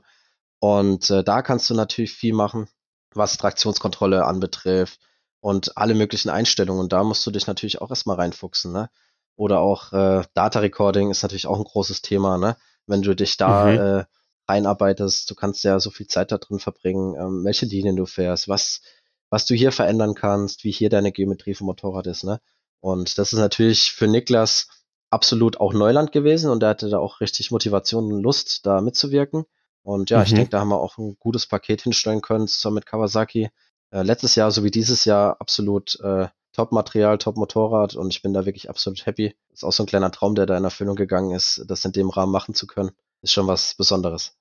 Und 0.60 1.10
äh, 1.10 1.24
da 1.24 1.42
kannst 1.42 1.70
du 1.70 1.74
natürlich 1.74 2.14
viel 2.14 2.34
machen, 2.34 2.68
was 3.14 3.38
Traktionskontrolle 3.38 4.26
anbetrifft, 4.26 5.00
und 5.42 5.78
alle 5.78 5.96
möglichen 5.96 6.30
Einstellungen. 6.30 6.84
Und 6.84 6.94
da 6.94 7.04
musst 7.04 7.26
du 7.28 7.32
dich 7.32 7.48
natürlich 7.48 7.82
auch 7.82 7.90
erstmal 7.90 8.16
reinfuchsen, 8.16 8.72
ne? 8.72 8.90
Oder 9.36 9.60
auch 9.60 9.92
äh, 9.92 10.24
Data 10.34 10.60
Recording 10.60 11.10
ist 11.10 11.24
natürlich 11.24 11.48
auch 11.48 11.58
ein 11.58 11.64
großes 11.64 12.02
Thema, 12.02 12.38
ne? 12.38 12.56
Wenn 12.86 13.02
du 13.02 13.16
dich 13.16 13.38
da 13.38 13.66
mhm. 13.66 13.80
äh, 13.80 14.06
reinarbeitest, 14.48 15.30
du 15.30 15.36
kannst 15.36 15.64
ja 15.64 15.80
so 15.80 15.90
viel 15.90 16.08
Zeit 16.08 16.32
da 16.32 16.38
drin 16.38 16.60
verbringen, 16.60 17.16
ähm, 17.16 17.44
welche 17.44 17.66
Linien 17.66 17.96
du 17.96 18.06
fährst, 18.06 18.48
was, 18.48 18.82
was 19.30 19.46
du 19.46 19.56
hier 19.56 19.72
verändern 19.72 20.14
kannst, 20.14 20.64
wie 20.64 20.72
hier 20.72 20.90
deine 20.90 21.12
Geometrie 21.12 21.56
vom 21.56 21.68
Motorrad 21.68 22.08
ist, 22.08 22.24
ne? 22.24 22.40
Und 22.80 23.18
das 23.18 23.34
ist 23.34 23.40
natürlich 23.40 23.92
für 23.92 24.08
Niklas 24.08 24.68
absolut 25.10 25.60
auch 25.60 25.74
Neuland 25.74 26.12
gewesen 26.12 26.50
und 26.50 26.64
er 26.64 26.70
hatte 26.70 26.90
da 26.90 26.98
auch 27.00 27.20
richtig 27.20 27.52
Motivation 27.52 28.12
und 28.12 28.22
Lust, 28.22 28.66
da 28.66 28.82
mitzuwirken. 28.82 29.46
Und 29.84 30.10
ja, 30.10 30.20
mhm. 30.20 30.24
ich 30.24 30.34
denke, 30.34 30.50
da 30.50 30.60
haben 30.60 30.70
wir 30.70 30.80
auch 30.80 30.98
ein 30.98 31.18
gutes 31.20 31.48
Paket 31.48 31.82
hinstellen 31.82 32.22
können, 32.22 32.48
zusammen 32.48 32.76
mit 32.76 32.86
Kawasaki, 32.86 33.50
äh, 33.92 34.02
letztes 34.04 34.36
Jahr 34.36 34.52
sowie 34.52 34.72
dieses 34.72 35.06
Jahr 35.06 35.38
absolut 35.40 36.00
äh, 36.02 36.28
Top-Material, 36.54 37.18
Top-Motorrad 37.18 37.96
und 37.96 38.14
ich 38.14 38.22
bin 38.22 38.34
da 38.34 38.46
wirklich 38.46 38.70
absolut 38.70 39.06
happy. 39.06 39.36
Ist 39.54 39.64
auch 39.64 39.72
so 39.72 39.84
ein 39.84 39.88
kleiner 39.88 40.12
Traum, 40.12 40.36
der 40.36 40.46
da 40.46 40.58
in 40.58 40.64
Erfüllung 40.64 40.96
gegangen 40.96 41.32
ist, 41.32 41.64
das 41.68 41.86
in 41.86 41.92
dem 41.92 42.10
Rahmen 42.10 42.32
machen 42.32 42.54
zu 42.54 42.68
können. 42.68 42.92
Ist 43.22 43.34
schon 43.34 43.48
was 43.48 43.76
Besonderes. 43.76 44.34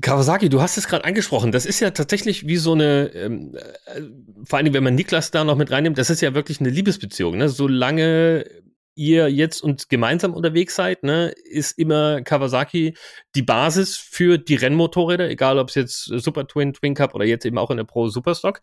Kawasaki, 0.00 0.48
du 0.48 0.60
hast 0.60 0.78
es 0.78 0.88
gerade 0.88 1.04
angesprochen. 1.04 1.52
Das 1.52 1.64
ist 1.64 1.78
ja 1.78 1.90
tatsächlich 1.90 2.46
wie 2.46 2.56
so 2.56 2.72
eine, 2.72 3.12
ähm, 3.14 3.56
äh, 3.86 4.02
vor 4.44 4.58
allem 4.58 4.74
wenn 4.74 4.82
man 4.82 4.96
Niklas 4.96 5.30
da 5.30 5.44
noch 5.44 5.56
mit 5.56 5.70
reinnimmt, 5.70 5.98
das 5.98 6.10
ist 6.10 6.22
ja 6.22 6.34
wirklich 6.34 6.58
eine 6.58 6.70
Liebesbeziehung. 6.70 7.36
Ne? 7.36 7.48
Solange 7.48 8.44
ihr 8.96 9.30
jetzt 9.30 9.62
und 9.62 9.88
gemeinsam 9.88 10.34
unterwegs 10.34 10.74
seid, 10.74 11.02
ne, 11.02 11.32
ist 11.44 11.78
immer 11.78 12.22
Kawasaki 12.22 12.96
die 13.34 13.42
Basis 13.42 13.96
für 13.96 14.38
die 14.38 14.56
Rennmotorräder, 14.56 15.28
egal 15.28 15.58
ob 15.58 15.68
es 15.68 15.74
jetzt 15.74 16.04
Super 16.04 16.46
Twin, 16.46 16.72
Twin 16.72 16.94
Cup 16.94 17.14
oder 17.14 17.24
jetzt 17.24 17.44
eben 17.44 17.58
auch 17.58 17.70
in 17.70 17.76
der 17.76 17.84
Pro 17.84 18.08
Superstock. 18.08 18.60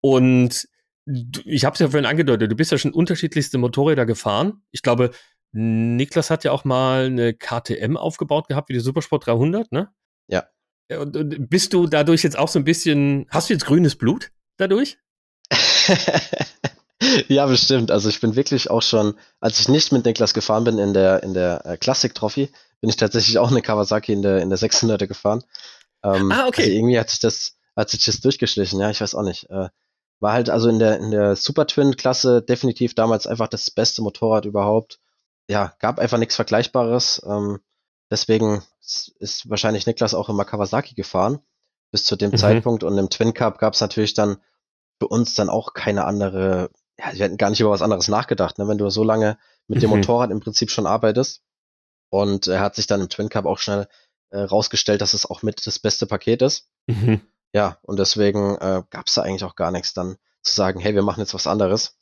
Und 0.00 0.68
ich 1.44 1.64
habe 1.64 1.74
es 1.74 1.80
ja 1.80 1.88
vorhin 1.88 2.06
angedeutet, 2.06 2.50
du 2.50 2.56
bist 2.56 2.70
ja 2.70 2.78
schon 2.78 2.92
unterschiedlichste 2.92 3.58
Motorräder 3.58 4.06
gefahren. 4.06 4.62
Ich 4.70 4.82
glaube, 4.82 5.10
Niklas 5.52 6.30
hat 6.30 6.44
ja 6.44 6.52
auch 6.52 6.64
mal 6.64 7.06
eine 7.06 7.34
KTM 7.34 7.96
aufgebaut 7.96 8.48
gehabt, 8.48 8.68
wie 8.68 8.74
die 8.74 8.80
Supersport 8.80 9.26
300, 9.26 9.72
ne? 9.72 9.88
Ja. 10.28 10.46
Und, 10.98 11.16
und 11.16 11.48
bist 11.48 11.72
du 11.72 11.86
dadurch 11.86 12.22
jetzt 12.22 12.38
auch 12.38 12.48
so 12.48 12.58
ein 12.58 12.64
bisschen, 12.64 13.26
hast 13.30 13.48
du 13.48 13.54
jetzt 13.54 13.64
grünes 13.64 13.96
Blut 13.96 14.30
dadurch? 14.58 14.98
ja, 17.28 17.46
bestimmt. 17.46 17.90
Also 17.90 18.08
ich 18.08 18.20
bin 18.20 18.36
wirklich 18.36 18.70
auch 18.70 18.82
schon, 18.82 19.14
als 19.40 19.60
ich 19.60 19.68
nicht 19.68 19.92
mit 19.92 20.04
Niklas 20.04 20.34
gefahren 20.34 20.64
bin 20.64 20.78
in 20.78 20.92
der, 20.92 21.22
in 21.22 21.34
der 21.34 21.64
äh, 21.64 21.76
Classic 21.76 22.14
Trophy, 22.14 22.50
bin 22.80 22.90
ich 22.90 22.96
tatsächlich 22.96 23.38
auch 23.38 23.50
eine 23.50 23.62
Kawasaki 23.62 24.12
in 24.12 24.22
der, 24.22 24.40
in 24.40 24.50
der 24.50 24.58
600er 24.58 25.06
gefahren. 25.06 25.42
Ähm, 26.02 26.30
ah, 26.32 26.46
okay. 26.46 26.62
Also 26.62 26.72
irgendwie 26.72 26.98
hat 26.98 27.10
sich 27.10 27.20
das, 27.20 27.56
hat 27.76 27.90
sich 27.90 28.04
das 28.04 28.20
durchgeschlichen, 28.20 28.80
ja, 28.80 28.90
ich 28.90 29.00
weiß 29.00 29.14
auch 29.14 29.22
nicht. 29.22 29.48
Äh, 29.50 29.68
war 30.20 30.32
halt 30.32 30.50
also 30.50 30.68
in 30.68 30.78
der, 30.78 30.98
in 30.98 31.10
der 31.10 31.36
Super 31.36 31.66
Twin 31.66 31.96
Klasse 31.96 32.42
definitiv 32.42 32.94
damals 32.94 33.26
einfach 33.26 33.48
das 33.48 33.70
beste 33.70 34.02
Motorrad 34.02 34.44
überhaupt. 34.44 34.98
Ja, 35.48 35.74
gab 35.78 35.98
einfach 35.98 36.18
nichts 36.18 36.36
Vergleichbares. 36.36 37.22
Ähm, 37.26 37.60
deswegen 38.10 38.62
ist 38.80 39.48
wahrscheinlich 39.48 39.86
Niklas 39.86 40.14
auch 40.14 40.28
immer 40.28 40.44
Kawasaki 40.44 40.94
gefahren 40.94 41.40
bis 41.90 42.04
zu 42.04 42.16
dem 42.16 42.30
mhm. 42.30 42.36
Zeitpunkt 42.36 42.84
und 42.84 42.96
im 42.98 43.10
Twin 43.10 43.34
Cup 43.34 43.58
gab 43.58 43.74
es 43.74 43.80
natürlich 43.80 44.14
dann 44.14 44.36
für 44.98 45.08
uns 45.08 45.34
dann 45.34 45.48
auch 45.48 45.74
keine 45.74 46.04
andere 46.04 46.70
ja, 47.00 47.12
wir 47.12 47.24
hätten 47.24 47.36
gar 47.36 47.50
nicht 47.50 47.60
über 47.60 47.70
was 47.70 47.82
anderes 47.82 48.08
nachgedacht, 48.08 48.58
ne? 48.58 48.68
wenn 48.68 48.78
du 48.78 48.90
so 48.90 49.02
lange 49.02 49.38
mit 49.68 49.82
dem 49.82 49.90
mhm. 49.90 49.96
Motorrad 49.96 50.30
im 50.30 50.40
Prinzip 50.40 50.70
schon 50.70 50.86
arbeitest. 50.86 51.42
Und 52.10 52.48
er 52.48 52.60
hat 52.60 52.74
sich 52.74 52.86
dann 52.86 53.00
im 53.00 53.08
Twin 53.08 53.28
Cup 53.28 53.46
auch 53.46 53.58
schnell 53.58 53.88
äh, 54.30 54.40
rausgestellt, 54.40 55.00
dass 55.00 55.14
es 55.14 55.26
auch 55.26 55.42
mit 55.42 55.66
das 55.66 55.78
beste 55.78 56.06
Paket 56.06 56.42
ist. 56.42 56.68
Mhm. 56.86 57.20
Ja, 57.52 57.78
und 57.82 57.98
deswegen 57.98 58.56
äh, 58.56 58.82
gab 58.90 59.06
es 59.06 59.14
da 59.14 59.22
eigentlich 59.22 59.44
auch 59.44 59.56
gar 59.56 59.70
nichts 59.70 59.94
dann 59.94 60.16
zu 60.42 60.54
sagen, 60.54 60.80
hey, 60.80 60.94
wir 60.94 61.02
machen 61.02 61.20
jetzt 61.20 61.34
was 61.34 61.46
anderes. 61.46 61.96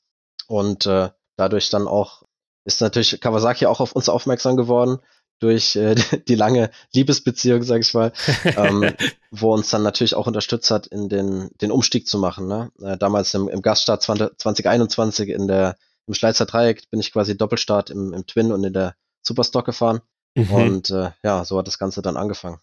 Und 0.46 0.86
äh, 0.86 1.10
dadurch 1.36 1.70
dann 1.70 1.86
auch 1.86 2.22
ist 2.64 2.80
natürlich 2.80 3.20
Kawasaki 3.20 3.66
auch 3.66 3.80
auf 3.80 3.92
uns 3.92 4.08
aufmerksam 4.08 4.56
geworden 4.56 4.98
durch 5.38 5.76
äh, 5.76 5.94
die 6.28 6.34
lange 6.34 6.70
Liebesbeziehung, 6.92 7.62
sag 7.62 7.80
ich 7.80 7.94
mal, 7.94 8.12
ähm, 8.44 8.92
wo 9.30 9.52
uns 9.52 9.70
dann 9.70 9.82
natürlich 9.82 10.14
auch 10.14 10.26
unterstützt 10.26 10.70
hat, 10.70 10.86
in 10.86 11.08
den, 11.08 11.50
den 11.60 11.70
Umstieg 11.70 12.06
zu 12.06 12.18
machen. 12.18 12.46
Ne? 12.46 12.70
Äh, 12.80 12.96
damals 12.96 13.34
im, 13.34 13.48
im 13.48 13.62
Gaststart 13.62 14.02
20, 14.02 14.38
2021 14.38 15.28
in 15.30 15.46
der, 15.46 15.76
im 16.06 16.14
Schleizer 16.14 16.46
Dreieck 16.46 16.88
bin 16.90 17.00
ich 17.00 17.12
quasi 17.12 17.36
Doppelstart 17.36 17.90
im, 17.90 18.12
im 18.12 18.26
Twin 18.26 18.52
und 18.52 18.64
in 18.64 18.72
der 18.72 18.94
Superstock 19.22 19.66
gefahren. 19.66 20.00
Mhm. 20.34 20.52
Und 20.52 20.90
äh, 20.90 21.10
ja, 21.22 21.44
so 21.44 21.58
hat 21.58 21.66
das 21.66 21.78
Ganze 21.78 22.02
dann 22.02 22.16
angefangen. 22.16 22.58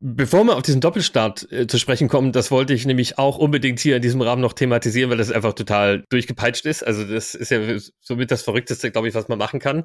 Bevor 0.00 0.44
wir 0.44 0.56
auf 0.56 0.62
diesen 0.62 0.80
Doppelstart 0.80 1.50
äh, 1.50 1.66
zu 1.66 1.76
sprechen 1.76 2.06
kommen, 2.06 2.30
das 2.30 2.52
wollte 2.52 2.72
ich 2.72 2.86
nämlich 2.86 3.18
auch 3.18 3.36
unbedingt 3.36 3.80
hier 3.80 3.96
in 3.96 4.02
diesem 4.02 4.22
Rahmen 4.22 4.40
noch 4.40 4.52
thematisieren, 4.52 5.10
weil 5.10 5.18
das 5.18 5.32
einfach 5.32 5.54
total 5.54 6.04
durchgepeitscht 6.08 6.66
ist. 6.66 6.86
Also 6.86 7.02
das 7.04 7.34
ist 7.34 7.50
ja 7.50 7.58
somit 8.00 8.30
das 8.30 8.42
Verrückteste, 8.42 8.92
glaube 8.92 9.08
ich, 9.08 9.14
was 9.14 9.26
man 9.26 9.38
machen 9.38 9.58
kann. 9.58 9.82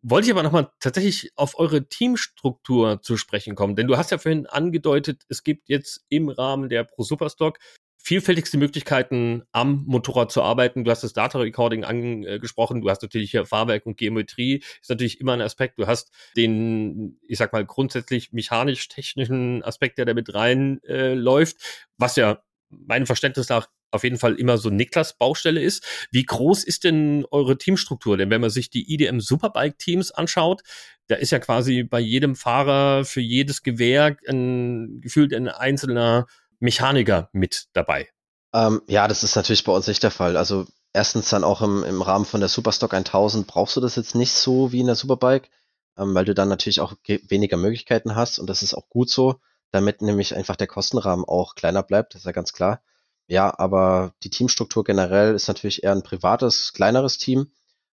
Wollte 0.00 0.28
ich 0.28 0.32
aber 0.32 0.42
nochmal 0.42 0.70
tatsächlich 0.80 1.32
auf 1.36 1.58
eure 1.58 1.86
Teamstruktur 1.86 3.02
zu 3.02 3.18
sprechen 3.18 3.54
kommen, 3.54 3.76
denn 3.76 3.86
du 3.86 3.98
hast 3.98 4.10
ja 4.10 4.16
vorhin 4.16 4.46
angedeutet, 4.46 5.24
es 5.28 5.42
gibt 5.42 5.68
jetzt 5.68 6.06
im 6.08 6.30
Rahmen 6.30 6.70
der 6.70 6.84
Pro 6.84 7.02
Superstock 7.02 7.58
vielfältigste 8.02 8.58
Möglichkeiten 8.58 9.42
am 9.52 9.84
Motorrad 9.86 10.32
zu 10.32 10.42
arbeiten. 10.42 10.84
Du 10.84 10.90
hast 10.90 11.04
das 11.04 11.12
Data 11.12 11.38
Recording 11.38 11.84
angesprochen, 11.84 12.80
du 12.80 12.90
hast 12.90 13.02
natürlich 13.02 13.30
hier 13.30 13.46
Fahrwerk 13.46 13.86
und 13.86 13.96
Geometrie, 13.96 14.62
ist 14.80 14.90
natürlich 14.90 15.20
immer 15.20 15.34
ein 15.34 15.42
Aspekt. 15.42 15.78
Du 15.78 15.86
hast 15.86 16.10
den, 16.36 17.20
ich 17.26 17.38
sag 17.38 17.52
mal, 17.52 17.64
grundsätzlich 17.64 18.32
mechanisch-technischen 18.32 19.62
Aspekt, 19.62 19.98
der 19.98 20.06
da 20.06 20.14
mit 20.14 20.34
reinläuft, 20.34 21.56
äh, 21.56 21.60
was 21.98 22.16
ja 22.16 22.42
meinem 22.70 23.06
Verständnis 23.06 23.48
nach 23.48 23.68
auf 23.90 24.04
jeden 24.04 24.18
Fall 24.18 24.34
immer 24.34 24.56
so 24.56 24.70
Niklas 24.70 25.18
Baustelle 25.18 25.60
ist. 25.60 25.84
Wie 26.12 26.24
groß 26.24 26.64
ist 26.64 26.84
denn 26.84 27.26
eure 27.30 27.58
Teamstruktur? 27.58 28.16
Denn 28.16 28.30
wenn 28.30 28.40
man 28.40 28.50
sich 28.50 28.70
die 28.70 28.92
IDM 28.92 29.20
Superbike 29.20 29.78
Teams 29.78 30.12
anschaut, 30.12 30.62
da 31.08 31.16
ist 31.16 31.32
ja 31.32 31.40
quasi 31.40 31.82
bei 31.82 31.98
jedem 31.98 32.36
Fahrer 32.36 33.04
für 33.04 33.20
jedes 33.20 33.62
Gewerk 33.62 34.20
ein, 34.28 35.00
gefühlt 35.00 35.34
ein 35.34 35.48
einzelner 35.48 36.26
Mechaniker 36.60 37.28
mit 37.32 37.66
dabei? 37.72 38.08
Ähm, 38.52 38.82
ja, 38.86 39.08
das 39.08 39.24
ist 39.24 39.36
natürlich 39.36 39.64
bei 39.64 39.72
uns 39.72 39.86
nicht 39.86 40.02
der 40.02 40.10
Fall. 40.10 40.36
Also 40.36 40.66
erstens 40.92 41.28
dann 41.30 41.44
auch 41.44 41.62
im, 41.62 41.84
im 41.84 42.02
Rahmen 42.02 42.24
von 42.24 42.40
der 42.40 42.48
Superstock 42.48 42.94
1000 42.94 43.46
brauchst 43.46 43.76
du 43.76 43.80
das 43.80 43.96
jetzt 43.96 44.14
nicht 44.14 44.32
so 44.32 44.72
wie 44.72 44.80
in 44.80 44.86
der 44.86 44.96
Superbike, 44.96 45.50
ähm, 45.96 46.14
weil 46.14 46.24
du 46.24 46.34
dann 46.34 46.48
natürlich 46.48 46.80
auch 46.80 46.94
weniger 47.04 47.56
Möglichkeiten 47.56 48.14
hast 48.14 48.38
und 48.38 48.48
das 48.48 48.62
ist 48.62 48.74
auch 48.74 48.88
gut 48.88 49.10
so, 49.10 49.40
damit 49.70 50.02
nämlich 50.02 50.34
einfach 50.34 50.56
der 50.56 50.66
Kostenrahmen 50.66 51.24
auch 51.24 51.54
kleiner 51.54 51.82
bleibt, 51.82 52.14
das 52.14 52.22
ist 52.22 52.26
ja 52.26 52.32
ganz 52.32 52.52
klar. 52.52 52.82
Ja, 53.28 53.56
aber 53.56 54.12
die 54.24 54.30
Teamstruktur 54.30 54.82
generell 54.82 55.34
ist 55.34 55.46
natürlich 55.46 55.84
eher 55.84 55.92
ein 55.92 56.02
privates, 56.02 56.72
kleineres 56.72 57.16
Team, 57.18 57.52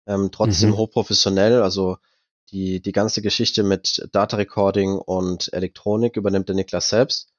ähm, 0.05 0.29
trotzdem 0.31 0.71
mhm. 0.71 0.77
hochprofessionell, 0.77 1.61
also 1.61 1.97
die, 2.51 2.81
die 2.81 2.91
ganze 2.91 3.21
Geschichte 3.21 3.63
mit 3.63 4.05
Data 4.11 4.35
Recording 4.35 4.95
und 4.97 5.53
Elektronik 5.53 6.17
übernimmt 6.17 6.49
der 6.49 6.55
Niklas 6.55 6.89
selbst. 6.89 7.30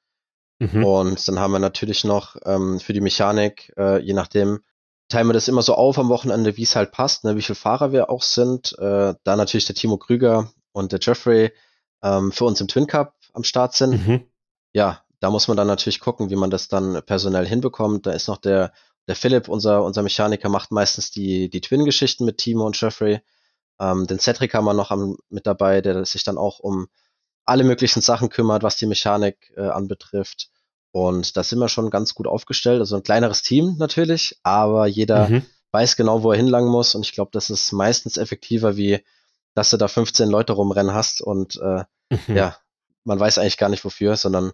Mhm. 0.71 0.83
Und 0.83 1.27
dann 1.27 1.39
haben 1.39 1.51
wir 1.51 1.59
natürlich 1.59 2.03
noch 2.03 2.35
ähm, 2.45 2.79
für 2.79 2.93
die 2.93 3.01
Mechanik, 3.01 3.73
äh, 3.77 3.99
je 3.99 4.13
nachdem, 4.13 4.59
teilen 5.09 5.27
wir 5.27 5.33
das 5.33 5.47
immer 5.47 5.61
so 5.61 5.75
auf 5.75 5.99
am 5.99 6.09
Wochenende, 6.09 6.57
wie 6.57 6.63
es 6.63 6.75
halt 6.75 6.91
passt, 6.91 7.23
ne, 7.23 7.35
wie 7.35 7.41
viele 7.41 7.55
Fahrer 7.55 7.91
wir 7.91 8.09
auch 8.09 8.23
sind. 8.23 8.77
Äh, 8.79 9.13
da 9.23 9.35
natürlich 9.35 9.65
der 9.65 9.75
Timo 9.75 9.97
Krüger 9.97 10.51
und 10.71 10.91
der 10.91 10.99
Jeffrey 11.01 11.51
ähm, 12.01 12.31
für 12.31 12.45
uns 12.45 12.61
im 12.61 12.67
Twin 12.67 12.87
Cup 12.87 13.15
am 13.33 13.43
Start 13.43 13.73
sind. 13.73 14.07
Mhm. 14.07 14.23
Ja, 14.73 15.01
da 15.19 15.29
muss 15.29 15.47
man 15.47 15.57
dann 15.57 15.67
natürlich 15.67 15.99
gucken, 15.99 16.29
wie 16.29 16.35
man 16.35 16.49
das 16.49 16.67
dann 16.67 17.01
personell 17.05 17.45
hinbekommt. 17.45 18.05
Da 18.05 18.11
ist 18.11 18.27
noch 18.27 18.37
der, 18.37 18.73
der 19.07 19.15
Philipp, 19.15 19.47
unser, 19.47 19.83
unser 19.83 20.01
Mechaniker, 20.01 20.49
macht 20.49 20.71
meistens 20.71 21.11
die, 21.11 21.49
die 21.49 21.61
Twin-Geschichten 21.61 22.25
mit 22.25 22.37
Timo 22.37 22.65
und 22.65 22.79
Jeffrey. 22.79 23.21
Ähm, 23.79 24.07
den 24.07 24.19
Cedric 24.19 24.53
haben 24.53 24.65
wir 24.65 24.73
noch 24.73 24.91
am, 24.91 25.17
mit 25.29 25.45
dabei, 25.47 25.81
der 25.81 26.05
sich 26.05 26.23
dann 26.23 26.37
auch 26.37 26.59
um 26.59 26.87
alle 27.45 27.63
möglichen 27.63 28.01
Sachen 28.01 28.29
kümmert, 28.29 28.63
was 28.63 28.77
die 28.77 28.85
Mechanik 28.85 29.53
äh, 29.55 29.67
anbetrifft. 29.67 30.49
Und 30.93 31.35
da 31.35 31.43
sind 31.43 31.57
wir 31.57 31.69
schon 31.69 31.89
ganz 31.89 32.13
gut 32.13 32.27
aufgestellt. 32.27 32.79
Also 32.79 32.95
ein 32.95 33.03
kleineres 33.03 33.41
Team 33.41 33.75
natürlich, 33.79 34.39
aber 34.43 34.85
jeder 34.85 35.27
mhm. 35.27 35.45
weiß 35.71 35.95
genau, 35.95 36.21
wo 36.21 36.31
er 36.31 36.37
hinlangen 36.37 36.69
muss. 36.69 36.93
Und 36.93 37.03
ich 37.03 37.13
glaube, 37.13 37.31
das 37.33 37.49
ist 37.49 37.71
meistens 37.71 38.17
effektiver, 38.17 38.77
wie 38.77 39.03
dass 39.55 39.71
du 39.71 39.77
da 39.77 39.87
15 39.87 40.29
Leute 40.29 40.53
rumrennen 40.53 40.93
hast 40.93 41.21
und 41.21 41.57
äh, 41.57 41.83
mhm. 42.09 42.35
ja, 42.35 42.57
man 43.03 43.19
weiß 43.19 43.37
eigentlich 43.37 43.57
gar 43.57 43.69
nicht 43.69 43.85
wofür, 43.85 44.15
sondern 44.17 44.51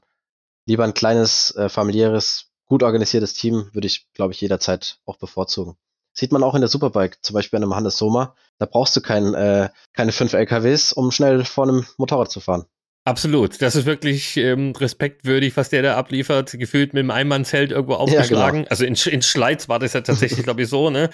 lieber 0.66 0.84
ein 0.84 0.94
kleines, 0.94 1.56
äh, 1.56 1.70
familiäres, 1.70 2.46
gut 2.66 2.84
organisiertes 2.84 3.34
Team 3.34 3.70
würde 3.74 3.88
ich, 3.88 4.08
glaube 4.14 4.34
ich, 4.34 4.42
jederzeit 4.42 5.00
auch 5.06 5.18
bevorzugen. 5.18 5.78
Sieht 6.14 6.32
man 6.32 6.44
auch 6.44 6.56
in 6.56 6.62
der 6.62 6.70
Superbike, 6.70 7.20
zum 7.22 7.34
Beispiel 7.34 7.58
an 7.58 7.64
einem 7.64 7.76
Hannes 7.76 7.98
Sommer. 7.98 8.36
Da 8.58 8.66
brauchst 8.66 8.96
du 8.96 9.02
kein, 9.02 9.34
äh, 9.34 9.70
keine 9.94 10.12
fünf 10.12 10.34
LKWs, 10.34 10.92
um 10.92 11.12
schnell 11.12 11.46
vor 11.46 11.64
einem 11.66 11.86
Motorrad 11.98 12.32
zu 12.32 12.40
fahren. 12.40 12.66
Absolut. 13.06 13.62
Das 13.62 13.76
ist 13.76 13.86
wirklich 13.86 14.38
ähm, 14.38 14.74
respektwürdig, 14.78 15.58
was 15.58 15.70
der 15.70 15.82
da 15.82 15.98
abliefert. 15.98 16.52
Gefühlt 16.60 16.94
mit 16.94 17.02
dem 17.02 17.12
Einmannzelt 17.12 17.72
irgendwo 17.72 17.96
aufgeschlagen. 17.96 18.60
Ja, 18.60 18.64
genau. 18.64 18.70
Also 18.70 18.86
in, 18.86 19.14
in 19.14 19.22
Schleiz 19.22 19.68
war 19.68 19.80
das 19.80 19.94
ja 19.94 20.02
tatsächlich, 20.02 20.44
glaube 20.44 20.64
ich, 20.64 20.68
so, 20.68 20.90
ne? 20.90 21.10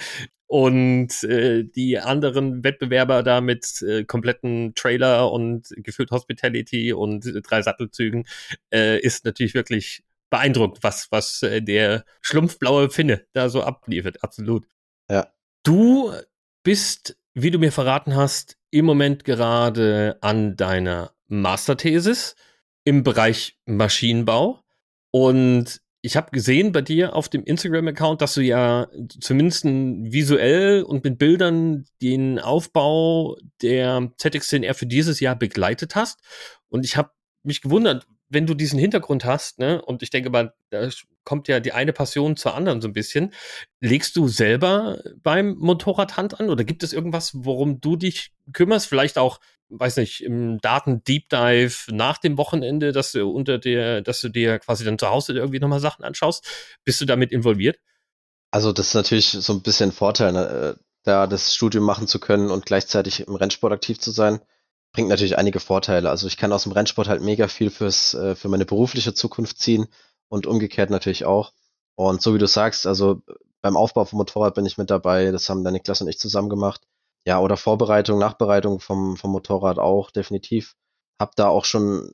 Und 0.47 1.23
äh, 1.23 1.63
die 1.63 1.97
anderen 1.97 2.63
Wettbewerber 2.63 3.23
da 3.23 3.41
mit 3.41 3.81
äh, 3.81 4.03
kompletten 4.03 4.73
Trailer 4.75 5.31
und 5.31 5.69
gefühlt 5.77 6.11
Hospitality 6.11 6.93
und 6.93 7.25
äh, 7.25 7.41
drei 7.41 7.61
Sattelzügen 7.61 8.25
äh, 8.73 8.99
ist 8.99 9.25
natürlich 9.25 9.53
wirklich 9.53 10.03
beeindruckt, 10.29 10.79
was, 10.81 11.11
was 11.11 11.43
äh, 11.43 11.61
der 11.61 12.03
schlumpfblaue 12.21 12.89
Finne 12.89 13.25
da 13.33 13.49
so 13.49 13.63
abliefert. 13.63 14.23
Absolut. 14.23 14.67
Ja. 15.09 15.31
Du 15.63 16.11
bist, 16.63 17.17
wie 17.33 17.51
du 17.51 17.59
mir 17.59 17.71
verraten 17.71 18.15
hast, 18.15 18.57
im 18.69 18.85
Moment 18.85 19.23
gerade 19.23 20.17
an 20.21 20.57
deiner 20.57 21.14
Masterthesis 21.27 22.35
im 22.83 23.03
Bereich 23.03 23.57
Maschinenbau. 23.65 24.61
Und 25.11 25.81
ich 26.01 26.15
habe 26.15 26.29
gesehen 26.29 26.71
bei 26.71 26.81
dir 26.81 27.15
auf 27.15 27.29
dem 27.29 27.43
Instagram-Account, 27.43 28.21
dass 28.21 28.35
du 28.35 28.41
ja 28.41 28.87
zumindest 29.19 29.65
visuell 29.65 30.83
und 30.83 31.03
mit 31.03 31.17
Bildern 31.17 31.85
den 32.01 32.37
Aufbau 32.37 33.37
der 33.63 34.11
ZX10R 34.19 34.75
für 34.75 34.85
dieses 34.85 35.19
Jahr 35.19 35.35
begleitet 35.35 35.95
hast. 35.95 36.19
Und 36.69 36.85
ich 36.85 36.95
habe 36.95 37.09
mich 37.41 37.61
gewundert, 37.61 38.05
wenn 38.29 38.45
du 38.45 38.53
diesen 38.53 38.77
Hintergrund 38.77 39.25
hast, 39.25 39.59
ne, 39.59 39.81
und 39.81 40.03
ich 40.03 40.09
denke 40.11 40.29
mal, 40.29 40.53
da 40.69 40.87
kommt 41.23 41.47
ja 41.47 41.59
die 41.59 41.73
eine 41.73 41.93
Passion 41.93 42.37
zur 42.37 42.55
anderen 42.55 42.81
so 42.81 42.87
ein 42.87 42.93
bisschen. 42.93 43.33
Legst 43.81 44.15
du 44.15 44.27
selber 44.27 45.01
beim 45.23 45.55
Motorrad 45.57 46.17
Hand 46.17 46.39
an 46.39 46.49
oder 46.49 46.63
gibt 46.63 46.83
es 46.83 46.93
irgendwas, 46.93 47.31
worum 47.33 47.81
du 47.81 47.95
dich 47.95 48.31
kümmerst? 48.53 48.87
Vielleicht 48.87 49.17
auch 49.17 49.39
weiß 49.69 49.97
nicht, 49.97 50.21
im 50.23 50.59
Daten-Deep 50.59 51.29
Dive 51.29 51.75
nach 51.91 52.17
dem 52.17 52.37
Wochenende, 52.37 52.91
dass 52.91 53.11
du 53.11 53.29
unter 53.29 53.57
der, 53.57 54.01
dass 54.01 54.21
du 54.21 54.29
dir 54.29 54.59
quasi 54.59 54.83
dann 54.85 54.99
zu 54.99 55.09
Hause 55.09 55.33
irgendwie 55.33 55.59
nochmal 55.59 55.79
Sachen 55.79 56.03
anschaust? 56.03 56.45
Bist 56.83 57.01
du 57.01 57.05
damit 57.05 57.31
involviert? 57.31 57.79
Also 58.51 58.71
das 58.71 58.89
ist 58.89 58.93
natürlich 58.93 59.29
so 59.29 59.53
ein 59.53 59.61
bisschen 59.61 59.91
Vorteil, 59.91 60.31
ne? 60.31 60.75
Äh, 60.77 60.81
da 61.03 61.27
das 61.27 61.53
Studium 61.53 61.83
machen 61.83 62.07
zu 62.07 62.19
können 62.19 62.49
und 62.49 62.65
gleichzeitig 62.65 63.27
im 63.27 63.35
Rennsport 63.35 63.71
aktiv 63.71 63.99
zu 63.99 64.11
sein, 64.11 64.39
bringt 64.91 65.09
natürlich 65.09 65.37
einige 65.37 65.59
Vorteile. 65.59 66.09
Also 66.09 66.25
ich 66.25 66.37
kann 66.37 66.51
aus 66.51 66.63
dem 66.63 66.71
Rennsport 66.71 67.07
halt 67.07 67.21
mega 67.21 67.47
viel 67.47 67.69
fürs, 67.69 68.13
äh, 68.15 68.35
für 68.35 68.49
meine 68.49 68.65
berufliche 68.65 69.13
Zukunft 69.13 69.59
ziehen 69.59 69.87
und 70.29 70.47
umgekehrt 70.47 70.89
natürlich 70.89 71.25
auch. 71.25 71.53
Und 71.95 72.21
so 72.21 72.33
wie 72.33 72.39
du 72.39 72.47
sagst, 72.47 72.87
also 72.87 73.21
beim 73.61 73.77
Aufbau 73.77 74.05
vom 74.05 74.17
Motorrad 74.17 74.55
bin 74.55 74.65
ich 74.65 74.77
mit 74.77 74.89
dabei, 74.89 75.31
das 75.31 75.49
haben 75.49 75.63
der 75.63 75.71
Niklas 75.71 76.01
und 76.01 76.07
ich 76.07 76.19
zusammen 76.19 76.49
gemacht. 76.49 76.81
Ja, 77.25 77.39
oder 77.39 77.57
Vorbereitung, 77.57 78.19
Nachbereitung 78.19 78.79
vom, 78.79 79.17
vom 79.17 79.31
Motorrad 79.31 79.79
auch, 79.79 80.11
definitiv. 80.11 80.75
Hab 81.19 81.35
da 81.35 81.47
auch 81.47 81.65
schon 81.65 82.13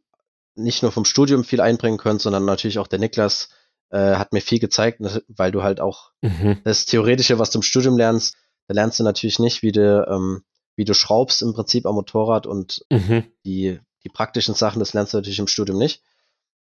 nicht 0.55 0.83
nur 0.83 0.91
vom 0.91 1.05
Studium 1.05 1.43
viel 1.43 1.61
einbringen 1.61 1.97
können, 1.97 2.19
sondern 2.19 2.45
natürlich 2.45 2.79
auch 2.79 2.87
der 2.87 2.99
Niklas 2.99 3.49
äh, 3.89 4.15
hat 4.15 4.33
mir 4.33 4.41
viel 4.41 4.59
gezeigt, 4.59 4.99
ne, 5.01 5.21
weil 5.27 5.51
du 5.51 5.63
halt 5.63 5.81
auch 5.81 6.11
mhm. 6.21 6.61
das 6.63 6.85
Theoretische, 6.85 7.39
was 7.39 7.51
du 7.51 7.59
im 7.59 7.63
Studium 7.63 7.97
lernst, 7.97 8.35
da 8.67 8.73
lernst 8.73 8.99
du 8.99 9.03
natürlich 9.03 9.39
nicht, 9.39 9.63
wie 9.63 9.71
du, 9.71 10.05
ähm, 10.07 10.43
wie 10.75 10.85
du 10.85 10.93
schraubst 10.93 11.41
im 11.41 11.53
Prinzip 11.53 11.85
am 11.85 11.95
Motorrad 11.95 12.47
und 12.47 12.85
mhm. 12.89 13.25
die, 13.45 13.79
die 14.03 14.09
praktischen 14.09 14.55
Sachen, 14.55 14.79
das 14.79 14.93
lernst 14.93 15.13
du 15.13 15.17
natürlich 15.17 15.39
im 15.39 15.47
Studium 15.47 15.77
nicht. 15.77 16.01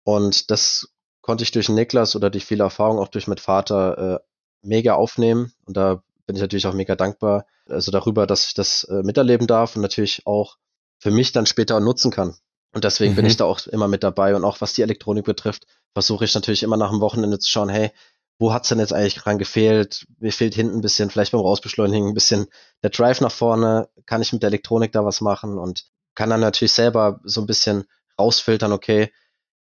Und 0.04 0.50
das 0.50 0.88
konnte 1.20 1.44
ich 1.44 1.52
durch 1.52 1.68
Niklas 1.68 2.16
oder 2.16 2.28
durch 2.28 2.44
viele 2.44 2.64
Erfahrungen 2.64 2.98
auch 2.98 3.08
durch 3.08 3.28
meinen 3.28 3.38
Vater 3.38 4.16
äh, 4.16 4.18
mega 4.62 4.94
aufnehmen. 4.94 5.52
Und 5.64 5.76
da 5.76 6.02
bin 6.26 6.36
ich 6.36 6.42
natürlich 6.42 6.66
auch 6.66 6.74
mega 6.74 6.94
dankbar, 6.96 7.46
also 7.68 7.90
darüber, 7.90 8.26
dass 8.26 8.46
ich 8.46 8.54
das 8.54 8.84
äh, 8.84 9.02
miterleben 9.02 9.46
darf 9.46 9.76
und 9.76 9.82
natürlich 9.82 10.26
auch 10.26 10.56
für 10.98 11.10
mich 11.10 11.32
dann 11.32 11.46
später 11.46 11.80
nutzen 11.80 12.10
kann. 12.10 12.36
Und 12.72 12.84
deswegen 12.84 13.12
mhm. 13.12 13.16
bin 13.16 13.26
ich 13.26 13.36
da 13.36 13.44
auch 13.44 13.66
immer 13.66 13.88
mit 13.88 14.02
dabei. 14.02 14.34
Und 14.34 14.44
auch 14.44 14.60
was 14.60 14.72
die 14.72 14.82
Elektronik 14.82 15.24
betrifft, 15.24 15.66
versuche 15.92 16.24
ich 16.24 16.34
natürlich 16.34 16.62
immer 16.62 16.76
nach 16.76 16.90
dem 16.90 17.00
Wochenende 17.00 17.38
zu 17.38 17.50
schauen, 17.50 17.68
hey, 17.68 17.90
wo 18.38 18.52
hat's 18.52 18.70
denn 18.70 18.78
jetzt 18.78 18.92
eigentlich 18.92 19.14
dran 19.14 19.38
gefehlt? 19.38 20.06
Mir 20.18 20.32
fehlt 20.32 20.54
hinten 20.54 20.76
ein 20.76 20.80
bisschen, 20.80 21.10
vielleicht 21.10 21.32
beim 21.32 21.42
Rausbeschleunigen 21.42 22.08
ein 22.08 22.14
bisschen 22.14 22.46
der 22.82 22.90
Drive 22.90 23.20
nach 23.20 23.30
vorne. 23.30 23.88
Kann 24.06 24.22
ich 24.22 24.32
mit 24.32 24.42
der 24.42 24.48
Elektronik 24.48 24.92
da 24.92 25.04
was 25.04 25.20
machen? 25.20 25.58
Und 25.58 25.84
kann 26.14 26.30
dann 26.30 26.40
natürlich 26.40 26.72
selber 26.72 27.20
so 27.24 27.42
ein 27.42 27.46
bisschen 27.46 27.84
rausfiltern, 28.18 28.72
okay, 28.72 29.12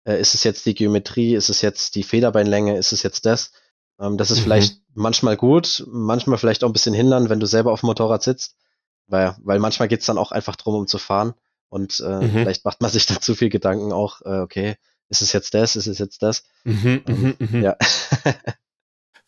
äh, 0.05 0.21
ist 0.21 0.35
es 0.35 0.45
jetzt 0.45 0.67
die 0.67 0.75
Geometrie? 0.75 1.35
Ist 1.35 1.49
es 1.49 1.63
jetzt 1.63 1.95
die 1.95 2.03
Federbeinlänge? 2.03 2.77
Ist 2.77 2.93
es 2.93 3.03
jetzt 3.03 3.25
das? 3.27 3.53
Ähm, 4.01 4.17
das 4.17 4.31
ist 4.31 4.41
mhm. 4.41 4.45
vielleicht 4.45 4.81
manchmal 4.95 5.37
gut, 5.37 5.85
manchmal 5.89 6.39
vielleicht 6.39 6.65
auch 6.65 6.69
ein 6.69 6.73
bisschen 6.73 6.95
hindern, 6.95 7.29
wenn 7.29 7.41
du 7.41 7.47
selber 7.47 7.73
auf 7.73 7.81
dem 7.81 7.87
Motorrad 7.87 8.23
sitzt, 8.23 8.57
weil, 9.07 9.37
weil 9.43 9.59
manchmal 9.59 9.89
geht's 9.89 10.07
dann 10.07 10.19
auch 10.19 10.33
einfach 10.33 10.57
drum, 10.57 10.75
um 10.75 10.87
zu 10.87 10.99
fahren 10.99 11.35
und 11.69 12.01
äh, 12.01 12.25
mhm. 12.25 12.31
vielleicht 12.31 12.65
macht 12.65 12.81
man 12.81 12.91
sich 12.91 13.07
da 13.07 13.21
zu 13.21 13.35
viel 13.35 13.51
Gedanken 13.51 13.93
auch, 13.93 14.23
äh, 14.23 14.41
okay, 14.41 14.77
ist 15.09 15.23
es 15.23 15.33
jetzt 15.33 15.55
das, 15.55 15.77
ist 15.77 15.87
es 15.87 15.99
jetzt 15.99 16.23
das? 16.23 16.45
Mhm, 16.65 17.03
ähm, 17.07 17.37
mhm, 17.39 17.49
mhm. 17.49 17.63
ja. 17.63 17.77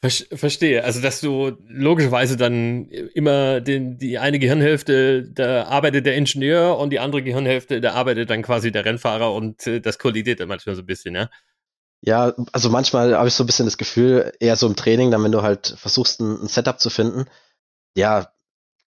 Verstehe. 0.05 0.83
Also, 0.83 1.01
dass 1.01 1.21
du 1.21 1.53
logischerweise 1.69 2.37
dann 2.37 2.87
immer 2.89 3.61
den, 3.61 3.99
die 3.99 4.19
eine 4.19 4.41
Gehirnhälfte, 4.41 5.23
da 5.31 5.67
arbeitet 5.67 6.07
der 6.07 6.17
Ingenieur 6.17 6.77
und 6.77 6.91
die 6.91 6.99
andere 6.99 7.23
Gehirnhälfte, 7.23 7.81
da 7.81 7.93
arbeitet 7.93 8.29
dann 8.29 8.43
quasi 8.43 8.73
der 8.73 8.85
Rennfahrer 8.85 9.33
und 9.33 9.65
äh, 9.69 9.81
das 9.81 10.01
kollidiert 10.01 10.41
dann 10.41 10.49
manchmal 10.49 10.75
so 10.75 10.83
ein 10.83 10.87
bisschen, 10.87 11.15
ja? 11.15 11.31
Ja, 12.05 12.35
also 12.51 12.69
manchmal 12.69 13.17
habe 13.17 13.29
ich 13.29 13.35
so 13.35 13.45
ein 13.45 13.47
bisschen 13.47 13.67
das 13.67 13.79
Gefühl, 13.79 14.33
eher 14.41 14.57
so 14.57 14.67
im 14.67 14.75
Training, 14.75 15.13
dann 15.13 15.23
wenn 15.23 15.33
du 15.33 15.43
halt 15.43 15.75
versuchst, 15.79 16.21
ein, 16.21 16.43
ein 16.43 16.49
Setup 16.49 16.81
zu 16.81 16.91
finden, 16.91 17.27
ja, 17.95 18.33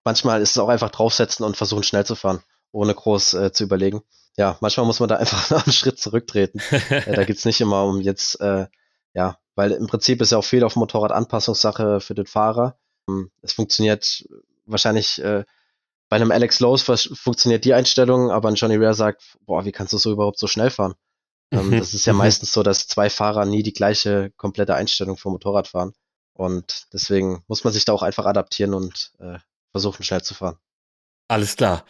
manchmal 0.03 0.41
ist 0.41 0.51
es 0.51 0.57
auch 0.57 0.67
einfach 0.67 0.91
draufsetzen 0.91 1.45
und 1.45 1.55
versuchen 1.55 1.83
schnell 1.83 2.05
zu 2.05 2.15
fahren, 2.15 2.43
ohne 2.71 2.93
groß 2.93 3.33
äh, 3.35 3.51
zu 3.53 3.63
überlegen. 3.63 4.01
Ja, 4.35 4.57
manchmal 4.59 4.85
muss 4.85 4.99
man 4.99 5.07
da 5.07 5.15
einfach 5.17 5.49
einen 5.51 5.73
Schritt 5.73 5.97
zurücktreten. 5.97 6.59
äh, 6.89 7.13
da 7.13 7.23
geht's 7.23 7.45
nicht 7.45 7.61
immer 7.61 7.85
um 7.85 8.01
jetzt, 8.01 8.39
äh, 8.41 8.67
ja, 9.13 9.37
weil 9.55 9.71
im 9.71 9.87
Prinzip 9.87 10.21
ist 10.21 10.31
ja 10.31 10.37
auch 10.37 10.43
viel 10.43 10.65
auf 10.65 10.75
Motorrad 10.75 11.13
Anpassungssache 11.13 12.01
für 12.01 12.15
den 12.15 12.25
Fahrer. 12.25 12.77
Ähm, 13.07 13.31
es 13.41 13.53
funktioniert 13.53 14.27
wahrscheinlich 14.65 15.23
äh, 15.23 15.45
bei 16.09 16.17
einem 16.17 16.31
Alex 16.31 16.59
Lowe's 16.59 16.83
funktioniert 17.13 17.65
die 17.65 17.73
Einstellung, 17.73 18.29
aber 18.29 18.49
ein 18.49 18.55
Johnny 18.55 18.75
Rare 18.75 18.93
sagt, 18.93 19.37
boah, 19.45 19.65
wie 19.65 19.71
kannst 19.71 19.93
du 19.93 19.97
so 19.97 20.11
überhaupt 20.11 20.37
so 20.37 20.47
schnell 20.47 20.69
fahren? 20.69 20.95
Ähm, 21.51 21.71
das 21.79 21.93
ist 21.93 22.05
ja 22.05 22.13
meistens 22.13 22.51
so, 22.51 22.63
dass 22.63 22.87
zwei 22.87 23.09
Fahrer 23.09 23.45
nie 23.45 23.63
die 23.63 23.73
gleiche 23.73 24.31
komplette 24.37 24.75
Einstellung 24.75 25.17
vom 25.17 25.33
Motorrad 25.33 25.67
fahren. 25.67 25.93
Und 26.33 26.87
deswegen 26.91 27.43
muss 27.47 27.63
man 27.63 27.73
sich 27.73 27.85
da 27.85 27.93
auch 27.93 28.03
einfach 28.03 28.25
adaptieren 28.25 28.73
und 28.73 29.11
äh, 29.19 29.39
versuchen, 29.71 30.03
schnell 30.03 30.21
zu 30.21 30.33
fahren. 30.33 30.57
Alles 31.27 31.55
klar. 31.55 31.85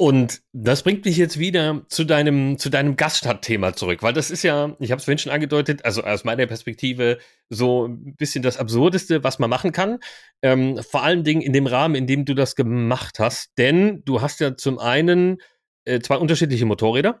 Und 0.00 0.42
das 0.52 0.84
bringt 0.84 1.04
mich 1.04 1.16
jetzt 1.16 1.40
wieder 1.40 1.82
zu 1.88 2.04
deinem, 2.04 2.56
zu 2.56 2.70
deinem 2.70 2.94
Gaststadtthema 2.94 3.74
zurück, 3.74 4.00
weil 4.00 4.12
das 4.12 4.30
ist 4.30 4.44
ja, 4.44 4.76
ich 4.78 4.92
habe 4.92 5.00
es 5.00 5.04
vorhin 5.04 5.18
schon 5.18 5.32
angedeutet, 5.32 5.84
also 5.84 6.04
aus 6.04 6.22
meiner 6.22 6.46
Perspektive 6.46 7.18
so 7.48 7.88
ein 7.88 8.14
bisschen 8.14 8.44
das 8.44 8.58
Absurdeste, 8.58 9.24
was 9.24 9.40
man 9.40 9.50
machen 9.50 9.72
kann. 9.72 9.98
Ähm, 10.40 10.80
vor 10.88 11.02
allen 11.02 11.24
Dingen 11.24 11.42
in 11.42 11.52
dem 11.52 11.66
Rahmen, 11.66 11.96
in 11.96 12.06
dem 12.06 12.24
du 12.24 12.34
das 12.34 12.54
gemacht 12.54 13.18
hast. 13.18 13.58
Denn 13.58 14.04
du 14.04 14.22
hast 14.22 14.38
ja 14.38 14.56
zum 14.56 14.78
einen 14.78 15.38
äh, 15.84 15.98
zwei 15.98 16.16
unterschiedliche 16.16 16.64
Motorräder, 16.64 17.20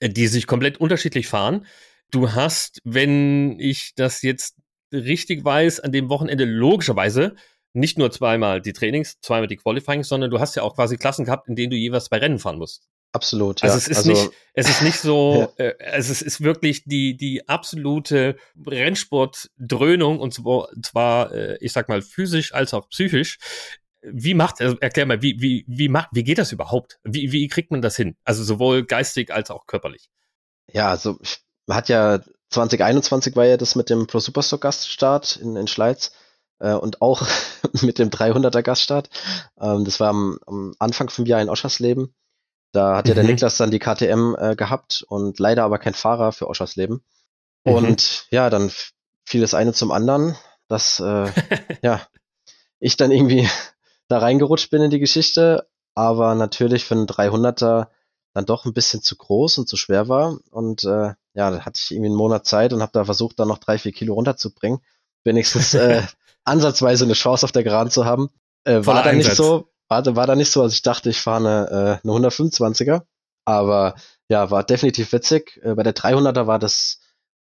die 0.00 0.26
sich 0.26 0.46
komplett 0.46 0.78
unterschiedlich 0.78 1.28
fahren. 1.28 1.66
Du 2.10 2.32
hast, 2.32 2.80
wenn 2.84 3.58
ich 3.58 3.92
das 3.96 4.22
jetzt 4.22 4.56
richtig 4.92 5.44
weiß, 5.44 5.80
an 5.80 5.92
dem 5.92 6.08
Wochenende 6.08 6.44
logischerweise 6.44 7.34
nicht 7.72 7.98
nur 7.98 8.10
zweimal 8.10 8.60
die 8.60 8.72
Trainings, 8.72 9.18
zweimal 9.20 9.46
die 9.46 9.56
Qualifying, 9.56 10.02
sondern 10.04 10.30
du 10.30 10.40
hast 10.40 10.54
ja 10.56 10.62
auch 10.62 10.74
quasi 10.74 10.96
Klassen 10.96 11.24
gehabt, 11.24 11.48
in 11.48 11.56
denen 11.56 11.70
du 11.70 11.76
jeweils 11.76 12.04
zwei 12.06 12.18
Rennen 12.18 12.38
fahren 12.38 12.58
musst. 12.58 12.86
Absolut. 13.12 13.62
Also 13.62 13.74
ja. 13.74 13.78
es 13.78 13.88
ist 13.88 13.96
also, 13.98 14.10
nicht, 14.10 14.30
es 14.54 14.68
ist 14.70 14.82
nicht 14.82 14.98
so, 14.98 15.52
ja. 15.58 15.66
äh, 15.66 15.74
also 15.92 16.12
es 16.12 16.22
ist 16.22 16.42
wirklich 16.42 16.84
die 16.84 17.16
die 17.16 17.46
absolute 17.46 18.36
Rennsportdröhnung 18.66 20.18
und 20.18 20.32
zwar, 20.32 20.68
zwar 20.82 21.32
äh, 21.32 21.58
ich 21.60 21.72
sag 21.72 21.88
mal 21.88 22.00
physisch 22.00 22.54
als 22.54 22.72
auch 22.72 22.88
psychisch. 22.88 23.38
Wie 24.02 24.34
macht, 24.34 24.60
also 24.60 24.76
erklär 24.80 25.06
mal, 25.06 25.22
wie 25.22 25.40
wie 25.40 25.64
wie 25.68 25.88
macht, 25.88 26.08
wie 26.12 26.24
geht 26.24 26.38
das 26.38 26.52
überhaupt? 26.52 26.98
Wie 27.04 27.32
wie 27.32 27.48
kriegt 27.48 27.70
man 27.70 27.82
das 27.82 27.96
hin? 27.96 28.16
Also 28.24 28.42
sowohl 28.42 28.84
geistig 28.84 29.32
als 29.32 29.50
auch 29.50 29.66
körperlich. 29.66 30.10
Ja, 30.72 30.88
also 30.88 31.18
man 31.66 31.76
hat 31.76 31.88
ja 31.88 32.20
2021 32.50 33.36
war 33.36 33.46
ja 33.46 33.56
das 33.56 33.74
mit 33.74 33.90
dem 33.90 34.06
Pro 34.06 34.18
Superstock 34.18 34.60
Gaststart 34.60 35.36
in, 35.36 35.56
in 35.56 35.66
Schleiz 35.66 36.12
äh, 36.58 36.72
und 36.72 37.02
auch 37.02 37.26
mit 37.82 37.98
dem 37.98 38.10
300er 38.10 38.62
Gaststart. 38.62 39.10
Ähm, 39.60 39.84
das 39.84 40.00
war 40.00 40.10
am, 40.10 40.38
am, 40.46 40.74
Anfang 40.78 41.10
vom 41.10 41.26
Jahr 41.26 41.40
in 41.40 41.48
Oschersleben. 41.48 42.14
Da 42.72 42.96
hat 42.96 43.04
mhm. 43.04 43.10
ja 43.10 43.14
der 43.14 43.24
mhm. 43.24 43.30
Niklas 43.30 43.56
dann 43.56 43.70
die 43.70 43.78
KTM 43.78 44.34
äh, 44.38 44.56
gehabt 44.56 45.04
und 45.08 45.38
leider 45.38 45.64
aber 45.64 45.78
kein 45.78 45.94
Fahrer 45.94 46.32
für 46.32 46.48
Oschersleben. 46.48 47.04
Mhm. 47.64 47.72
Und 47.72 48.26
ja, 48.30 48.50
dann 48.50 48.70
fiel 49.24 49.40
das 49.40 49.54
eine 49.54 49.72
zum 49.72 49.90
anderen, 49.90 50.36
dass 50.68 51.00
äh, 51.00 51.30
ja 51.82 52.06
ich 52.78 52.96
dann 52.96 53.12
irgendwie 53.12 53.48
da 54.12 54.18
reingerutscht 54.18 54.70
bin 54.70 54.82
in 54.82 54.90
die 54.90 55.00
Geschichte, 55.00 55.68
aber 55.94 56.34
natürlich 56.34 56.84
für 56.84 56.94
einen 56.94 57.06
300er 57.06 57.88
dann 58.34 58.46
doch 58.46 58.64
ein 58.64 58.72
bisschen 58.72 59.02
zu 59.02 59.16
groß 59.16 59.58
und 59.58 59.68
zu 59.68 59.76
schwer 59.76 60.08
war. 60.08 60.38
Und 60.50 60.84
äh, 60.84 61.14
ja, 61.34 61.50
da 61.50 61.64
hatte 61.64 61.80
ich 61.82 61.90
irgendwie 61.90 62.08
einen 62.08 62.16
Monat 62.16 62.46
Zeit 62.46 62.72
und 62.72 62.80
habe 62.80 62.92
da 62.92 63.04
versucht, 63.04 63.38
dann 63.38 63.48
noch 63.48 63.58
drei, 63.58 63.78
vier 63.78 63.92
Kilo 63.92 64.14
runterzubringen. 64.14 64.80
Wenigstens 65.24 65.74
äh, 65.74 66.02
ansatzweise 66.44 67.04
eine 67.04 67.14
Chance 67.14 67.44
auf 67.44 67.52
der 67.52 67.64
Geraden 67.64 67.90
zu 67.90 68.04
haben. 68.04 68.30
Äh, 68.64 68.86
war 68.86 69.02
da 69.02 69.12
nicht 69.12 69.34
so, 69.34 69.68
war, 69.88 70.04
war 70.16 70.26
da 70.26 70.34
nicht 70.34 70.50
so, 70.50 70.62
also 70.62 70.72
ich 70.72 70.82
dachte, 70.82 71.10
ich 71.10 71.20
fahre 71.20 71.40
eine, 71.40 72.00
äh, 72.04 72.08
eine 72.08 72.28
125er, 72.28 73.02
aber 73.44 73.94
ja, 74.28 74.50
war 74.50 74.64
definitiv 74.64 75.12
witzig. 75.12 75.60
Äh, 75.62 75.74
bei 75.74 75.82
der 75.82 75.94
300er 75.94 76.46
war 76.46 76.58
das 76.58 77.00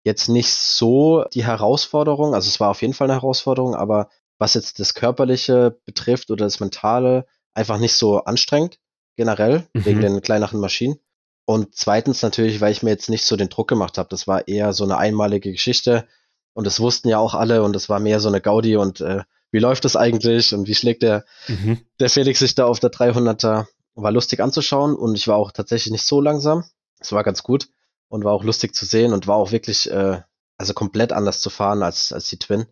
jetzt 0.04 0.28
nicht 0.28 0.54
so 0.54 1.26
die 1.34 1.46
Herausforderung, 1.46 2.34
also 2.34 2.48
es 2.48 2.60
war 2.60 2.70
auf 2.70 2.82
jeden 2.82 2.94
Fall 2.94 3.10
eine 3.10 3.22
Herausforderung, 3.22 3.76
aber 3.76 4.10
was 4.44 4.56
jetzt 4.56 4.82
das 4.82 4.94
Körperliche 4.94 5.80
betrifft 5.86 6.30
oder 6.30 6.44
das 6.44 6.60
Mentale, 6.60 7.26
einfach 7.54 7.78
nicht 7.78 7.94
so 7.94 8.26
anstrengend, 8.26 8.78
generell, 9.16 9.70
mhm. 9.72 9.86
wegen 9.86 10.02
den 10.02 10.22
kleineren 10.22 10.60
Maschinen. 10.60 11.00
Und 11.46 11.76
zweitens 11.76 12.22
natürlich, 12.22 12.60
weil 12.60 12.74
ich 12.74 12.84
mir 12.84 12.90
jetzt 12.90 13.10
nicht 13.10 13.24
so 13.24 13.38
den 13.38 13.48
Druck 13.48 13.70
gemacht 13.70 13.98
habe. 13.98 14.10
Das 14.10 14.28
war 14.28 14.46
eher 14.50 14.74
so 14.74 14.84
eine 14.84 14.98
einmalige 14.98 15.50
Geschichte. 15.50 16.06
Und 16.52 16.68
das 16.68 16.82
wussten 16.82 17.08
ja 17.08 17.20
auch 17.20 17.36
alle 17.36 17.64
und 17.64 17.74
es 17.78 17.88
war 17.88 18.02
mehr 18.02 18.20
so 18.20 18.28
eine 18.28 18.42
Gaudi 18.42 18.76
und 18.76 19.00
äh, 19.00 19.22
wie 19.50 19.60
läuft 19.60 19.86
das 19.86 19.96
eigentlich 19.96 20.54
und 20.54 20.68
wie 20.68 20.76
schlägt 20.76 21.04
der, 21.04 21.24
mhm. 21.48 21.80
der 22.02 22.10
Felix 22.10 22.40
sich 22.40 22.54
da 22.54 22.66
auf 22.66 22.82
der 22.82 22.92
300er. 22.92 23.68
War 23.96 24.12
lustig 24.12 24.42
anzuschauen 24.42 24.94
und 24.94 25.16
ich 25.16 25.30
war 25.30 25.38
auch 25.38 25.54
tatsächlich 25.54 25.94
nicht 25.94 26.06
so 26.06 26.20
langsam. 26.20 26.66
Es 27.00 27.14
war 27.14 27.24
ganz 27.24 27.44
gut 27.44 27.70
und 28.10 28.26
war 28.26 28.34
auch 28.34 28.44
lustig 28.44 28.76
zu 28.76 28.86
sehen 28.86 29.14
und 29.14 29.26
war 29.26 29.38
auch 29.38 29.54
wirklich, 29.54 29.90
äh, 29.90 30.22
also 30.58 30.74
komplett 30.74 31.14
anders 31.14 31.40
zu 31.40 31.50
fahren 31.50 31.82
als, 31.82 32.12
als 32.12 32.28
die 32.28 32.40
Twin. 32.40 32.66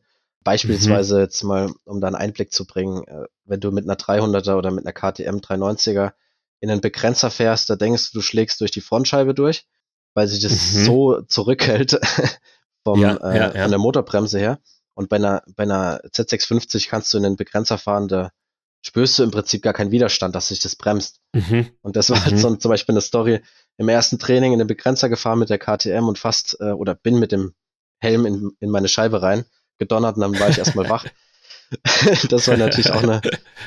Beispielsweise 0.43 1.15
mhm. 1.15 1.21
jetzt 1.21 1.43
mal, 1.43 1.71
um 1.85 2.01
da 2.01 2.07
einen 2.07 2.15
Einblick 2.15 2.51
zu 2.51 2.65
bringen, 2.65 3.03
äh, 3.07 3.25
wenn 3.45 3.59
du 3.59 3.71
mit 3.71 3.85
einer 3.85 3.95
300er 3.95 4.55
oder 4.55 4.71
mit 4.71 4.85
einer 4.85 4.93
KTM 4.93 5.37
390er 5.37 6.13
in 6.59 6.71
einen 6.71 6.81
Begrenzer 6.81 7.29
fährst, 7.29 7.69
da 7.69 7.75
denkst 7.75 8.11
du, 8.11 8.19
du 8.19 8.21
schlägst 8.21 8.61
durch 8.61 8.71
die 8.71 8.81
Frontscheibe 8.81 9.33
durch, 9.33 9.67
weil 10.13 10.27
sich 10.27 10.41
das 10.41 10.51
mhm. 10.51 10.85
so 10.85 11.21
zurückhält, 11.21 11.99
vom, 12.83 12.99
ja, 12.99 13.15
äh, 13.15 13.37
ja, 13.37 13.53
ja. 13.53 13.61
von 13.61 13.71
der 13.71 13.79
Motorbremse 13.79 14.39
her. 14.39 14.59
Und 14.93 15.09
bei 15.09 15.17
einer, 15.17 15.43
bei 15.55 15.63
einer 15.63 16.01
Z650 16.05 16.89
kannst 16.89 17.13
du 17.13 17.17
in 17.17 17.23
den 17.23 17.35
Begrenzer 17.35 17.77
fahren, 17.77 18.07
da 18.07 18.31
spürst 18.81 19.19
du 19.19 19.23
im 19.23 19.31
Prinzip 19.31 19.61
gar 19.61 19.73
keinen 19.73 19.91
Widerstand, 19.91 20.35
dass 20.35 20.47
sich 20.47 20.59
das 20.59 20.75
bremst. 20.75 21.19
Mhm. 21.33 21.69
Und 21.81 21.95
das 21.95 22.09
war 22.09 22.23
halt 22.25 22.37
so 22.37 22.55
zum 22.55 22.69
Beispiel 22.69 22.93
eine 22.93 23.01
Story 23.01 23.41
im 23.77 23.89
ersten 23.89 24.19
Training 24.19 24.53
in 24.53 24.59
den 24.59 24.67
Begrenzer 24.67 25.07
gefahren 25.07 25.39
mit 25.39 25.49
der 25.49 25.59
KTM 25.59 26.07
und 26.07 26.19
fast, 26.19 26.57
äh, 26.59 26.71
oder 26.71 26.95
bin 26.95 27.19
mit 27.19 27.31
dem 27.31 27.53
Helm 27.99 28.25
in, 28.25 28.51
in 28.59 28.69
meine 28.69 28.87
Scheibe 28.87 29.21
rein, 29.21 29.45
gedonnert 29.81 30.15
und 30.15 30.21
dann 30.21 30.39
war 30.39 30.49
ich 30.49 30.59
erstmal 30.59 30.87
wach. 30.89 31.05
das 32.29 32.47
war 32.47 32.55
natürlich 32.55 32.91
auch 32.91 33.01
eine, 33.01 33.19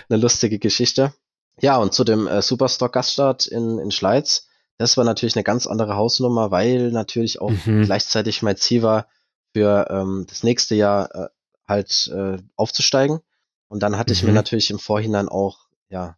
eine 0.08 0.20
lustige 0.20 0.60
Geschichte. 0.60 1.12
Ja, 1.60 1.76
und 1.78 1.92
zu 1.92 2.04
dem 2.04 2.28
äh, 2.28 2.40
Superstock 2.40 2.92
Gaststart 2.92 3.46
in, 3.46 3.78
in 3.80 3.90
Schleiz, 3.90 4.46
das 4.78 4.96
war 4.96 5.04
natürlich 5.04 5.34
eine 5.34 5.42
ganz 5.42 5.66
andere 5.66 5.96
Hausnummer, 5.96 6.50
weil 6.50 6.92
natürlich 6.92 7.40
auch 7.40 7.50
mhm. 7.50 7.82
gleichzeitig 7.82 8.42
mein 8.42 8.56
Ziel 8.56 8.82
war, 8.82 9.08
für 9.52 9.86
ähm, 9.90 10.26
das 10.28 10.42
nächste 10.42 10.74
Jahr 10.74 11.14
äh, 11.14 11.28
halt 11.66 12.10
äh, 12.14 12.38
aufzusteigen. 12.56 13.20
Und 13.68 13.82
dann 13.82 13.96
hatte 13.98 14.12
mhm. 14.12 14.16
ich 14.16 14.22
mir 14.22 14.30
mhm. 14.30 14.36
natürlich 14.36 14.70
im 14.70 14.78
Vorhinein 14.78 15.28
auch 15.28 15.66
ja 15.88 16.16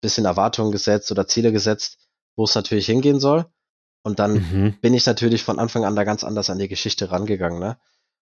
bisschen 0.00 0.26
Erwartungen 0.26 0.72
gesetzt 0.72 1.10
oder 1.10 1.26
Ziele 1.26 1.52
gesetzt, 1.52 1.98
wo 2.36 2.44
es 2.44 2.54
natürlich 2.54 2.86
hingehen 2.86 3.20
soll. 3.20 3.46
Und 4.02 4.18
dann 4.18 4.34
mhm. 4.34 4.78
bin 4.80 4.94
ich 4.94 5.06
natürlich 5.06 5.42
von 5.42 5.58
Anfang 5.58 5.84
an 5.84 5.96
da 5.96 6.04
ganz 6.04 6.24
anders 6.24 6.50
an 6.50 6.58
die 6.58 6.68
Geschichte 6.68 7.10
rangegangen. 7.10 7.58
Ne? 7.58 7.78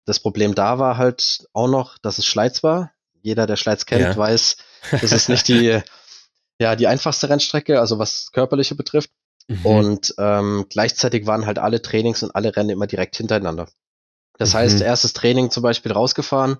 Das 0.07 0.21
Problem 0.21 0.55
da 0.55 0.79
war 0.79 0.97
halt 0.97 1.47
auch 1.53 1.69
noch, 1.69 1.99
dass 1.99 2.19
es 2.19 2.25
Schleiz 2.25 2.63
war. 2.63 2.93
Jeder, 3.23 3.47
der 3.47 3.57
Schleiz 3.57 3.87
kennt, 3.87 4.03
ja. 4.03 4.17
weiß, 4.17 4.57
das 4.93 5.13
ist 5.13 5.29
nicht 5.29 5.49
die, 5.49 5.81
ja, 6.59 6.77
die 6.77 6.87
einfachste 6.87 7.29
Rennstrecke, 7.29 7.81
also 7.81 7.99
was 7.99 8.31
körperliche 8.33 8.77
betrifft. 8.77 9.11
Mhm. 9.49 9.67
Und 9.67 10.15
ähm, 10.19 10.67
gleichzeitig 10.71 11.27
waren 11.27 11.45
halt 11.45 11.59
alle 11.59 11.83
Trainings 11.83 12.23
und 12.23 12.35
alle 12.35 12.57
Rennen 12.57 12.71
immer 12.71 12.87
direkt 12.87 13.17
hintereinander. 13.17 13.69
Das 14.39 14.55
mhm. 14.55 14.59
heißt, 14.59 14.81
erstes 14.81 15.13
Training 15.13 15.51
zum 15.51 15.65
Beispiel 15.65 15.93
rausgefahren, 15.93 16.59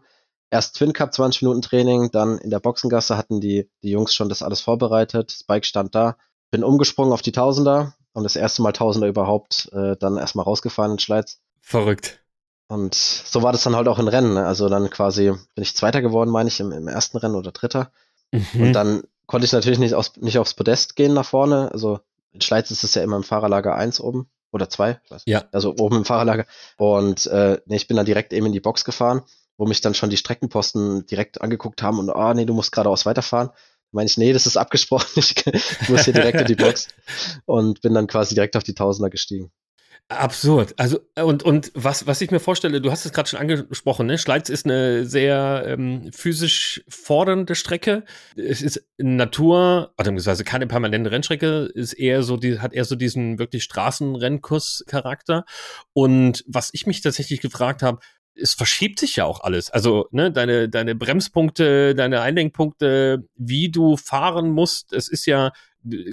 erst 0.51 0.77
Twin 0.77 0.93
Cup 0.93 1.15
20 1.15 1.43
Minuten 1.43 1.63
Training, 1.63 2.11
dann 2.11 2.39
in 2.39 2.51
der 2.51 2.61
Boxengasse 2.61 3.17
hatten 3.17 3.41
die, 3.41 3.71
die 3.83 3.91
Jungs 3.91 4.15
schon 4.15 4.29
das 4.29 4.43
alles 4.43 4.61
vorbereitet, 4.61 5.33
das 5.33 5.45
Bike 5.45 5.65
stand 5.65 5.95
da, 5.95 6.17
bin 6.51 6.65
umgesprungen 6.65 7.13
auf 7.13 7.23
die 7.23 7.33
Tausender 7.33 7.95
und 8.13 8.25
das 8.25 8.37
erste 8.37 8.63
Mal 8.63 8.73
Tausender 8.73 9.09
überhaupt 9.09 9.71
äh, 9.73 9.97
dann 9.97 10.17
erstmal 10.17 10.45
rausgefahren 10.45 10.93
in 10.93 10.99
Schleiz. 10.99 11.41
Verrückt. 11.61 12.21
Und 12.69 12.95
so 12.95 13.43
war 13.43 13.53
das 13.53 13.63
dann 13.63 13.77
halt 13.77 13.89
auch 13.89 13.99
in 13.99 14.09
Rennen. 14.09 14.35
Ne? 14.35 14.47
Also 14.47 14.69
dann 14.69 14.91
quasi 14.91 15.31
bin 15.31 15.63
ich 15.63 15.77
Zweiter 15.77 16.03
geworden, 16.03 16.31
meine 16.31 16.49
ich, 16.49 16.59
im, 16.61 16.73
im 16.73 16.89
ersten 16.89 17.17
Rennen 17.17 17.37
oder 17.37 17.53
Dritter. 17.53 17.93
Mhm. 18.33 18.61
Und 18.61 18.73
dann 18.73 19.03
konnte 19.27 19.45
ich 19.45 19.53
natürlich 19.53 19.79
nicht, 19.79 19.95
aus, 19.95 20.17
nicht 20.17 20.39
aufs 20.39 20.55
Podest 20.55 20.97
gehen 20.97 21.15
nach 21.15 21.27
vorne. 21.27 21.71
Also 21.73 22.01
in 22.33 22.41
Schleiz 22.41 22.71
ist 22.71 22.85
es 22.85 22.95
ja 22.95 23.03
immer 23.03 23.17
im 23.17 23.23
Fahrerlager 23.23 23.77
1 23.77 24.01
oben 24.01 24.29
oder 24.53 24.69
2. 24.69 25.01
Ja. 25.27 25.45
Also 25.53 25.75
oben 25.79 25.99
im 25.99 26.05
Fahrerlager. 26.05 26.47
Und 26.77 27.27
äh, 27.27 27.61
nee, 27.67 27.77
ich 27.77 27.87
bin 27.87 27.97
dann 27.97 28.07
direkt 28.07 28.33
eben 28.33 28.47
in 28.47 28.53
die 28.53 28.61
Box 28.61 28.85
gefahren, 28.85 29.23
wo 29.57 29.67
mich 29.67 29.81
dann 29.81 29.95
schon 29.95 30.11
die 30.11 30.17
Streckenposten 30.17 31.07
direkt 31.07 31.41
angeguckt 31.41 31.83
haben 31.83 31.99
und, 31.99 32.11
ah, 32.11 32.31
oh, 32.31 32.35
nee, 32.35 32.45
du 32.45 32.55
musst 32.55 32.73
geradeaus 32.73 33.07
weiterfahren. 33.07 33.51
meine 33.93 34.07
ich, 34.07 34.19
nee, 34.19 34.33
das 34.33 34.47
ist 34.47 34.57
abgesprochen, 34.57 35.09
ich 35.17 35.89
muss 35.89 36.05
hier 36.05 36.15
direkt 36.15 36.41
in 36.41 36.47
die 36.47 36.57
Box. 36.57 36.89
Und 37.47 37.81
bin 37.81 37.95
dann 37.95 38.07
quasi 38.07 38.35
direkt 38.35 38.57
auf 38.57 38.65
die 38.65 38.75
Tausender 38.75 39.11
gestiegen. 39.11 39.53
Absurd. 40.09 40.75
Also, 40.77 41.01
und, 41.17 41.43
und 41.43 41.73
was, 41.75 42.07
was 42.07 42.21
ich 42.21 42.31
mir 42.31 42.39
vorstelle, 42.39 42.81
du 42.81 42.93
hast 42.93 43.05
es 43.05 43.13
gerade 43.13 43.29
schon 43.29 43.41
angesprochen, 43.41 44.07
ne? 44.07 44.19
Schleiz 44.19 44.49
ist 44.49 44.65
eine 44.65 45.05
sehr 45.05 45.65
ähm, 45.67 46.13
physisch 46.13 46.85
fordernde 46.89 47.57
Strecke. 47.57 48.05
Es 48.37 48.63
ist 48.63 48.87
Natur, 48.99 49.93
beziehungsweise 49.97 50.45
keine 50.45 50.69
permanente 50.69 51.11
Rennstrecke, 51.11 51.71
ist 51.75 51.93
eher 51.93 52.23
so, 52.23 52.37
die, 52.37 52.61
hat 52.61 52.73
eher 52.73 52.85
so 52.85 52.95
diesen 52.95 53.41
wirklich 53.41 53.65
Straßenrennkurs-Charakter. 53.65 55.45
Und 55.93 56.45
was 56.47 56.71
ich 56.73 56.87
mich 56.87 57.01
tatsächlich 57.01 57.41
gefragt 57.41 57.83
habe, 57.83 57.99
es 58.39 58.55
verschiebt 58.55 59.01
sich 59.01 59.17
ja 59.17 59.25
auch 59.25 59.41
alles. 59.41 59.71
Also, 59.71 60.07
ne, 60.13 60.31
deine, 60.31 60.69
deine 60.69 60.95
Bremspunkte, 60.95 61.95
deine 61.95 62.21
Einlenkpunkte, 62.21 63.27
wie 63.35 63.71
du 63.71 63.97
fahren 63.97 64.51
musst, 64.51 64.93
es 64.93 65.09
ist 65.09 65.27
ja 65.27 65.53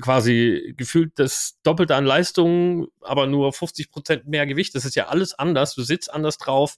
quasi 0.01 0.73
gefühlt 0.77 1.13
das 1.15 1.59
Doppelte 1.63 1.95
an 1.95 2.05
Leistung, 2.05 2.87
aber 3.01 3.27
nur 3.27 3.53
50 3.53 3.91
Prozent 3.91 4.27
mehr 4.27 4.45
Gewicht. 4.45 4.75
Das 4.75 4.85
ist 4.85 4.95
ja 4.95 5.07
alles 5.07 5.33
anders. 5.33 5.75
Du 5.75 5.83
sitzt 5.83 6.13
anders 6.13 6.37
drauf. 6.37 6.75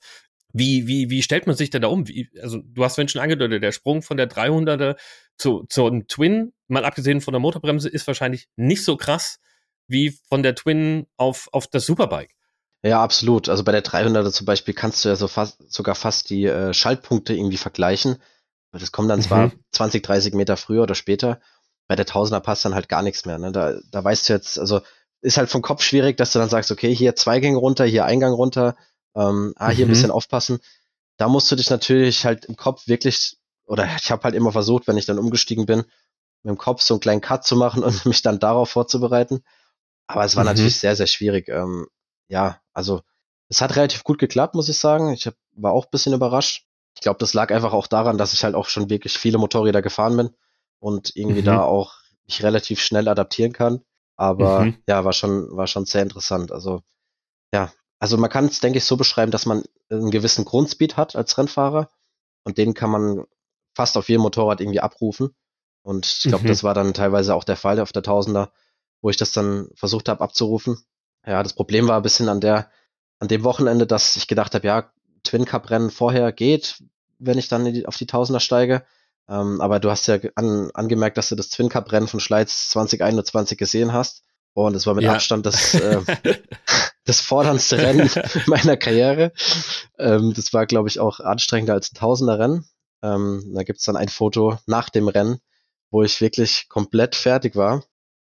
Wie, 0.53 0.87
wie, 0.87 1.09
wie 1.09 1.21
stellt 1.21 1.47
man 1.47 1.55
sich 1.55 1.69
denn 1.69 1.81
da 1.81 1.89
um? 1.89 2.07
Wie, 2.07 2.29
also, 2.41 2.61
du 2.63 2.83
hast 2.83 2.97
Menschen 2.97 3.19
angedeutet, 3.19 3.61
der 3.61 3.73
Sprung 3.73 4.01
von 4.01 4.15
der 4.15 4.29
300er 4.29 4.95
zu, 5.37 5.65
zu 5.69 5.85
einem 5.85 6.07
Twin, 6.07 6.53
mal 6.67 6.85
abgesehen 6.85 7.19
von 7.19 7.33
der 7.33 7.41
Motorbremse, 7.41 7.89
ist 7.89 8.07
wahrscheinlich 8.07 8.47
nicht 8.55 8.83
so 8.83 8.95
krass 8.95 9.39
wie 9.87 10.17
von 10.29 10.43
der 10.43 10.55
Twin 10.55 11.07
auf, 11.17 11.49
auf 11.51 11.67
das 11.67 11.85
Superbike. 11.85 12.31
Ja, 12.83 13.03
absolut. 13.03 13.49
Also 13.49 13.63
bei 13.63 13.71
der 13.71 13.83
300er 13.83 14.31
zum 14.31 14.45
Beispiel 14.45 14.73
kannst 14.73 15.03
du 15.03 15.09
ja 15.09 15.15
so 15.15 15.27
fast, 15.27 15.71
sogar 15.71 15.95
fast 15.95 16.29
die 16.29 16.45
äh, 16.45 16.73
Schaltpunkte 16.73 17.33
irgendwie 17.33 17.57
vergleichen. 17.57 18.17
Das 18.71 18.91
kommt 18.91 19.09
dann 19.09 19.21
zwar 19.21 19.47
mhm. 19.47 19.63
20, 19.71 20.03
30 20.03 20.33
Meter 20.33 20.57
früher 20.57 20.83
oder 20.83 20.95
später, 20.95 21.39
bei 21.87 21.95
der 21.95 22.05
Tausender 22.05 22.39
passt 22.39 22.65
dann 22.65 22.75
halt 22.75 22.89
gar 22.89 23.01
nichts 23.01 23.25
mehr. 23.25 23.37
Ne? 23.37 23.51
Da, 23.51 23.75
da 23.91 24.03
weißt 24.03 24.29
du 24.29 24.33
jetzt, 24.33 24.59
also 24.59 24.81
ist 25.21 25.37
halt 25.37 25.49
vom 25.49 25.61
Kopf 25.61 25.81
schwierig, 25.81 26.17
dass 26.17 26.31
du 26.33 26.39
dann 26.39 26.49
sagst, 26.49 26.71
okay, 26.71 26.93
hier 26.93 27.15
zwei 27.15 27.39
Gänge 27.39 27.57
runter, 27.57 27.85
hier 27.85 28.05
Eingang 28.05 28.33
runter, 28.33 28.75
ähm, 29.15 29.53
ah, 29.57 29.69
hier 29.69 29.85
mhm. 29.85 29.91
ein 29.91 29.93
bisschen 29.93 30.11
aufpassen. 30.11 30.59
Da 31.17 31.27
musst 31.27 31.51
du 31.51 31.55
dich 31.55 31.69
natürlich 31.69 32.25
halt 32.25 32.45
im 32.45 32.55
Kopf 32.55 32.87
wirklich, 32.87 33.37
oder 33.65 33.87
ich 33.97 34.11
habe 34.11 34.23
halt 34.23 34.35
immer 34.35 34.51
versucht, 34.51 34.87
wenn 34.87 34.97
ich 34.97 35.05
dann 35.05 35.19
umgestiegen 35.19 35.65
bin, 35.65 35.79
mit 36.43 36.49
dem 36.51 36.57
Kopf 36.57 36.81
so 36.81 36.93
einen 36.93 37.01
kleinen 37.01 37.21
Cut 37.21 37.45
zu 37.45 37.55
machen 37.55 37.83
und 37.83 38.05
mich 38.05 38.21
dann 38.21 38.39
darauf 38.39 38.69
vorzubereiten. 38.69 39.43
Aber 40.07 40.23
es 40.23 40.35
war 40.35 40.43
mhm. 40.43 40.49
natürlich 40.49 40.77
sehr, 40.77 40.95
sehr 40.95 41.07
schwierig. 41.07 41.49
Ähm, 41.49 41.87
ja, 42.27 42.59
also 42.73 43.01
es 43.49 43.61
hat 43.61 43.75
relativ 43.75 44.03
gut 44.03 44.19
geklappt, 44.19 44.55
muss 44.55 44.69
ich 44.69 44.77
sagen. 44.77 45.13
Ich 45.13 45.27
hab, 45.27 45.35
war 45.53 45.71
auch 45.73 45.85
ein 45.85 45.91
bisschen 45.91 46.13
überrascht. 46.13 46.65
Ich 46.95 47.01
glaube, 47.01 47.19
das 47.19 47.33
lag 47.33 47.51
einfach 47.51 47.73
auch 47.73 47.87
daran, 47.87 48.17
dass 48.17 48.33
ich 48.33 48.43
halt 48.43 48.55
auch 48.55 48.67
schon 48.67 48.89
wirklich 48.89 49.17
viele 49.17 49.37
Motorräder 49.37 49.81
gefahren 49.81 50.17
bin 50.17 50.29
und 50.85 51.15
irgendwie 51.15 51.41
mhm. 51.41 51.45
da 51.45 51.63
auch 51.63 51.95
mich 52.27 52.43
relativ 52.43 52.79
schnell 52.79 53.07
adaptieren 53.07 53.53
kann. 53.53 53.81
Aber 54.17 54.65
mhm. 54.65 54.77
ja, 54.87 55.03
war 55.03 55.13
schon, 55.13 55.47
war 55.57 55.65
schon 55.65 55.85
sehr 55.85 56.03
interessant. 56.03 56.51
Also, 56.51 56.83
ja, 57.51 57.73
also 57.97 58.17
man 58.17 58.29
kann 58.29 58.45
es, 58.45 58.59
denke 58.59 58.77
ich, 58.77 58.85
so 58.85 58.95
beschreiben, 58.95 59.31
dass 59.31 59.47
man 59.47 59.63
einen 59.89 60.11
gewissen 60.11 60.45
Grundspeed 60.45 60.95
hat 60.95 61.15
als 61.15 61.39
Rennfahrer 61.39 61.89
und 62.43 62.59
den 62.59 62.75
kann 62.75 62.91
man 62.91 63.25
fast 63.73 63.97
auf 63.97 64.09
jedem 64.09 64.21
Motorrad 64.21 64.61
irgendwie 64.61 64.79
abrufen. 64.79 65.35
Und 65.81 66.05
ich 66.05 66.23
glaube, 66.25 66.43
mhm. 66.43 66.49
das 66.49 66.63
war 66.63 66.75
dann 66.75 66.93
teilweise 66.93 67.33
auch 67.33 67.45
der 67.45 67.57
Fall 67.57 67.79
auf 67.79 67.91
der 67.91 68.03
Tausender, 68.03 68.51
wo 69.01 69.09
ich 69.09 69.17
das 69.17 69.31
dann 69.31 69.69
versucht 69.73 70.07
habe 70.07 70.21
abzurufen. 70.21 70.77
Ja, 71.25 71.41
das 71.41 71.53
Problem 71.53 71.87
war 71.87 71.97
ein 71.97 72.03
bisschen 72.03 72.29
an 72.29 72.41
der, 72.41 72.69
an 73.17 73.27
dem 73.27 73.43
Wochenende, 73.43 73.87
dass 73.87 74.17
ich 74.17 74.27
gedacht 74.27 74.53
habe, 74.53 74.67
ja, 74.67 74.91
Twin 75.23 75.45
Cup 75.45 75.71
Rennen 75.71 75.89
vorher 75.89 76.31
geht, 76.31 76.83
wenn 77.17 77.39
ich 77.39 77.47
dann 77.47 77.85
auf 77.87 77.97
die 77.97 78.05
Tausender 78.05 78.39
steige. 78.39 78.85
Ähm, 79.27 79.59
aber 79.61 79.79
du 79.79 79.89
hast 79.89 80.07
ja 80.07 80.19
an, 80.35 80.69
angemerkt, 80.73 81.17
dass 81.17 81.29
du 81.29 81.35
das 81.35 81.49
Twin 81.49 81.69
Cup 81.69 81.91
Rennen 81.91 82.07
von 82.07 82.19
Schleiz 82.19 82.69
2021 82.69 83.57
gesehen 83.57 83.93
hast. 83.93 84.23
Und 84.53 84.75
es 84.75 84.87
war 84.87 84.93
mit 84.93 85.03
ja. 85.03 85.13
Abstand 85.13 85.45
das, 85.45 85.73
äh, 85.73 86.01
das 87.03 87.21
forderndste 87.21 87.77
Rennen 87.77 88.09
meiner 88.47 88.77
Karriere. 88.77 89.33
Ähm, 89.97 90.33
das 90.33 90.53
war, 90.53 90.65
glaube 90.65 90.87
ich, 90.87 90.99
auch 90.99 91.19
anstrengender 91.19 91.73
als 91.73 91.91
ein 91.91 91.95
Tausender 91.95 92.39
Rennen. 92.39 92.65
Ähm, 93.03 93.51
da 93.53 93.63
gibt's 93.63 93.83
dann 93.83 93.97
ein 93.97 94.07
Foto 94.07 94.57
nach 94.65 94.89
dem 94.89 95.07
Rennen, 95.07 95.39
wo 95.91 96.03
ich 96.03 96.21
wirklich 96.21 96.69
komplett 96.69 97.15
fertig 97.15 97.55
war 97.55 97.83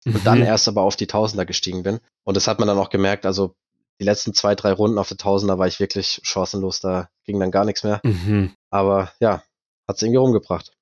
und 0.07 0.15
mhm. 0.15 0.25
dann 0.25 0.43
erst 0.43 0.69
aber 0.69 0.83
auf 0.83 0.97
die 0.97 1.07
Tausender 1.07 1.45
gestiegen 1.45 1.83
bin. 1.83 2.01
Und 2.25 2.37
das 2.37 2.49
hat 2.49 2.59
man 2.59 2.69
dann 2.69 2.79
auch 2.79 2.91
gemerkt. 2.91 3.27
Also 3.27 3.55
die 4.01 4.05
letzten 4.05 4.35
zwei, 4.35 4.55
drei 4.55 4.73
Runden 4.73 4.99
auf 4.99 5.09
der 5.09 5.17
Tausender 5.17 5.59
war 5.59 5.67
ich 5.67 5.81
wirklich 5.81 6.21
chancenlos. 6.23 6.81
Da 6.81 7.09
ging 7.25 7.39
dann 7.41 7.51
gar 7.51 7.65
nichts 7.65 7.83
mehr. 7.83 8.01
Mhm. 8.05 8.55
Aber 8.71 9.13
ja, 9.21 9.43
hat's 9.87 10.03
irgendwie 10.03 10.19
rumgebracht. 10.19 10.73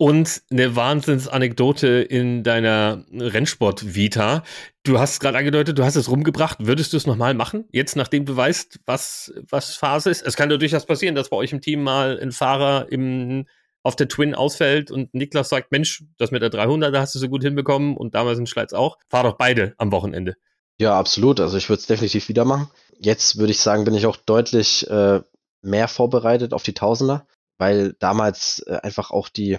Und 0.00 0.42
eine 0.50 0.76
Wahnsinnsanekdote 0.76 1.88
in 1.88 2.44
deiner 2.44 3.04
Rennsport-Vita. 3.12 4.44
Du 4.84 5.00
hast 5.00 5.18
gerade 5.18 5.36
angedeutet, 5.36 5.76
du 5.76 5.84
hast 5.84 5.96
es 5.96 6.08
rumgebracht. 6.08 6.58
Würdest 6.60 6.92
du 6.92 6.96
es 6.96 7.06
nochmal 7.06 7.34
machen? 7.34 7.64
Jetzt, 7.72 7.96
nachdem 7.96 8.24
du 8.24 8.36
weißt, 8.36 8.78
was, 8.86 9.32
was 9.50 9.74
Phase 9.74 10.08
ist? 10.10 10.22
Es 10.22 10.36
kann 10.36 10.50
ja 10.50 10.56
durchaus 10.56 10.86
passieren, 10.86 11.16
dass 11.16 11.30
bei 11.30 11.36
euch 11.36 11.52
im 11.52 11.60
Team 11.60 11.82
mal 11.82 12.16
ein 12.22 12.30
Fahrer 12.30 12.86
im, 12.92 13.46
auf 13.82 13.96
der 13.96 14.06
Twin 14.06 14.36
ausfällt 14.36 14.92
und 14.92 15.12
Niklas 15.14 15.48
sagt, 15.48 15.72
Mensch, 15.72 16.04
das 16.16 16.30
mit 16.30 16.42
der 16.42 16.50
300, 16.50 16.94
da 16.94 17.00
hast 17.00 17.16
du 17.16 17.18
so 17.18 17.28
gut 17.28 17.42
hinbekommen 17.42 17.96
und 17.96 18.14
damals 18.14 18.38
in 18.38 18.46
Schleiz 18.46 18.72
auch. 18.72 18.98
Fahr 19.08 19.24
doch 19.24 19.36
beide 19.36 19.74
am 19.78 19.90
Wochenende. 19.90 20.36
Ja, 20.80 20.96
absolut. 20.96 21.40
Also 21.40 21.56
ich 21.56 21.68
würde 21.68 21.80
es 21.80 21.86
definitiv 21.86 22.28
wieder 22.28 22.44
machen. 22.44 22.70
Jetzt 23.00 23.38
würde 23.38 23.50
ich 23.50 23.58
sagen, 23.58 23.84
bin 23.84 23.94
ich 23.94 24.06
auch 24.06 24.16
deutlich 24.16 24.88
äh, 24.88 25.20
mehr 25.60 25.88
vorbereitet 25.88 26.52
auf 26.52 26.62
die 26.62 26.74
Tausender, 26.74 27.26
weil 27.58 27.94
damals 27.98 28.62
äh, 28.66 28.76
einfach 28.82 29.10
auch 29.10 29.28
die, 29.28 29.58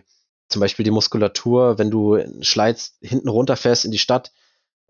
zum 0.49 0.59
Beispiel 0.59 0.83
die 0.83 0.91
Muskulatur, 0.91 1.77
wenn 1.77 1.91
du 1.91 2.19
Schleiz 2.41 2.97
hinten 3.01 3.29
runterfährst 3.29 3.85
in 3.85 3.91
die 3.91 3.99
Stadt, 3.99 4.31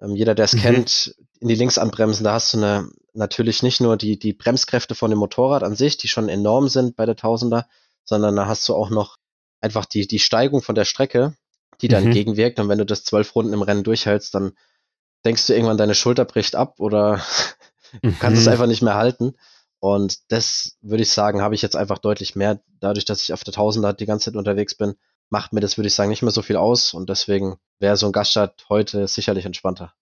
ähm, 0.02 0.16
jeder, 0.16 0.36
der 0.36 0.46
es 0.46 0.54
mhm. 0.54 0.60
kennt, 0.60 1.16
in 1.40 1.48
die 1.48 1.56
Linksanbremsen, 1.56 2.24
da 2.24 2.34
hast 2.34 2.54
du 2.54 2.58
eine, 2.58 2.90
natürlich 3.14 3.64
nicht 3.64 3.82
nur 3.82 3.98
die, 3.98 4.18
die 4.18 4.34
Bremskräfte 4.34 4.96
von 4.96 5.10
dem 5.10 5.20
Motorrad 5.20 5.64
an 5.64 5.76
sich, 5.76 5.98
die 5.98 6.08
schon 6.08 6.30
enorm 6.30 6.70
sind 6.70 6.96
bei 6.96 7.06
der 7.06 7.16
Tausender, 7.16 7.68
sondern 8.06 8.36
da 8.36 8.48
hast 8.48 8.68
du 8.68 8.76
auch 8.76 8.90
noch 8.90 9.18
einfach 9.62 9.86
die, 9.86 10.08
die 10.08 10.20
Steigung 10.20 10.62
von 10.62 10.76
der 10.76 10.86
Strecke, 10.86 11.36
die 11.82 11.88
dann 11.88 12.06
mhm. 12.06 12.12
gegenwirkt. 12.12 12.60
Und 12.60 12.70
wenn 12.70 12.78
du 12.78 12.86
das 12.86 13.04
zwölf 13.04 13.36
Runden 13.36 13.54
im 13.54 13.62
Rennen 13.62 13.84
durchhältst, 13.84 14.34
dann 14.34 14.54
denkst 15.26 15.48
du 15.48 15.54
irgendwann, 15.54 15.78
deine 15.78 15.96
Schulter 15.96 16.26
bricht 16.26 16.56
ab 16.56 16.80
oder 16.80 17.22
mhm. 18.02 18.18
kannst 18.20 18.42
es 18.42 18.48
einfach 18.48 18.68
nicht 18.68 18.82
mehr 18.82 18.96
halten. 18.96 19.36
Und 19.80 20.18
das 20.32 20.78
würde 20.82 21.04
ich 21.04 21.12
sagen, 21.12 21.42
habe 21.42 21.56
ich 21.56 21.62
jetzt 21.62 21.76
einfach 21.76 22.00
deutlich 22.00 22.36
mehr, 22.36 22.62
dadurch, 22.80 23.06
dass 23.06 23.22
ich 23.22 23.34
auf 23.34 23.44
der 23.44 23.54
Tausender 23.54 23.94
die 23.94 24.06
ganze 24.06 24.26
Zeit 24.26 24.36
unterwegs 24.36 24.76
bin, 24.76 24.96
macht 25.30 25.54
mir 25.54 25.60
das, 25.60 25.78
würde 25.78 25.88
ich 25.88 25.94
sagen, 25.94 26.10
nicht 26.10 26.22
mehr 26.22 26.32
so 26.32 26.42
viel 26.42 26.56
aus 26.56 26.94
und 26.94 27.10
deswegen 27.10 27.58
wäre 27.80 27.98
so 27.98 28.06
ein 28.08 28.12
Gaststart 28.12 28.66
heute 28.70 29.08
sicherlich 29.08 29.46
entspannter. 29.46 29.94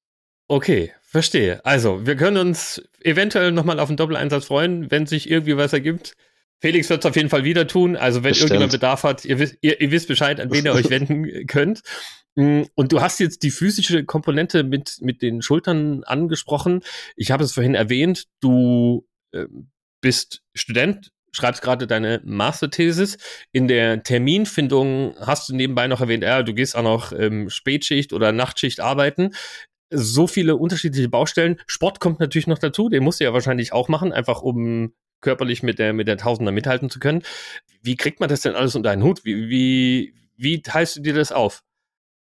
Okay, 0.49 0.93
verstehe. 1.01 1.63
Also, 1.65 2.05
wir 2.05 2.15
können 2.15 2.37
uns 2.37 2.81
eventuell 3.01 3.51
nochmal 3.51 3.79
auf 3.79 3.89
einen 3.89 3.97
Doppeleinsatz 3.97 4.45
freuen, 4.45 4.89
wenn 4.91 5.05
sich 5.05 5.29
irgendwie 5.29 5.57
was 5.57 5.73
ergibt. 5.73 6.15
Felix 6.59 6.89
wird 6.89 7.03
es 7.03 7.09
auf 7.09 7.15
jeden 7.15 7.29
Fall 7.29 7.43
wieder 7.43 7.67
tun. 7.67 7.97
Also, 7.97 8.23
wenn 8.23 8.31
Bestimmt. 8.31 8.51
irgendjemand 8.51 8.71
Bedarf 8.71 9.03
hat, 9.03 9.25
ihr 9.25 9.39
wisst, 9.39 9.57
ihr, 9.61 9.81
ihr 9.81 9.91
wisst 9.91 10.07
Bescheid, 10.07 10.39
an 10.39 10.51
wen 10.51 10.65
ihr 10.65 10.73
euch 10.73 10.89
wenden 10.89 11.45
könnt. 11.47 11.81
Mm, 12.35 12.63
und 12.75 12.93
du 12.93 13.01
hast 13.01 13.19
jetzt 13.19 13.43
die 13.43 13.51
physische 13.51 14.05
Komponente 14.05 14.63
mit, 14.63 14.99
mit 15.01 15.21
den 15.21 15.41
Schultern 15.41 16.03
angesprochen. 16.05 16.81
Ich 17.17 17.31
habe 17.31 17.43
es 17.43 17.51
vorhin 17.51 17.75
erwähnt, 17.75 18.27
du 18.39 19.05
äh, 19.33 19.47
bist 19.99 20.43
Student 20.53 21.11
schreibst 21.37 21.61
gerade 21.61 21.87
deine 21.87 22.19
Masterthesis. 22.25 23.17
In 23.51 23.67
der 23.67 24.03
Terminfindung 24.03 25.15
hast 25.19 25.49
du 25.49 25.55
nebenbei 25.55 25.87
noch 25.87 26.01
erwähnt, 26.01 26.23
ja, 26.23 26.43
du 26.43 26.53
gehst 26.53 26.75
auch 26.75 26.83
noch 26.83 27.13
ähm, 27.13 27.49
Spätschicht 27.49 28.11
oder 28.11 28.31
Nachtschicht 28.31 28.79
arbeiten. 28.79 29.33
So 29.89 30.27
viele 30.27 30.57
unterschiedliche 30.57 31.09
Baustellen. 31.09 31.61
Sport 31.67 31.99
kommt 31.99 32.19
natürlich 32.19 32.47
noch 32.47 32.57
dazu, 32.57 32.89
den 32.89 33.03
musst 33.03 33.19
du 33.19 33.23
ja 33.23 33.33
wahrscheinlich 33.33 33.71
auch 33.71 33.87
machen, 33.87 34.11
einfach 34.11 34.41
um 34.41 34.93
körperlich 35.21 35.63
mit 35.63 35.79
der, 35.79 35.93
mit 35.93 36.07
der 36.07 36.17
Tausender 36.17 36.51
mithalten 36.51 36.89
zu 36.89 36.99
können. 36.99 37.23
Wie 37.81 37.95
kriegt 37.95 38.19
man 38.19 38.29
das 38.29 38.41
denn 38.41 38.55
alles 38.55 38.75
unter 38.75 38.89
einen 38.89 39.03
Hut? 39.03 39.23
Wie, 39.23 39.49
wie, 39.49 40.13
wie 40.35 40.61
teilst 40.61 40.97
du 40.97 41.01
dir 41.01 41.13
das 41.13 41.31
auf? 41.31 41.63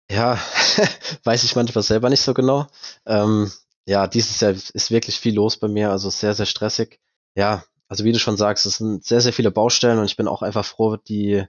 Ja, 0.09 0.39
weiß 1.23 1.43
ich 1.43 1.55
manchmal 1.55 1.83
selber 1.83 2.09
nicht 2.09 2.21
so 2.21 2.33
genau. 2.33 2.67
Ähm, 3.05 3.51
ja, 3.85 4.07
dieses 4.07 4.39
Jahr 4.39 4.51
ist 4.51 4.91
wirklich 4.91 5.19
viel 5.19 5.35
los 5.35 5.57
bei 5.57 5.67
mir, 5.67 5.91
also 5.91 6.09
sehr, 6.09 6.33
sehr 6.33 6.45
stressig. 6.45 6.99
Ja, 7.35 7.63
also 7.91 8.05
wie 8.05 8.13
du 8.13 8.19
schon 8.19 8.37
sagst, 8.37 8.65
es 8.65 8.77
sind 8.77 9.03
sehr, 9.03 9.19
sehr 9.19 9.33
viele 9.33 9.51
Baustellen 9.51 9.99
und 9.99 10.05
ich 10.05 10.15
bin 10.15 10.29
auch 10.29 10.43
einfach 10.43 10.63
froh, 10.63 10.95
die, 10.95 11.43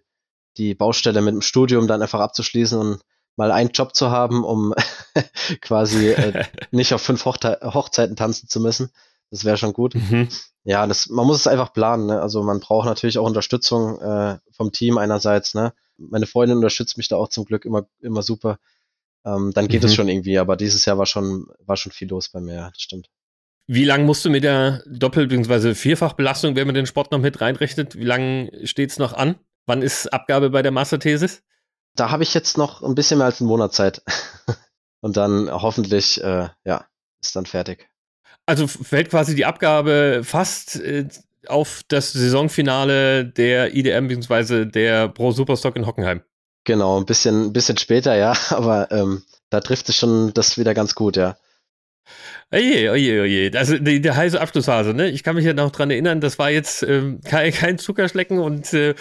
die 0.57 0.75
Baustelle 0.75 1.23
mit 1.23 1.35
dem 1.35 1.41
Studium 1.41 1.87
dann 1.87 2.03
einfach 2.03 2.19
abzuschließen 2.19 2.81
und 2.81 3.01
mal 3.37 3.53
einen 3.53 3.71
Job 3.71 3.95
zu 3.95 4.11
haben, 4.11 4.43
um 4.43 4.75
quasi 5.61 6.09
äh, 6.09 6.45
nicht 6.73 6.95
auf 6.95 7.01
fünf 7.01 7.25
Hochze 7.27 7.61
Hochzeiten 7.63 8.17
tanzen 8.17 8.49
zu 8.49 8.59
müssen. 8.59 8.91
Das 9.31 9.45
wäre 9.45 9.57
schon 9.57 9.73
gut. 9.73 9.95
Mhm. 9.95 10.31
Ja, 10.65 10.85
das, 10.89 11.09
man 11.09 11.29
muss 11.29 11.39
es 11.39 11.47
einfach 11.47 11.73
planen. 11.73 12.07
Ne? 12.07 12.21
Also 12.21 12.43
man 12.43 12.59
braucht 12.59 12.87
natürlich 12.87 13.19
auch 13.19 13.27
Unterstützung 13.27 14.01
äh, 14.01 14.39
vom 14.51 14.73
Team 14.73 14.99
einerseits. 14.99 15.55
Ne? 15.55 15.73
Meine 15.97 16.27
Freundin 16.27 16.57
unterstützt 16.57 16.97
mich 16.97 17.07
da 17.07 17.19
auch 17.19 17.29
zum 17.29 17.45
Glück 17.45 17.65
immer, 17.65 17.87
immer 18.01 18.25
super. 18.25 18.59
Ähm, 19.25 19.53
dann 19.55 19.69
geht 19.69 19.83
mhm. 19.83 19.87
es 19.87 19.95
schon 19.95 20.09
irgendwie. 20.09 20.41
Aber 20.41 20.57
dieses 20.57 20.87
Jahr 20.87 20.99
war 20.99 21.07
schon, 21.07 21.47
war 21.61 21.77
schon 21.77 21.93
viel 21.93 22.09
los 22.09 22.31
bei 22.31 22.41
mir. 22.41 22.55
Ja, 22.57 22.71
das 22.71 22.81
stimmt. 22.81 23.11
Wie 23.75 23.87
lange 23.87 24.05
musst 24.05 24.23
du 24.23 24.29
mit 24.29 24.45
der 24.45 24.83
Doppel- 24.85 25.29
bzw. 25.29 25.75
Vierfachbelastung, 25.75 26.57
wenn 26.57 26.67
man 26.67 26.75
den 26.75 26.85
Sport 26.85 27.11
noch 27.11 27.21
mit 27.21 27.41
reinrechnet, 27.41 27.97
wie 27.97 28.05
lange 28.05 28.51
steht 28.65 28.91
es 28.91 28.99
noch 28.99 29.15
an? 29.15 29.37
Wann 29.65 29.81
ist 29.81 30.13
Abgabe 30.13 30.51
bei 30.51 30.61
der 30.61 30.73
Masterthesis? 30.73 31.43
Da 31.97 32.11
habe 32.11 32.23
ich 32.23 32.35
jetzt 32.35 32.59
noch 32.59 32.83
ein 32.83 32.95
bisschen 32.95 33.17
mehr 33.17 33.29
als 33.29 33.41
einen 33.41 33.49
Monat 33.49 33.73
Zeit. 33.73 34.03
Und 35.01 35.17
dann 35.17 35.51
hoffentlich, 35.51 36.23
äh, 36.23 36.51
ja, 36.67 36.85
ist 37.23 37.35
dann 37.35 37.47
fertig. 37.47 37.89
Also 38.45 38.67
fällt 38.67 39.09
quasi 39.09 39.35
die 39.35 39.47
Abgabe 39.47 40.21
fast 40.23 40.77
äh, 40.77 41.09
auf 41.47 41.81
das 41.89 42.13
Saisonfinale 42.13 43.25
der 43.25 43.75
IDM 43.75 44.09
bzw. 44.09 44.67
der 44.67 45.09
Pro 45.09 45.33
Superstock 45.33 45.77
in 45.77 45.87
Hockenheim. 45.87 46.21
Genau, 46.65 47.01
ein 47.01 47.07
bisschen, 47.07 47.47
ein 47.47 47.53
bisschen 47.55 47.79
später, 47.79 48.17
ja, 48.17 48.35
aber 48.51 48.93
ähm, 48.93 49.23
da 49.49 49.61
trifft 49.61 49.89
es 49.89 49.97
schon 49.97 50.35
das 50.35 50.59
wieder 50.59 50.75
ganz 50.75 50.95
gut, 50.95 51.17
ja. 51.17 51.39
Oje, 52.51 52.91
oje, 52.91 53.23
oje. 53.23 53.51
Also 53.55 53.79
die, 53.79 54.01
die 54.01 54.11
heiße 54.11 54.41
Abschlussphase, 54.41 54.95
ne? 54.95 55.09
Ich 55.09 55.23
kann 55.23 55.37
mich 55.37 55.45
ja 55.45 55.55
noch 55.55 55.71
dran 55.71 55.91
erinnern, 55.91 56.21
das 56.21 56.39
war 56.39 56.51
jetzt 56.51 56.83
ähm, 56.83 57.21
kein, 57.25 57.53
kein 57.53 57.79
Zuckerschlecken 57.79 58.39
und 58.39 58.73
äh, 58.75 58.95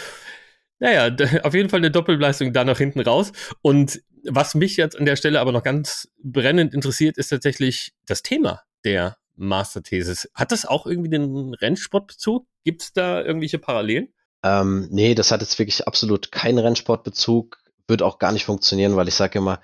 naja, 0.80 1.16
auf 1.44 1.54
jeden 1.54 1.70
Fall 1.70 1.80
eine 1.80 1.92
Doppelleistung 1.92 2.54
da 2.54 2.64
noch 2.64 2.78
hinten 2.78 3.02
raus. 3.02 3.32
Und 3.62 4.02
was 4.24 4.56
mich 4.56 4.78
jetzt 4.78 4.98
an 4.98 5.06
der 5.06 5.16
Stelle 5.16 5.40
aber 5.40 5.52
noch 5.52 5.64
ganz 5.64 6.10
brennend 6.24 6.74
interessiert, 6.74 7.18
ist 7.18 7.30
tatsächlich 7.30 7.94
das 8.08 8.24
Thema 8.24 8.62
der 8.84 9.18
Masterthesis. 9.36 10.30
Hat 10.34 10.52
das 10.52 10.66
auch 10.66 10.86
irgendwie 10.86 11.10
den 11.10 11.54
Rennsportbezug? 11.54 12.48
Gibt 12.64 12.82
es 12.84 12.94
da 12.94 13.22
irgendwelche 13.22 13.60
Parallelen? 13.60 14.14
Ähm, 14.44 14.88
nee, 14.92 15.14
das 15.14 15.32
hat 15.32 15.42
jetzt 15.42 15.60
wirklich 15.60 15.88
absolut 15.88 16.32
keinen 16.32 16.58
Rennsportbezug. 16.58 17.58
Wird 17.88 18.02
auch 18.02 18.18
gar 18.18 18.32
nicht 18.32 18.46
funktionieren, 18.46 18.96
weil 18.96 19.08
ich 19.08 19.16
sage 19.16 19.40
immer, 19.40 19.62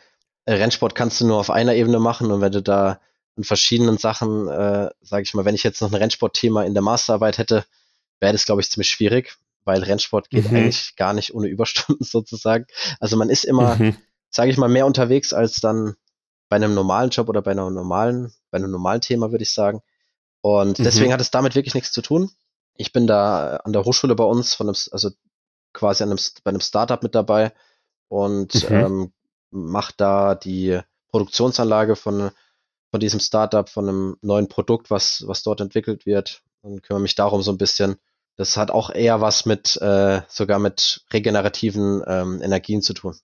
Rennsport 0.47 0.95
kannst 0.95 1.19
du 1.21 1.27
nur 1.27 1.37
auf 1.37 1.49
einer 1.49 1.73
Ebene 1.75 1.99
machen 1.99 2.31
und 2.31 2.41
wenn 2.41 2.51
du 2.51 2.61
da 2.61 3.01
in 3.37 3.43
verschiedenen 3.43 3.97
Sachen, 3.97 4.47
äh, 4.47 4.89
sage 5.01 5.23
ich 5.23 5.33
mal, 5.33 5.45
wenn 5.45 5.55
ich 5.55 5.63
jetzt 5.63 5.81
noch 5.81 5.91
ein 5.91 5.95
Rennsportthema 5.95 6.63
in 6.63 6.73
der 6.73 6.81
Masterarbeit 6.81 7.37
hätte, 7.37 7.65
wäre 8.19 8.33
das, 8.33 8.45
glaube 8.45 8.61
ich, 8.61 8.71
ziemlich 8.71 8.89
schwierig, 8.89 9.37
weil 9.63 9.83
Rennsport 9.83 10.29
geht 10.31 10.49
mhm. 10.49 10.57
eigentlich 10.57 10.95
gar 10.95 11.13
nicht 11.13 11.33
ohne 11.33 11.47
Überstunden 11.47 12.03
sozusagen. 12.05 12.65
Also 12.99 13.15
man 13.15 13.29
ist 13.29 13.45
immer, 13.45 13.75
mhm. 13.75 13.95
sage 14.29 14.49
ich 14.49 14.57
mal, 14.57 14.69
mehr 14.69 14.87
unterwegs 14.87 15.33
als 15.33 15.61
dann 15.61 15.95
bei 16.49 16.55
einem 16.55 16.73
normalen 16.73 17.11
Job 17.11 17.29
oder 17.29 17.43
bei 17.43 17.51
einer 17.51 17.69
normalen, 17.69 18.33
bei 18.49 18.57
einem 18.57 18.71
normalen 18.71 19.01
Thema, 19.01 19.31
würde 19.31 19.43
ich 19.43 19.53
sagen. 19.53 19.81
Und 20.41 20.79
mhm. 20.79 20.83
deswegen 20.83 21.13
hat 21.13 21.21
es 21.21 21.29
damit 21.31 21.55
wirklich 21.55 21.75
nichts 21.75 21.91
zu 21.91 22.01
tun. 22.01 22.31
Ich 22.75 22.91
bin 22.91 23.05
da 23.05 23.57
an 23.57 23.73
der 23.73 23.85
Hochschule 23.85 24.15
bei 24.15 24.23
uns, 24.23 24.55
von 24.55 24.67
einem, 24.67 24.75
also 24.91 25.11
quasi 25.73 26.03
an 26.03 26.09
einem, 26.09 26.19
bei 26.43 26.49
einem 26.49 26.61
Startup 26.61 27.03
mit 27.03 27.13
dabei 27.13 27.53
und 28.07 28.55
mhm. 28.69 28.75
ähm, 28.75 29.13
mache 29.51 29.93
da 29.95 30.33
die 30.33 30.79
Produktionsanlage 31.09 31.95
von, 31.95 32.31
von 32.91 32.99
diesem 32.99 33.19
Startup, 33.19 33.67
von 33.67 33.87
einem 33.87 34.17
neuen 34.21 34.47
Produkt, 34.47 34.89
was, 34.89 35.23
was 35.27 35.43
dort 35.43 35.61
entwickelt 35.61 36.05
wird 36.05 36.43
und 36.61 36.83
kümmere 36.83 37.01
mich 37.01 37.15
darum 37.15 37.41
so 37.41 37.51
ein 37.51 37.57
bisschen. 37.57 37.97
Das 38.35 38.55
hat 38.55 38.71
auch 38.71 38.89
eher 38.89 39.19
was 39.19 39.45
mit, 39.45 39.77
äh, 39.81 40.21
sogar 40.27 40.59
mit 40.59 41.05
regenerativen 41.11 42.03
ähm, 42.07 42.41
Energien 42.41 42.81
zu 42.81 42.93
tun. 42.93 43.15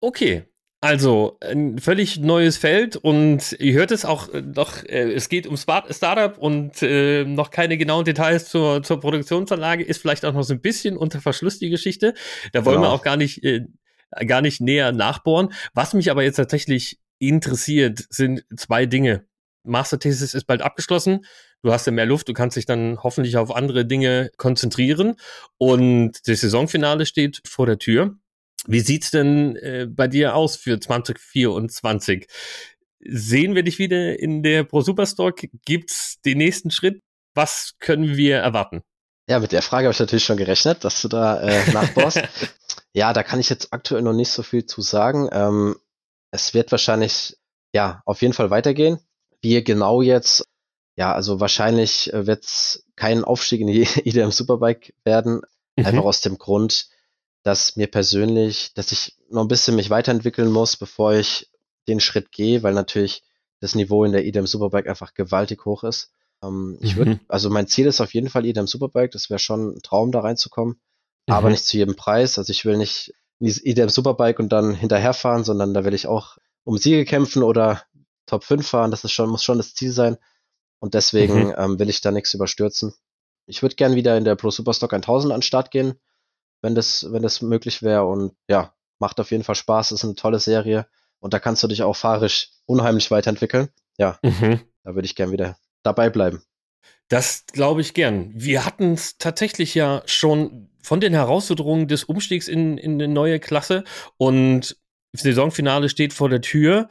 Okay, 0.00 0.46
also, 0.84 1.38
ein 1.40 1.78
völlig 1.78 2.18
neues 2.18 2.56
Feld 2.56 2.96
und 2.96 3.52
ihr 3.60 3.74
hört 3.74 3.92
es 3.92 4.04
auch 4.04 4.30
noch, 4.32 4.82
äh, 4.82 5.12
es 5.12 5.28
geht 5.28 5.46
um 5.46 5.56
Startup 5.56 6.36
und 6.36 6.82
äh, 6.82 7.24
noch 7.24 7.52
keine 7.52 7.78
genauen 7.78 8.04
Details 8.04 8.48
zur, 8.48 8.82
zur 8.82 8.98
Produktionsanlage, 8.98 9.84
ist 9.84 10.02
vielleicht 10.02 10.24
auch 10.24 10.32
noch 10.32 10.42
so 10.42 10.54
ein 10.54 10.60
bisschen 10.60 10.96
unter 10.96 11.20
Verschluss 11.20 11.60
die 11.60 11.70
Geschichte. 11.70 12.14
Da 12.52 12.64
wollen 12.64 12.78
genau. 12.78 12.88
wir 12.88 12.94
auch 12.94 13.04
gar 13.04 13.16
nicht, 13.16 13.44
äh, 13.44 13.64
gar 14.26 14.40
nicht 14.40 14.60
näher 14.60 14.90
nachbohren. 14.90 15.52
Was 15.72 15.94
mich 15.94 16.10
aber 16.10 16.24
jetzt 16.24 16.34
tatsächlich 16.34 16.98
interessiert, 17.28 18.04
sind 18.10 18.44
zwei 18.56 18.86
Dinge. 18.86 19.26
Masterthesis 19.64 20.34
ist 20.34 20.44
bald 20.44 20.62
abgeschlossen. 20.62 21.24
Du 21.62 21.72
hast 21.72 21.86
ja 21.86 21.92
mehr 21.92 22.06
Luft, 22.06 22.28
du 22.28 22.32
kannst 22.32 22.56
dich 22.56 22.66
dann 22.66 22.98
hoffentlich 23.02 23.36
auf 23.36 23.54
andere 23.54 23.86
Dinge 23.86 24.30
konzentrieren. 24.36 25.14
Und 25.56 26.26
das 26.26 26.40
Saisonfinale 26.40 27.06
steht 27.06 27.40
vor 27.46 27.66
der 27.66 27.78
Tür. 27.78 28.16
Wie 28.66 28.80
sieht's 28.80 29.10
denn 29.10 29.56
äh, 29.56 29.86
bei 29.88 30.08
dir 30.08 30.34
aus 30.34 30.56
für 30.56 30.78
2024? 30.78 32.26
Sehen 33.00 33.54
wir 33.54 33.62
dich 33.62 33.78
wieder 33.78 34.18
in 34.18 34.42
der 34.42 34.64
Pro 34.64 34.80
Superstock? 34.80 35.40
Gibt's 35.64 36.20
den 36.24 36.38
nächsten 36.38 36.70
Schritt? 36.70 37.00
Was 37.34 37.74
können 37.78 38.16
wir 38.16 38.38
erwarten? 38.38 38.82
Ja, 39.28 39.38
mit 39.38 39.52
der 39.52 39.62
Frage 39.62 39.86
habe 39.86 39.92
ich 39.92 40.00
natürlich 40.00 40.24
schon 40.24 40.36
gerechnet, 40.36 40.84
dass 40.84 41.00
du 41.00 41.08
da 41.08 41.40
äh, 41.40 41.70
nachbaust. 41.72 42.20
ja, 42.92 43.12
da 43.12 43.22
kann 43.22 43.40
ich 43.40 43.48
jetzt 43.48 43.72
aktuell 43.72 44.02
noch 44.02 44.12
nicht 44.12 44.30
so 44.30 44.42
viel 44.42 44.66
zu 44.66 44.82
sagen. 44.82 45.28
Ähm, 45.32 45.76
es 46.32 46.54
wird 46.54 46.72
wahrscheinlich, 46.72 47.36
ja, 47.72 48.02
auf 48.04 48.22
jeden 48.22 48.34
Fall 48.34 48.50
weitergehen. 48.50 48.98
Wie 49.40 49.62
genau 49.62 50.02
jetzt, 50.02 50.48
ja, 50.96 51.14
also 51.14 51.38
wahrscheinlich 51.38 52.12
äh, 52.12 52.26
wird 52.26 52.44
es 52.44 52.84
kein 52.96 53.22
Aufstieg 53.22 53.60
in 53.60 53.68
die 53.68 53.82
IDM 54.04 54.30
Superbike 54.30 54.94
werden. 55.04 55.42
Mhm. 55.76 55.86
Einfach 55.86 56.04
aus 56.04 56.20
dem 56.22 56.38
Grund, 56.38 56.88
dass 57.42 57.76
mir 57.76 57.86
persönlich, 57.86 58.72
dass 58.74 58.92
ich 58.92 59.16
noch 59.30 59.42
ein 59.42 59.48
bisschen 59.48 59.76
mich 59.76 59.90
weiterentwickeln 59.90 60.50
muss, 60.50 60.76
bevor 60.76 61.14
ich 61.14 61.50
den 61.88 62.00
Schritt 62.00 62.32
gehe, 62.32 62.62
weil 62.62 62.74
natürlich 62.74 63.22
das 63.60 63.74
Niveau 63.74 64.04
in 64.04 64.12
der 64.12 64.24
EDM 64.24 64.46
Superbike 64.46 64.88
einfach 64.88 65.14
gewaltig 65.14 65.64
hoch 65.64 65.84
ist. 65.84 66.12
Ähm, 66.42 66.78
ich 66.80 66.96
würde, 66.96 67.12
mhm. 67.12 67.20
also 67.28 67.50
mein 67.50 67.66
Ziel 67.66 67.86
ist 67.86 68.00
auf 68.00 68.14
jeden 68.14 68.30
Fall 68.30 68.46
EDM 68.46 68.66
Superbike, 68.66 69.10
das 69.10 69.28
wäre 69.28 69.38
schon 69.38 69.76
ein 69.76 69.82
Traum, 69.82 70.12
da 70.12 70.20
reinzukommen, 70.20 70.80
mhm. 71.26 71.34
aber 71.34 71.50
nicht 71.50 71.64
zu 71.64 71.76
jedem 71.76 71.96
Preis. 71.96 72.38
Also 72.38 72.50
ich 72.50 72.64
will 72.64 72.78
nicht 72.78 73.12
EDM 73.42 73.88
Superbike 73.88 74.38
und 74.38 74.50
dann 74.50 74.74
hinterherfahren, 74.74 75.44
sondern 75.44 75.74
da 75.74 75.84
will 75.84 75.94
ich 75.94 76.06
auch 76.06 76.38
um 76.64 76.78
Siege 76.78 77.04
kämpfen 77.04 77.42
oder 77.42 77.82
Top 78.26 78.44
5 78.44 78.66
fahren. 78.66 78.90
Das 78.90 79.04
ist 79.04 79.12
schon, 79.12 79.30
muss 79.30 79.44
schon 79.44 79.58
das 79.58 79.74
Ziel 79.74 79.92
sein. 79.92 80.16
Und 80.78 80.94
deswegen 80.94 81.46
mhm. 81.46 81.54
ähm, 81.56 81.78
will 81.78 81.90
ich 81.90 82.00
da 82.00 82.10
nichts 82.10 82.34
überstürzen. 82.34 82.94
Ich 83.46 83.62
würde 83.62 83.74
gern 83.74 83.94
wieder 83.94 84.16
in 84.16 84.24
der 84.24 84.36
Pro 84.36 84.50
Superstock 84.50 84.92
1000 84.92 85.32
an 85.32 85.38
den 85.38 85.42
Start 85.42 85.70
gehen 85.70 85.94
wenn 86.62 86.74
das, 86.74 87.12
wenn 87.12 87.22
das 87.22 87.42
möglich 87.42 87.82
wäre. 87.82 88.04
Und 88.06 88.34
ja, 88.48 88.72
macht 88.98 89.20
auf 89.20 89.30
jeden 89.30 89.44
Fall 89.44 89.56
Spaß, 89.56 89.92
ist 89.92 90.04
eine 90.04 90.14
tolle 90.14 90.38
Serie. 90.38 90.86
Und 91.18 91.34
da 91.34 91.38
kannst 91.38 91.62
du 91.62 91.68
dich 91.68 91.82
auch 91.82 91.94
fahrisch 91.94 92.50
unheimlich 92.64 93.10
weiterentwickeln. 93.10 93.68
Ja, 93.98 94.18
mhm. 94.22 94.60
da 94.84 94.94
würde 94.94 95.06
ich 95.06 95.14
gern 95.14 95.32
wieder 95.32 95.56
dabei 95.82 96.08
bleiben. 96.08 96.42
Das 97.12 97.44
glaube 97.52 97.82
ich 97.82 97.92
gern. 97.92 98.30
Wir 98.34 98.64
hatten 98.64 98.94
es 98.94 99.18
tatsächlich 99.18 99.74
ja 99.74 100.02
schon 100.06 100.70
von 100.80 100.98
den 100.98 101.12
Herausforderungen 101.12 101.86
des 101.86 102.04
Umstiegs 102.04 102.48
in, 102.48 102.78
in 102.78 102.94
eine 102.94 103.06
neue 103.06 103.38
Klasse 103.38 103.84
und 104.16 104.78
Saisonfinale 105.12 105.90
steht 105.90 106.14
vor 106.14 106.30
der 106.30 106.40
Tür. 106.40 106.88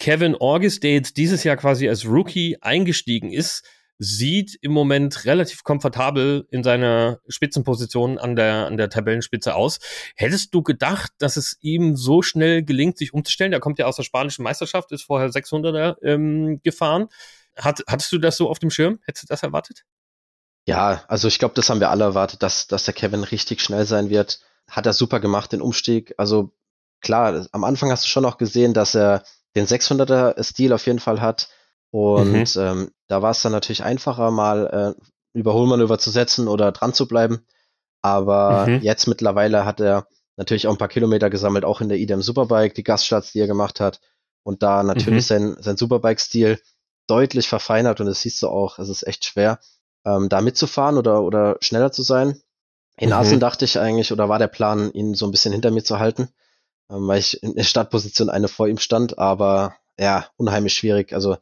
Kevin 0.00 0.34
August, 0.34 0.82
der 0.82 0.94
jetzt 0.94 1.18
dieses 1.18 1.44
Jahr 1.44 1.56
quasi 1.56 1.88
als 1.88 2.04
Rookie 2.04 2.56
eingestiegen 2.60 3.32
ist, 3.32 3.62
sieht 3.96 4.58
im 4.60 4.72
Moment 4.72 5.24
relativ 5.24 5.62
komfortabel 5.62 6.48
in 6.50 6.64
seiner 6.64 7.20
Spitzenposition 7.28 8.18
an 8.18 8.34
der, 8.34 8.66
an 8.66 8.76
der 8.76 8.90
Tabellenspitze 8.90 9.54
aus. 9.54 9.78
Hättest 10.16 10.52
du 10.52 10.64
gedacht, 10.64 11.12
dass 11.18 11.36
es 11.36 11.58
ihm 11.60 11.94
so 11.94 12.22
schnell 12.22 12.64
gelingt, 12.64 12.98
sich 12.98 13.14
umzustellen? 13.14 13.52
Er 13.52 13.60
kommt 13.60 13.78
ja 13.78 13.86
aus 13.86 13.94
der 13.94 14.02
spanischen 14.02 14.42
Meisterschaft, 14.42 14.90
ist 14.90 15.04
vorher 15.04 15.28
600er 15.28 15.94
ähm, 16.02 16.60
gefahren. 16.64 17.06
Hat, 17.60 17.82
hattest 17.86 18.12
du 18.12 18.18
das 18.18 18.36
so 18.36 18.48
auf 18.48 18.58
dem 18.58 18.70
Schirm? 18.70 18.98
Hättest 19.04 19.24
du 19.24 19.26
das 19.28 19.42
erwartet? 19.42 19.84
Ja, 20.66 21.02
also 21.08 21.28
ich 21.28 21.38
glaube, 21.38 21.54
das 21.54 21.68
haben 21.70 21.80
wir 21.80 21.90
alle 21.90 22.04
erwartet, 22.04 22.42
dass, 22.42 22.66
dass 22.66 22.84
der 22.84 22.94
Kevin 22.94 23.24
richtig 23.24 23.60
schnell 23.60 23.86
sein 23.86 24.10
wird. 24.10 24.40
Hat 24.68 24.86
er 24.86 24.92
super 24.92 25.20
gemacht, 25.20 25.52
den 25.52 25.62
Umstieg. 25.62 26.14
Also 26.16 26.52
klar, 27.00 27.46
am 27.52 27.64
Anfang 27.64 27.90
hast 27.90 28.04
du 28.04 28.08
schon 28.08 28.24
auch 28.24 28.38
gesehen, 28.38 28.74
dass 28.74 28.94
er 28.94 29.24
den 29.56 29.66
600er 29.66 30.42
Stil 30.42 30.72
auf 30.72 30.86
jeden 30.86 31.00
Fall 31.00 31.20
hat 31.20 31.48
und 31.90 32.32
mhm. 32.32 32.44
ähm, 32.56 32.90
da 33.08 33.22
war 33.22 33.32
es 33.32 33.42
dann 33.42 33.52
natürlich 33.52 33.82
einfacher, 33.82 34.30
mal 34.30 34.94
äh, 34.96 35.38
Überholmanöver 35.38 35.98
zu 35.98 36.10
setzen 36.10 36.48
oder 36.48 36.72
dran 36.72 36.94
zu 36.94 37.08
bleiben. 37.08 37.44
Aber 38.02 38.66
mhm. 38.66 38.80
jetzt 38.80 39.06
mittlerweile 39.06 39.64
hat 39.64 39.80
er 39.80 40.06
natürlich 40.36 40.66
auch 40.66 40.72
ein 40.72 40.78
paar 40.78 40.88
Kilometer 40.88 41.30
gesammelt, 41.30 41.64
auch 41.64 41.80
in 41.80 41.88
der 41.88 41.98
IDM 41.98 42.22
Superbike, 42.22 42.74
die 42.74 42.84
Gaststarts, 42.84 43.32
die 43.32 43.40
er 43.40 43.46
gemacht 43.46 43.80
hat. 43.80 44.00
Und 44.42 44.62
da 44.62 44.82
natürlich 44.82 45.24
mhm. 45.30 45.54
sein, 45.54 45.56
sein 45.60 45.76
Superbike-Stil 45.76 46.60
deutlich 47.10 47.48
verfeinert 47.48 48.00
und 48.00 48.06
das 48.06 48.20
siehst 48.20 48.42
du 48.42 48.48
auch, 48.48 48.78
es 48.78 48.88
ist 48.88 49.06
echt 49.06 49.24
schwer, 49.24 49.58
ähm, 50.04 50.28
da 50.28 50.40
mitzufahren 50.40 50.96
oder, 50.96 51.22
oder 51.22 51.56
schneller 51.60 51.92
zu 51.92 52.02
sein. 52.02 52.40
In 52.96 53.10
mhm. 53.10 53.14
Assen 53.14 53.40
dachte 53.40 53.64
ich 53.64 53.78
eigentlich, 53.78 54.12
oder 54.12 54.28
war 54.28 54.38
der 54.38 54.48
Plan, 54.48 54.92
ihn 54.92 55.14
so 55.14 55.26
ein 55.26 55.30
bisschen 55.30 55.52
hinter 55.52 55.70
mir 55.70 55.82
zu 55.82 55.98
halten, 55.98 56.28
ähm, 56.90 57.08
weil 57.08 57.18
ich 57.18 57.42
in 57.42 57.54
der 57.54 57.64
Startposition 57.64 58.30
eine 58.30 58.48
vor 58.48 58.68
ihm 58.68 58.78
stand, 58.78 59.18
aber 59.18 59.74
ja, 59.98 60.26
unheimlich 60.36 60.74
schwierig. 60.74 61.12
Also 61.12 61.36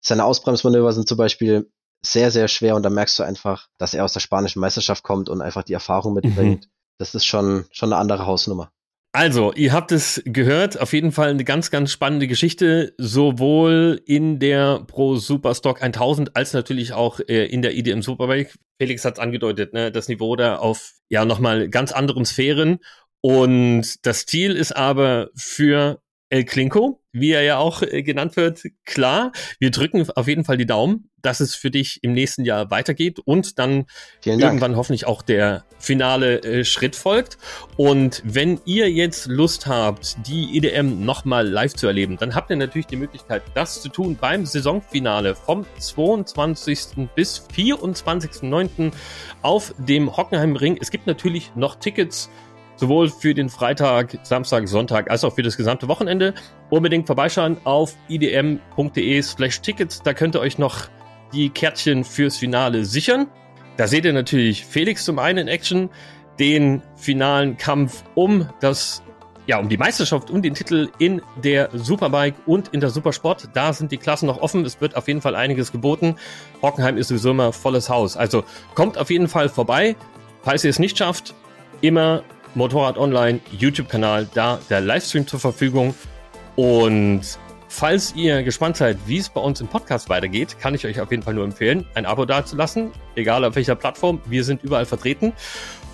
seine 0.00 0.24
Ausbremsmanöver 0.24 0.92
sind 0.92 1.08
zum 1.08 1.18
Beispiel 1.18 1.70
sehr, 2.02 2.30
sehr 2.30 2.48
schwer 2.48 2.74
und 2.76 2.82
da 2.82 2.90
merkst 2.90 3.18
du 3.18 3.22
einfach, 3.22 3.68
dass 3.78 3.94
er 3.94 4.04
aus 4.04 4.12
der 4.12 4.20
spanischen 4.20 4.60
Meisterschaft 4.60 5.02
kommt 5.02 5.28
und 5.28 5.42
einfach 5.42 5.62
die 5.62 5.74
Erfahrung 5.74 6.14
mitbringt. 6.14 6.66
Mhm. 6.66 6.70
Das 6.98 7.14
ist 7.14 7.26
schon, 7.26 7.66
schon 7.70 7.92
eine 7.92 8.00
andere 8.00 8.26
Hausnummer. 8.26 8.72
Also, 9.12 9.52
ihr 9.54 9.72
habt 9.72 9.90
es 9.90 10.22
gehört, 10.24 10.80
auf 10.80 10.92
jeden 10.92 11.10
Fall 11.10 11.30
eine 11.30 11.42
ganz, 11.42 11.72
ganz 11.72 11.90
spannende 11.90 12.28
Geschichte, 12.28 12.94
sowohl 12.96 14.00
in 14.06 14.38
der 14.38 14.84
Pro 14.86 15.16
Superstock 15.16 15.82
1000 15.82 16.36
als 16.36 16.52
natürlich 16.52 16.92
auch 16.92 17.18
äh, 17.18 17.46
in 17.46 17.60
der 17.60 17.76
IDM 17.76 18.02
Superbike. 18.02 18.54
Felix 18.78 19.04
hat 19.04 19.14
es 19.14 19.18
angedeutet, 19.18 19.72
ne, 19.72 19.90
das 19.90 20.06
Niveau 20.06 20.36
da 20.36 20.56
auf 20.56 20.92
ja 21.08 21.24
nochmal 21.24 21.68
ganz 21.68 21.90
anderen 21.90 22.24
Sphären. 22.24 22.78
Und 23.20 24.06
das 24.06 24.26
Ziel 24.26 24.54
ist 24.54 24.76
aber 24.76 25.30
für 25.34 26.00
El 26.30 26.44
Klinko, 26.44 27.02
wie 27.12 27.32
er 27.32 27.42
ja 27.42 27.58
auch 27.58 27.82
äh, 27.82 28.04
genannt 28.04 28.36
wird, 28.36 28.62
klar. 28.84 29.32
Wir 29.58 29.72
drücken 29.72 30.08
auf 30.14 30.28
jeden 30.28 30.44
Fall 30.44 30.56
die 30.56 30.66
Daumen, 30.66 31.10
dass 31.22 31.40
es 31.40 31.56
für 31.56 31.72
dich 31.72 32.04
im 32.04 32.12
nächsten 32.12 32.44
Jahr 32.44 32.70
weitergeht 32.70 33.18
und 33.18 33.58
dann 33.58 33.86
irgendwann 34.24 34.76
hoffentlich 34.76 35.06
auch 35.06 35.22
der 35.22 35.64
finale 35.78 36.40
äh, 36.42 36.64
Schritt 36.64 36.94
folgt. 36.94 37.36
Und 37.76 38.22
wenn 38.24 38.60
ihr 38.64 38.88
jetzt 38.88 39.26
Lust 39.26 39.66
habt, 39.66 40.18
die 40.28 40.56
EDM 40.56 41.04
nochmal 41.04 41.48
live 41.48 41.74
zu 41.74 41.88
erleben, 41.88 42.16
dann 42.16 42.36
habt 42.36 42.48
ihr 42.50 42.56
natürlich 42.56 42.86
die 42.86 42.96
Möglichkeit, 42.96 43.42
das 43.54 43.82
zu 43.82 43.88
tun 43.88 44.16
beim 44.20 44.46
Saisonfinale 44.46 45.34
vom 45.34 45.66
22. 45.78 47.08
bis 47.16 47.44
24.09. 47.52 48.92
auf 49.42 49.74
dem 49.78 50.16
Hockenheimring. 50.16 50.78
Es 50.80 50.92
gibt 50.92 51.08
natürlich 51.08 51.50
noch 51.56 51.74
Tickets 51.74 52.30
sowohl 52.80 53.10
für 53.10 53.34
den 53.34 53.50
Freitag, 53.50 54.18
Samstag, 54.22 54.66
Sonntag 54.66 55.10
als 55.10 55.22
auch 55.22 55.34
für 55.34 55.42
das 55.42 55.56
gesamte 55.56 55.86
Wochenende. 55.86 56.34
Unbedingt 56.70 57.06
vorbeischauen 57.06 57.58
auf 57.64 57.94
idm.de 58.08 59.22
slash 59.22 59.60
Tickets. 59.60 60.02
Da 60.02 60.14
könnt 60.14 60.34
ihr 60.34 60.40
euch 60.40 60.58
noch 60.58 60.88
die 61.32 61.50
Kärtchen 61.50 62.04
fürs 62.04 62.38
Finale 62.38 62.86
sichern. 62.86 63.28
Da 63.76 63.86
seht 63.86 64.06
ihr 64.06 64.14
natürlich 64.14 64.64
Felix 64.64 65.04
zum 65.04 65.18
einen 65.18 65.38
in 65.38 65.48
Action, 65.48 65.90
den 66.38 66.82
finalen 66.96 67.58
Kampf 67.58 68.02
um 68.14 68.48
das 68.60 69.02
ja, 69.46 69.58
um 69.58 69.68
die 69.68 69.78
Meisterschaft, 69.78 70.30
um 70.30 70.42
den 70.42 70.54
Titel 70.54 70.90
in 70.98 71.20
der 71.42 71.70
Superbike 71.72 72.36
und 72.46 72.68
in 72.68 72.80
der 72.80 72.90
Supersport. 72.90 73.48
Da 73.52 73.72
sind 73.72 73.90
die 73.90 73.96
Klassen 73.96 74.26
noch 74.26 74.40
offen. 74.40 74.64
Es 74.64 74.80
wird 74.80 74.96
auf 74.96 75.08
jeden 75.08 75.20
Fall 75.20 75.34
einiges 75.34 75.72
geboten. 75.72 76.16
Hockenheim 76.62 76.96
ist 76.96 77.08
sowieso 77.08 77.30
immer 77.30 77.52
volles 77.52 77.90
Haus. 77.90 78.16
Also 78.16 78.44
kommt 78.74 78.96
auf 78.96 79.10
jeden 79.10 79.26
Fall 79.28 79.48
vorbei. 79.48 79.96
Falls 80.42 80.62
ihr 80.62 80.70
es 80.70 80.78
nicht 80.78 80.96
schafft, 80.96 81.34
immer 81.80 82.22
Motorrad 82.54 82.98
Online 82.98 83.40
YouTube-Kanal, 83.50 84.28
da 84.34 84.58
der 84.68 84.80
Livestream 84.80 85.26
zur 85.26 85.40
Verfügung. 85.40 85.94
Und 86.56 87.22
falls 87.68 88.14
ihr 88.14 88.42
gespannt 88.42 88.76
seid, 88.76 88.98
wie 89.06 89.18
es 89.18 89.28
bei 89.28 89.40
uns 89.40 89.60
im 89.60 89.68
Podcast 89.68 90.08
weitergeht, 90.08 90.58
kann 90.60 90.74
ich 90.74 90.84
euch 90.86 91.00
auf 91.00 91.10
jeden 91.10 91.22
Fall 91.22 91.34
nur 91.34 91.44
empfehlen, 91.44 91.86
ein 91.94 92.06
Abo 92.06 92.24
dazulassen, 92.24 92.90
egal 93.14 93.44
auf 93.44 93.54
welcher 93.54 93.76
Plattform. 93.76 94.20
Wir 94.26 94.44
sind 94.44 94.62
überall 94.62 94.86
vertreten. 94.86 95.32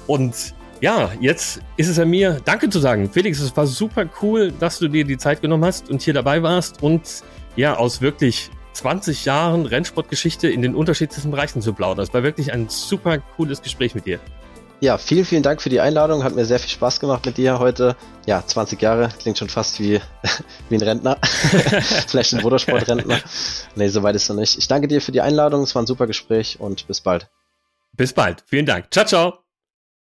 Und 0.07 0.55
ja, 0.81 1.11
jetzt 1.21 1.61
ist 1.77 1.89
es 1.89 1.99
an 1.99 2.11
mir, 2.11 2.41
Danke 2.45 2.69
zu 2.69 2.81
sagen. 2.81 3.11
Felix, 3.11 3.41
es 3.41 3.57
war 3.57 3.67
super 3.67 4.07
cool, 4.23 4.53
dass 4.53 4.79
du 4.79 4.89
dir 4.89 5.05
die 5.05 5.17
Zeit 5.17 5.41
genommen 5.41 5.65
hast 5.65 5.91
und 5.91 6.03
hier 6.03 6.15
dabei 6.15 6.43
warst 6.43 6.83
und 6.83 7.23
ja, 7.57 7.77
aus 7.77 8.01
wirklich 8.01 8.51
20 8.75 9.25
Jahren 9.25 9.65
Rennsportgeschichte 9.65 10.49
in 10.49 10.61
den 10.61 10.75
unterschiedlichsten 10.75 11.31
Bereichen 11.31 11.63
zu 11.63 11.73
plaudern. 11.73 12.05
Das 12.05 12.13
war 12.13 12.23
wirklich 12.23 12.53
ein 12.53 12.69
super 12.69 13.19
cooles 13.19 13.63
Gespräch 13.63 13.95
mit 13.95 14.05
dir. 14.05 14.21
Ja, 14.81 14.99
vielen, 14.99 15.25
vielen 15.25 15.43
Dank 15.43 15.63
für 15.63 15.71
die 15.71 15.81
Einladung. 15.81 16.23
Hat 16.23 16.35
mir 16.35 16.45
sehr 16.45 16.59
viel 16.59 16.69
Spaß 16.69 17.01
gemacht 17.01 17.25
mit 17.25 17.39
dir 17.39 17.59
heute. 17.59 17.97
Ja, 18.27 18.45
20 18.47 18.81
Jahre, 18.81 19.09
klingt 19.19 19.39
schon 19.39 19.49
fast 19.49 19.81
wie, 19.81 20.01
wie 20.69 20.75
ein 20.75 20.83
Rentner. 20.83 21.19
Vielleicht 22.09 22.35
ein 22.35 22.43
Motorsportrentner. 22.43 23.21
Nee, 23.75 23.89
soweit 23.89 24.17
ist 24.17 24.29
noch 24.29 24.37
nicht. 24.37 24.59
Ich 24.59 24.69
danke 24.69 24.87
dir 24.87 25.01
für 25.01 25.13
die 25.13 25.23
Einladung. 25.23 25.63
Es 25.63 25.75
war 25.75 25.83
ein 25.83 25.87
super 25.87 26.07
Gespräch 26.07 26.61
und 26.61 26.87
bis 26.87 27.01
bald. 27.01 27.29
Bis 27.93 28.13
bald. 28.13 28.45
Vielen 28.47 28.67
Dank. 28.67 28.87
Ciao, 28.91 29.07
ciao. 29.07 29.46